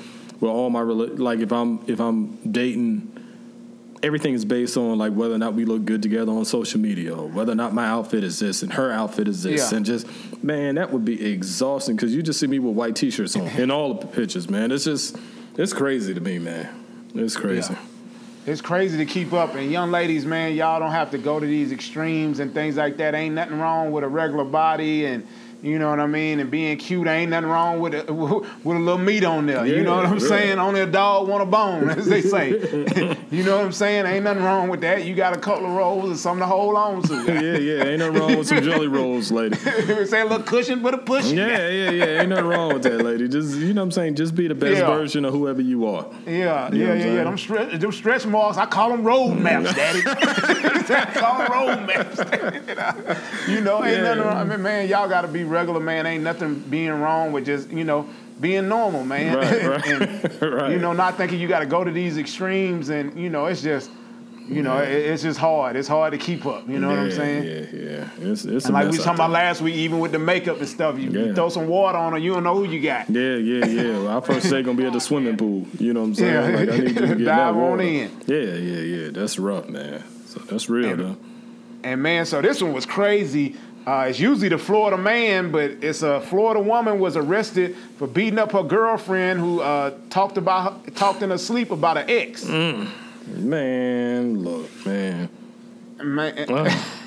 where 0.41 0.51
all 0.51 0.71
my 0.71 0.83
like 0.83 1.41
if 1.41 1.53
I'm 1.53 1.81
if 1.87 2.01
I'm 2.01 2.37
dating 2.51 3.09
everything 4.03 4.35
is 4.35 4.45
based 4.45 4.77
on 4.77 4.99
like 4.99 5.13
whether 5.13 5.35
or 5.35 5.39
not 5.39 5.55
we 5.55 5.65
look 5.65 5.85
good 5.85 6.03
together 6.03 6.33
on 6.33 6.45
social 6.45 6.81
media 6.81 7.15
or 7.17 7.29
whether 7.29 7.53
or 7.53 7.55
not 7.55 7.73
my 7.73 7.87
outfit 7.87 8.25
is 8.25 8.41
this 8.41 8.65
and 8.65 8.73
her 8.73 8.91
outfit 8.91 9.29
is 9.29 9.45
this 9.45 9.71
Yeah. 9.71 9.77
and 9.77 9.87
just 9.87 10.07
man 10.43 10.75
that 10.75 10.93
would 10.93 11.05
be 11.05 11.25
exhausting 11.33 11.95
because 11.95 12.13
you 12.13 12.21
just 12.21 12.41
see 12.41 12.49
me 12.49 12.59
with 12.59 12.75
white 12.75 12.97
t-shirts 12.97 13.37
on 13.37 13.47
in 13.47 13.71
all 13.71 13.95
the 13.95 14.07
pictures 14.09 14.51
man 14.51 14.73
it's 14.73 14.83
just 14.85 15.17
it's 15.57 15.73
crazy 15.73 16.13
to 16.15 16.21
me 16.21 16.41
man 16.41 16.69
it's 17.15 17.37
crazy 17.37 17.73
Yeah. 17.75 17.79
It's 18.45 18.61
crazy 18.61 18.99
to 18.99 19.07
keep 19.07 19.33
up. 19.33 19.55
And 19.55 19.71
young 19.71 19.93
ladies, 19.93 20.27
man, 20.27 20.55
y'all 20.55 20.81
don't 20.81 20.91
have 20.91 21.13
to 21.13 21.19
go 21.19 21.39
to 21.39 21.47
these 21.47 21.71
extremes 21.71 22.41
and 22.41 22.53
things 22.53 22.77
like 22.77 22.97
that. 22.97 23.15
Ain't 23.15 23.37
nothing 23.37 23.61
wrong 23.61 23.93
with 23.93 24.03
a 24.03 24.09
regular 24.09 24.45
body 24.45 25.07
and 25.07 25.25
you 25.63 25.79
know 25.79 25.91
what 25.91 26.01
I 26.01 26.07
mean, 26.07 26.41
and 26.41 26.51
being 26.51 26.77
cute. 26.77 27.07
Ain't 27.07 27.31
nothing 27.31 27.49
wrong 27.49 27.79
with 27.81 27.95
a, 27.95 28.13
with 28.13 28.77
a 28.77 28.81
little 28.81 28.99
meat 28.99 29.25
on 29.25 29.47
there. 29.47 29.65
you 29.65 29.83
know 29.83 29.97
what 29.97 30.07
I'm 30.07 30.19
Yeah, 30.19 30.27
saying? 30.27 30.59
Only 30.59 30.81
a 30.81 30.87
dog 30.87 31.29
want 31.29 31.43
a 31.43 31.47
bone, 31.47 31.89
as 31.91 32.07
they 32.07 32.21
say. 32.21 32.51
you 33.31 33.43
know 33.45 33.57
what 33.57 33.65
I'm 33.67 33.73
saying? 33.73 34.07
Ain't 34.07 34.25
nothing 34.25 34.43
wrong 34.43 34.69
with 34.69 34.81
that. 34.83 35.05
You 35.05 35.15
got 35.15 35.37
a 35.37 35.39
couple 35.41 35.67
of 35.67 35.73
rolls 35.73 36.11
and 36.11 36.19
something 36.19 36.41
to 36.41 36.47
hold 36.47 36.75
on 36.77 37.03
to. 37.03 37.15
yeah 37.33 37.57
yeah 37.59 37.85
ain't 37.85 38.01
nothing 38.01 38.15
wrong 38.19 38.39
with 38.39 38.49
some 38.49 38.63
jelly 38.63 38.89
rolls 38.89 39.31
lady 39.31 39.57
say 39.57 40.21
a 40.21 40.25
little 40.25 40.43
cushion, 40.43 40.83
but 40.83 40.95
a 40.95 40.99
push. 40.99 41.31
yeah 41.31 41.69
yeah 41.69 41.91
yeah 41.91 42.05
ain't 42.21 42.29
nothing 42.31 42.45
wrong 42.47 42.73
with 42.75 42.83
that 42.83 42.99
lady 43.01 43.29
just 43.29 43.57
you 43.57 43.73
know 43.73 43.81
what 43.83 43.87
i'm 43.87 43.91
saying 43.93 44.15
just 44.15 44.35
be 44.35 44.49
the 44.49 44.55
best 44.55 44.81
Yeah. 44.81 44.87
version 44.87 45.25
of 45.25 45.33
whoever 45.33 45.61
you 45.63 45.87
are 45.87 46.07
Yeah, 46.27 46.73
You 46.73 46.85
yeah, 46.87 46.93
I'm 46.93 46.99
yeah, 46.99 47.05
yeah. 47.15 47.25
Them 47.25 47.39
stretch, 47.39 47.79
them 47.81 47.93
stretch 47.93 48.27
marks, 48.27 48.59
I 48.59 48.67
call 48.67 48.91
them 48.91 49.05
road 49.05 49.35
maps, 49.35 49.75
daddy. 49.75 50.01
Call 51.15 51.47
road 51.47 51.87
maps. 51.87 52.19
you 53.49 53.61
know, 53.61 53.85
ain't 53.85 53.97
Yeah. 53.97 54.03
nothing 54.03 54.23
wrong. 54.25 54.37
I 54.37 54.45
mean, 54.45 54.63
man, 54.63 54.89
y'all 54.89 55.09
got 55.09 55.23
to 55.23 55.29
be 55.29 55.45
regular, 55.45 55.81
man. 55.81 56.07
Ain't 56.07 56.25
nothing 56.25 56.59
being 56.61 56.93
wrong 57.01 57.33
with 57.33 57.47
just, 57.47 57.71
you 57.71 57.85
know, 57.85 58.07
being 58.41 58.69
normal, 58.69 59.05
man. 59.05 59.37
Right, 59.37 59.65
right, 59.67 59.87
and, 59.87 60.53
right. 60.53 60.71
You 60.73 60.79
know, 60.79 60.93
not 60.93 61.17
thinking 61.17 61.39
you 61.41 61.49
got 61.49 61.61
to 61.61 61.67
go 61.67 61.85
to 61.85 61.91
these 61.91 62.19
extremes, 62.19 62.89
and 62.89 63.19
you 63.19 63.31
know, 63.31 63.47
it's 63.47 63.63
just, 63.63 63.91
you 64.49 64.63
know, 64.63 64.79
it, 64.79 64.89
it's 64.91 65.23
just 65.23 65.39
hard. 65.39 65.77
It's 65.77 65.87
hard 65.87 66.13
to 66.13 66.19
keep 66.19 66.45
up. 66.47 66.69
You 66.69 66.81
know 66.81 66.89
what 66.89 66.99
I'm 66.99 67.13
saying? 67.13 67.45
yeah 67.45 67.81
yeah 67.81 68.09
it's, 68.21 68.45
it's 68.45 68.65
And 68.67 68.75
like 68.75 68.91
we 68.91 68.97
talking 68.99 69.15
about 69.15 69.31
last 69.31 69.61
week, 69.61 69.77
even 69.77 70.01
with 70.01 70.11
the 70.11 70.19
makeup 70.19 70.59
and 70.59 70.69
stuff, 70.69 70.99
you, 70.99 71.11
you 71.11 71.35
throw 71.35 71.49
some 71.51 71.69
water 71.69 71.97
on 71.99 72.13
her, 72.13 72.19
you 72.19 72.35
don't 72.35 72.43
know 72.43 72.57
who 72.57 72.65
you 72.65 72.81
got. 72.83 73.09
Yeah, 73.09 73.37
yeah, 73.37 73.65
yeah. 73.67 73.83
Well, 73.99 74.09
our 74.09 74.21
first 74.23 74.51
day 74.51 74.63
gonna 74.63 74.77
be 74.77 74.85
at 74.87 74.93
the 74.93 75.01
swimming 75.01 75.37
pool. 75.37 75.67
You 75.79 75.93
know 75.93 76.01
what 76.01 76.07
I'm 76.07 76.15
saying? 76.17 76.33
Yeah. 76.53 76.59
Like 76.59 76.69
I 76.71 76.77
need 76.79 76.97
to 76.97 77.07
get 77.07 77.19
Dive 77.25 77.55
that 77.55 77.55
on 77.55 77.81
in. 77.81 78.11
Yeah, 78.27 78.37
yeah, 78.37 78.81
yeah. 79.05 79.11
That's 79.11 79.39
rough, 79.39 79.69
man. 79.69 80.03
So 80.33 80.41
that's 80.41 80.69
real 80.69 80.91
And- 80.91 81.01
though. 81.01 81.17
And 81.85 82.01
man, 82.03 82.27
so 82.27 82.41
this 82.41 82.63
one 82.63 82.73
was 82.73 82.87
crazy. 82.87 83.57
Uh, 83.85 84.07
it's 84.09 84.21
usually 84.21 84.49
the 84.49 84.59
Florida 84.59 84.97
man, 84.97 85.51
but 85.51 85.73
it's 85.83 86.03
a 86.03 86.21
Florida 86.21 86.61
woman 86.61 87.01
was 87.01 87.17
arrested 87.17 87.75
for 87.99 88.07
beating 88.07 88.39
up 88.39 88.53
her 88.53 88.63
girlfriend 88.63 89.41
who 89.41 89.61
uh, 89.61 89.93
talked 90.09 90.39
about 90.39 90.85
her, 90.85 90.91
talked 90.93 91.23
in 91.23 91.31
her 91.31 91.39
sleep 91.39 91.73
about 91.73 91.97
an 91.99 92.09
ex. 92.09 92.45
Mm. 92.45 92.87
Man, 93.27 94.45
look, 94.45 94.71
man. 94.87 95.29
Man, 96.01 96.39
Uh, 96.49 96.71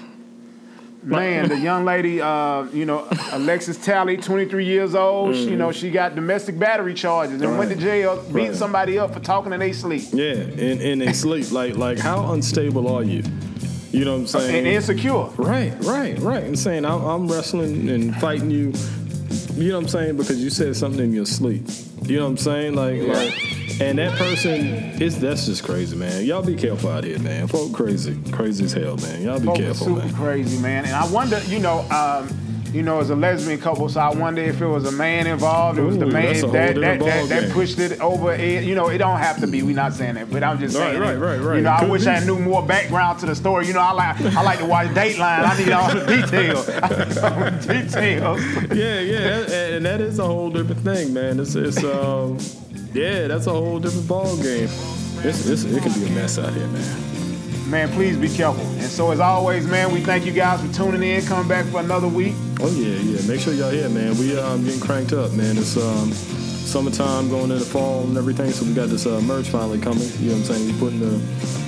man, 1.05 1.49
the 1.49 1.57
young 1.57 1.85
lady, 1.85 2.19
uh, 2.21 2.63
you 2.73 2.85
know, 2.85 3.07
Alexis 3.31 3.77
Talley, 3.77 4.17
23 4.17 4.65
years 4.65 4.95
old. 4.95 5.35
She, 5.35 5.49
you 5.51 5.55
know, 5.55 5.71
she 5.71 5.91
got 5.91 6.15
domestic 6.15 6.57
battery 6.57 6.93
charges 6.93 7.41
and 7.41 7.57
went 7.57 7.69
to 7.71 7.75
Right. 7.75 7.83
jail, 7.83 8.23
beating 8.27 8.47
Right. 8.49 8.55
somebody 8.55 8.97
up 8.99 9.13
for 9.13 9.19
talking 9.19 9.53
in 9.53 9.59
their 9.59 9.73
sleep. 9.73 10.03
yeah, 10.11 10.31
and 10.33 10.81
and 10.81 11.01
they 11.01 11.13
sleep. 11.13 11.51
Like 11.51 11.77
like 11.77 11.99
how 11.99 12.31
unstable 12.33 12.87
are 12.93 13.03
you? 13.03 13.23
You 13.91 14.03
know 14.03 14.13
what 14.13 14.19
I'm 14.21 14.27
saying? 14.27 14.55
And 14.55 14.67
insecure. 14.67 15.27
Right, 15.37 15.73
right, 15.83 16.19
right. 16.19 16.43
And 16.43 16.57
saying 16.59 16.83
I'm, 16.85 17.01
I'm 17.05 17.27
wrestling 17.29 17.87
and 17.89 18.13
fighting 18.17 18.51
you. 18.51 18.73
You 19.55 19.69
know 19.69 19.75
what 19.77 19.83
I'm 19.83 19.87
saying? 19.87 20.17
Because 20.17 20.43
you 20.43 20.49
said 20.49 20.75
something 20.75 20.99
in 21.01 21.13
your 21.13 21.25
sleep. 21.25 21.63
You 22.07 22.17
know 22.17 22.23
what 22.25 22.29
I'm 22.31 22.37
saying? 22.37 22.75
Like, 22.75 23.01
like, 23.01 23.81
and 23.81 23.97
that 23.97 24.17
person 24.17 25.01
is 25.01 25.19
that's 25.19 25.45
just 25.47 25.63
crazy, 25.63 25.95
man. 25.95 26.23
Y'all 26.23 26.43
be 26.43 26.55
careful 26.55 26.89
out 26.89 27.03
here, 27.03 27.19
man. 27.19 27.47
Folk 27.47 27.73
crazy, 27.73 28.17
crazy 28.31 28.65
as 28.65 28.73
hell, 28.73 28.95
man. 28.97 29.21
Y'all 29.23 29.39
be 29.39 29.45
Folk 29.47 29.57
careful, 29.57 29.87
super 29.87 29.99
man. 30.05 30.13
crazy, 30.13 30.61
man. 30.61 30.85
And 30.85 30.93
I 30.93 31.05
wonder, 31.11 31.39
you 31.45 31.59
know, 31.59 31.79
um, 31.89 32.29
you 32.75 32.83
know, 32.83 32.99
as 32.99 33.09
a 33.09 33.15
lesbian 33.15 33.59
couple, 33.59 33.87
so 33.87 34.01
I 34.01 34.13
wonder 34.13 34.41
if 34.41 34.61
it 34.61 34.67
was 34.67 34.85
a 34.85 34.91
man 34.91 35.27
involved. 35.27 35.79
It 35.79 35.83
was 35.83 35.97
the 35.97 36.07
man 36.07 36.33
that 36.51 36.75
that, 36.75 36.99
that, 36.99 37.29
that 37.29 37.51
pushed 37.51 37.79
it 37.79 38.01
over. 38.01 38.33
It, 38.33 38.65
you 38.65 38.75
know, 38.75 38.89
it 38.89 38.97
don't 38.97 39.17
have 39.19 39.39
to 39.39 39.47
be. 39.47 39.63
We're 39.63 39.75
not 39.75 39.93
saying 39.93 40.15
that, 40.15 40.29
but 40.29 40.43
I'm 40.43 40.59
just 40.59 40.75
saying. 40.75 40.99
right, 40.99 41.15
it. 41.15 41.19
right, 41.19 41.39
right. 41.39 41.55
You 41.55 41.61
know, 41.61 41.69
I 41.71 41.85
wish 41.85 42.03
be. 42.03 42.09
I 42.09 42.23
knew 42.25 42.37
more 42.37 42.61
background 42.61 43.19
to 43.21 43.27
the 43.27 43.35
story. 43.35 43.67
You 43.67 43.73
know, 43.73 43.79
I 43.79 43.93
like 43.93 44.21
I 44.21 44.41
like 44.41 44.59
to 44.59 44.65
watch 44.65 44.87
Dateline. 44.89 45.47
I 45.47 45.57
need 45.57 45.71
all 45.71 45.93
the 45.93 46.05
details. 46.05 46.69
I 46.69 46.81
need 46.81 47.17
all 48.21 48.35
the 48.35 48.61
details. 48.61 48.77
Yeah, 48.77 48.99
yeah, 48.99 49.39
and- 49.39 49.75
and 49.75 49.85
that 49.85 50.01
is 50.01 50.19
a 50.19 50.25
whole 50.25 50.49
different 50.49 50.81
thing, 50.81 51.13
man. 51.13 51.39
It's 51.39 51.55
it's 51.55 51.81
um, 51.83 52.37
yeah, 52.93 53.27
that's 53.27 53.47
a 53.47 53.51
whole 53.51 53.79
different 53.79 54.07
ball 54.07 54.35
game. 54.37 54.69
It's, 55.23 55.47
it's 55.47 55.63
it 55.63 55.81
can 55.81 55.93
be 55.93 56.07
a 56.07 56.09
mess 56.11 56.37
out 56.37 56.53
here, 56.53 56.67
man. 56.67 57.14
Man, 57.67 57.89
please 57.89 58.15
be 58.15 58.29
careful. 58.29 58.63
And 58.63 58.83
so, 58.83 59.11
as 59.11 59.19
always, 59.19 59.65
man, 59.65 59.91
we 59.91 59.99
thank 59.99 60.23
you 60.25 60.31
guys 60.31 60.61
for 60.61 60.71
tuning 60.71 61.01
in. 61.01 61.25
Coming 61.25 61.47
back 61.47 61.65
for 61.65 61.79
another 61.79 62.07
week. 62.07 62.35
Oh 62.59 62.69
yeah, 62.69 62.99
yeah. 62.99 63.27
Make 63.27 63.41
sure 63.41 63.53
y'all 63.53 63.71
here, 63.71 63.89
man. 63.89 64.15
We 64.17 64.37
um 64.37 64.63
getting 64.63 64.79
cranked 64.79 65.13
up, 65.13 65.31
man. 65.31 65.57
It's 65.57 65.75
um 65.75 66.11
summertime 66.11 67.29
going 67.29 67.51
into 67.51 67.65
fall 67.65 68.03
and 68.03 68.17
everything, 68.17 68.51
so 68.51 68.65
we 68.65 68.73
got 68.73 68.89
this 68.89 69.05
uh, 69.05 69.19
merch 69.21 69.47
finally 69.49 69.79
coming. 69.79 70.07
You 70.19 70.29
know 70.31 70.37
what 70.37 70.49
I'm 70.49 70.55
saying? 70.55 70.73
We're 70.73 70.79
putting 70.79 70.99
the, 70.99 71.17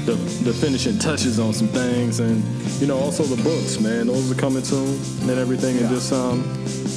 the 0.05 0.13
the 0.43 0.53
finishing 0.53 0.99
touches 0.99 1.39
on 1.39 1.53
some 1.53 1.67
things, 1.67 2.19
and 2.19 2.43
you 2.79 2.85
know 2.85 2.97
also 2.99 3.23
the 3.23 3.41
books, 3.41 3.79
man. 3.79 4.07
Those 4.07 4.31
are 4.31 4.35
coming 4.35 4.63
soon 4.63 4.99
and 5.29 5.39
everything, 5.39 5.77
and 5.77 5.89
just 5.89 6.13
um 6.13 6.43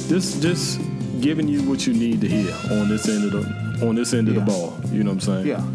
just 0.09 0.41
just 0.43 0.79
giving 1.21 1.47
you 1.47 1.63
what 1.63 1.87
you 1.87 1.93
need 1.93 2.21
to 2.21 2.27
hear 2.27 2.53
on 2.71 2.87
this 2.87 3.07
end 3.09 3.25
of 3.25 3.31
the 3.31 3.87
on 3.87 3.95
this 3.95 4.13
end 4.13 4.29
of 4.29 4.35
the 4.35 4.41
ball. 4.41 4.79
You 4.91 5.03
know 5.03 5.13
what 5.13 5.27
I'm 5.27 5.43
saying? 5.43 5.47
Yeah. 5.47 5.65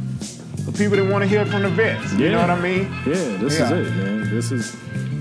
For 0.67 0.73
people 0.73 0.97
that 0.97 1.07
want 1.11 1.23
to 1.23 1.29
hear 1.29 1.47
from 1.47 1.63
the 1.63 1.69
vets. 1.71 2.13
You 2.15 2.31
know 2.33 2.41
what 2.41 2.51
I 2.51 2.61
mean? 2.61 2.93
Yeah, 3.07 3.15
this 3.39 3.59
Yeah. 3.59 3.73
is 3.73 3.87
it, 3.89 3.95
man. 3.97 4.31
This 4.35 4.51
is 4.53 4.77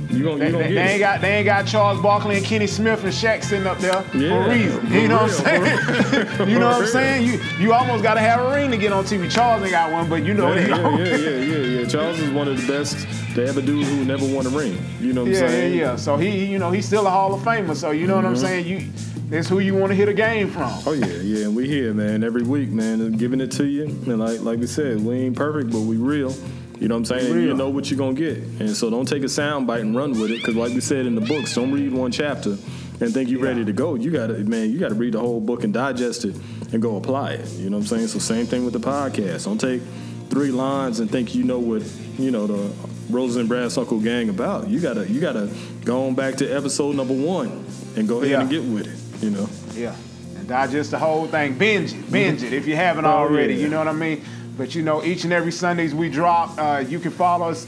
you 0.09 0.23
gonna 0.23 0.37
They, 0.39 0.45
you 0.47 0.51
gonna 0.53 0.63
they- 0.65 0.73
they 0.73 0.81
ain't 0.91 0.99
got 0.99 1.21
they 1.21 1.33
ain't 1.37 1.45
got 1.45 1.65
Charles 1.67 2.01
Barkley 2.01 2.37
and 2.37 2.45
Kenny 2.45 2.67
Smith 2.67 3.03
and 3.03 3.13
Shaq 3.13 3.43
sitting 3.43 3.67
up 3.67 3.77
there 3.79 4.01
for 4.01 4.17
Yeah, 4.17 4.45
a 4.45 4.49
reason. 4.49 4.87
for 4.87 4.93
You 4.93 5.07
know 5.07 5.15
what 5.23 5.23
I'm 5.23 5.29
saying? 5.29 6.49
you 6.49 6.59
know 6.59 6.67
what 6.69 6.81
I'm 6.81 6.87
saying? 6.87 7.27
You 7.27 7.39
you 7.59 7.73
almost 7.73 8.01
got 8.03 8.15
to 8.15 8.21
have 8.21 8.39
a 8.39 8.49
ring 8.55 8.71
to 8.71 8.77
get 8.77 8.91
on 8.93 9.03
TV. 9.03 9.29
Charles 9.29 9.61
ain't 9.63 9.71
got 9.71 9.91
one, 9.91 10.09
but 10.09 10.23
you 10.23 10.33
know 10.33 10.53
Yeah, 10.53 10.61
they 10.63 10.69
yeah, 10.69 10.97
yeah, 10.97 11.15
yeah, 11.15 11.37
yeah, 11.39 11.79
yeah. 11.81 11.85
Charles 11.87 12.19
is 12.19 12.29
one 12.31 12.47
of 12.47 12.59
the 12.59 12.67
best 12.71 13.07
to 13.35 13.45
ever 13.45 13.61
do 13.61 13.83
who 13.83 14.05
never 14.05 14.25
won 14.25 14.45
a 14.47 14.49
ring. 14.49 14.77
You 14.99 15.13
know 15.13 15.23
what 15.25 15.31
Yeah, 15.31 15.39
I'm 15.39 15.43
yeah, 15.43 15.49
saying? 15.49 15.77
yeah. 15.77 15.95
So 15.95 16.17
he, 16.17 16.31
he- 16.31 16.45
you 16.45 16.57
know, 16.59 16.71
he's 16.71 16.85
still 16.87 17.05
a 17.05 17.09
Hall 17.11 17.33
of 17.35 17.41
Famer. 17.41 17.75
So 17.75 17.91
you 17.91 18.07
know 18.07 18.15
what 18.15 18.25
I'm 18.25 18.33
mm-hmm. 18.33 18.45
saying? 18.45 18.65
You, 18.67 18.89
that's 19.29 19.47
who 19.49 19.59
you 19.59 19.75
want 19.75 19.91
to 19.91 19.95
hit 19.95 20.07
a 20.09 20.13
game 20.13 20.49
from. 20.49 20.71
Oh 20.85 20.93
yeah, 20.93 21.05
yeah, 21.07 21.45
and 21.45 21.55
we 21.55 21.67
here, 21.67 21.93
man, 21.93 22.23
every 22.23 22.43
week, 22.43 22.69
man, 22.69 23.01
and 23.01 23.17
giving 23.17 23.41
it 23.41 23.51
to 23.53 23.65
you. 23.65 23.83
And 23.85 24.19
like 24.19 24.41
like 24.41 24.59
we 24.59 24.67
said, 24.67 24.99
we 25.03 25.15
ain't 25.15 25.35
perfect, 25.35 25.71
but 25.71 25.81
we 25.81 25.97
real. 25.97 26.33
You 26.79 26.89
know 26.89 26.95
what 26.95 26.99
I'm 27.09 27.19
saying? 27.19 27.31
And 27.31 27.41
you 27.41 27.53
know 27.53 27.69
what 27.69 27.89
you're 27.89 27.97
gonna 27.97 28.13
get. 28.13 28.37
And 28.59 28.75
so 28.75 28.89
don't 28.89 29.07
take 29.07 29.23
a 29.23 29.29
sound 29.29 29.65
bite 29.65 29.79
and 29.81 29.95
run 29.95 30.11
with 30.19 30.29
it, 30.31 30.39
because 30.39 30.55
like 30.55 30.73
we 30.73 30.81
said 30.81 31.05
in 31.05 31.15
the 31.15 31.21
books, 31.21 31.55
don't 31.55 31.71
read 31.71 31.93
one 31.93 32.11
chapter 32.11 32.57
and 33.01 33.13
think 33.13 33.29
you're 33.29 33.41
ready 33.41 33.63
to 33.65 33.71
go. 33.73 33.95
You 33.95 34.11
gotta, 34.11 34.33
man, 34.39 34.71
you 34.71 34.79
gotta 34.79 34.95
read 34.95 35.13
the 35.13 35.19
whole 35.19 35.39
book 35.39 35.63
and 35.63 35.73
digest 35.73 36.25
it 36.25 36.35
and 36.73 36.81
go 36.81 36.97
apply 36.97 37.31
it. 37.33 37.49
You 37.53 37.69
know 37.69 37.77
what 37.77 37.83
I'm 37.83 37.87
saying? 37.87 38.07
So 38.07 38.19
same 38.19 38.45
thing 38.45 38.65
with 38.65 38.73
the 38.73 38.79
podcast. 38.79 39.45
Don't 39.45 39.57
take 39.59 39.81
three 40.29 40.51
lines 40.51 40.99
and 40.99 41.09
think 41.09 41.33
you 41.33 41.43
know 41.43 41.59
what 41.59 41.81
you 42.19 42.31
know 42.31 42.45
the 42.47 42.71
Roses 43.09 43.37
and 43.37 43.47
Brass 43.47 43.77
Knuckle 43.77 43.99
Gang 44.01 44.27
about. 44.29 44.67
You 44.67 44.79
gotta 44.81 45.09
you 45.09 45.21
gotta 45.21 45.49
go 45.85 46.07
on 46.07 46.13
back 46.15 46.35
to 46.35 46.49
episode 46.49 46.95
number 46.97 47.13
one 47.13 47.65
and 47.95 48.05
go 48.07 48.17
ahead 48.17 48.31
Yeah. 48.31 48.41
and 48.41 48.49
get 48.49 48.63
with 48.63 48.87
it. 48.87 48.99
You 49.21 49.31
know. 49.31 49.49
Yeah, 49.73 49.95
and 50.37 50.47
digest 50.47 50.91
the 50.91 50.99
whole 50.99 51.27
thing. 51.27 51.57
Binge 51.57 51.93
it, 51.93 52.11
binge 52.11 52.43
it 52.43 52.53
if 52.53 52.67
you 52.67 52.75
haven't 52.75 53.05
Oh, 53.05 53.09
already. 53.09 53.55
yeah. 53.55 53.61
You 53.61 53.69
know 53.69 53.79
what 53.79 53.87
I 53.87 53.93
mean? 53.93 54.21
But 54.57 54.73
you 54.75 54.81
know, 54.83 55.03
each 55.03 55.23
and 55.25 55.33
every 55.33 55.51
Sundays 55.51 55.93
we 55.93 56.09
drop. 56.09 56.57
Uh, 56.57 56.83
you 56.87 56.99
can 56.99 57.11
follow 57.11 57.49
us 57.49 57.67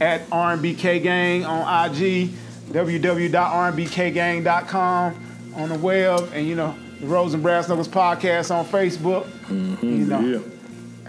at 0.00 0.22
R&BK 0.30 1.02
Gang 1.02 1.44
on 1.44 1.90
IG, 1.90 2.30
www.rnbkgang.com 2.70 5.24
on 5.56 5.68
the 5.68 5.78
web, 5.78 6.30
and 6.34 6.46
you 6.46 6.54
know 6.54 6.74
the 7.00 7.06
Rose 7.06 7.34
and 7.34 7.42
Brass 7.42 7.68
Knuckles 7.68 7.88
podcast 7.88 8.54
on 8.54 8.64
Facebook. 8.66 9.26
You 9.82 10.06
know, 10.06 10.20
Yeah. 10.20 10.38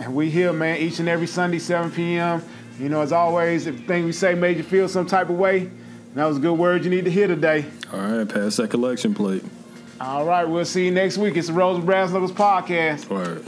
and 0.04 0.16
we 0.16 0.30
here, 0.30 0.54
man, 0.54 0.78
each 0.78 1.00
and 1.00 1.10
every 1.10 1.28
Sunday, 1.28 1.60
7 1.60 1.92
p.m. 1.92 2.42
You 2.80 2.90
know, 2.90 3.02
as 3.02 3.12
always, 3.12 3.68
if 3.68 3.76
the 3.78 3.84
thing 3.84 4.06
we 4.06 4.12
say 4.14 4.34
made 4.36 4.58
you 4.58 4.64
feel 4.64 4.88
some 4.88 5.06
type 5.06 5.30
of 5.30 5.38
way, 5.38 5.70
that 6.16 6.26
was 6.26 6.38
a 6.38 6.40
good 6.40 6.58
word 6.58 6.84
you 6.86 6.90
need 6.90 7.06
to 7.06 7.12
hear 7.12 7.28
today. 7.28 7.66
All 7.94 8.00
right, 8.00 8.28
pass 8.28 8.56
that 8.58 8.70
collection 8.70 9.14
plate. 9.14 9.44
All 10.02 10.26
right, 10.26 10.46
we'll 10.46 10.64
see 10.66 10.86
you 10.86 10.92
next 10.92 11.18
week. 11.18 11.36
It's 11.36 11.48
the 11.48 11.54
Rose 11.54 11.84
Brass 11.84 12.12
Knuckles 12.12 12.32
podcast. 12.32 13.10
Right. 13.10 13.44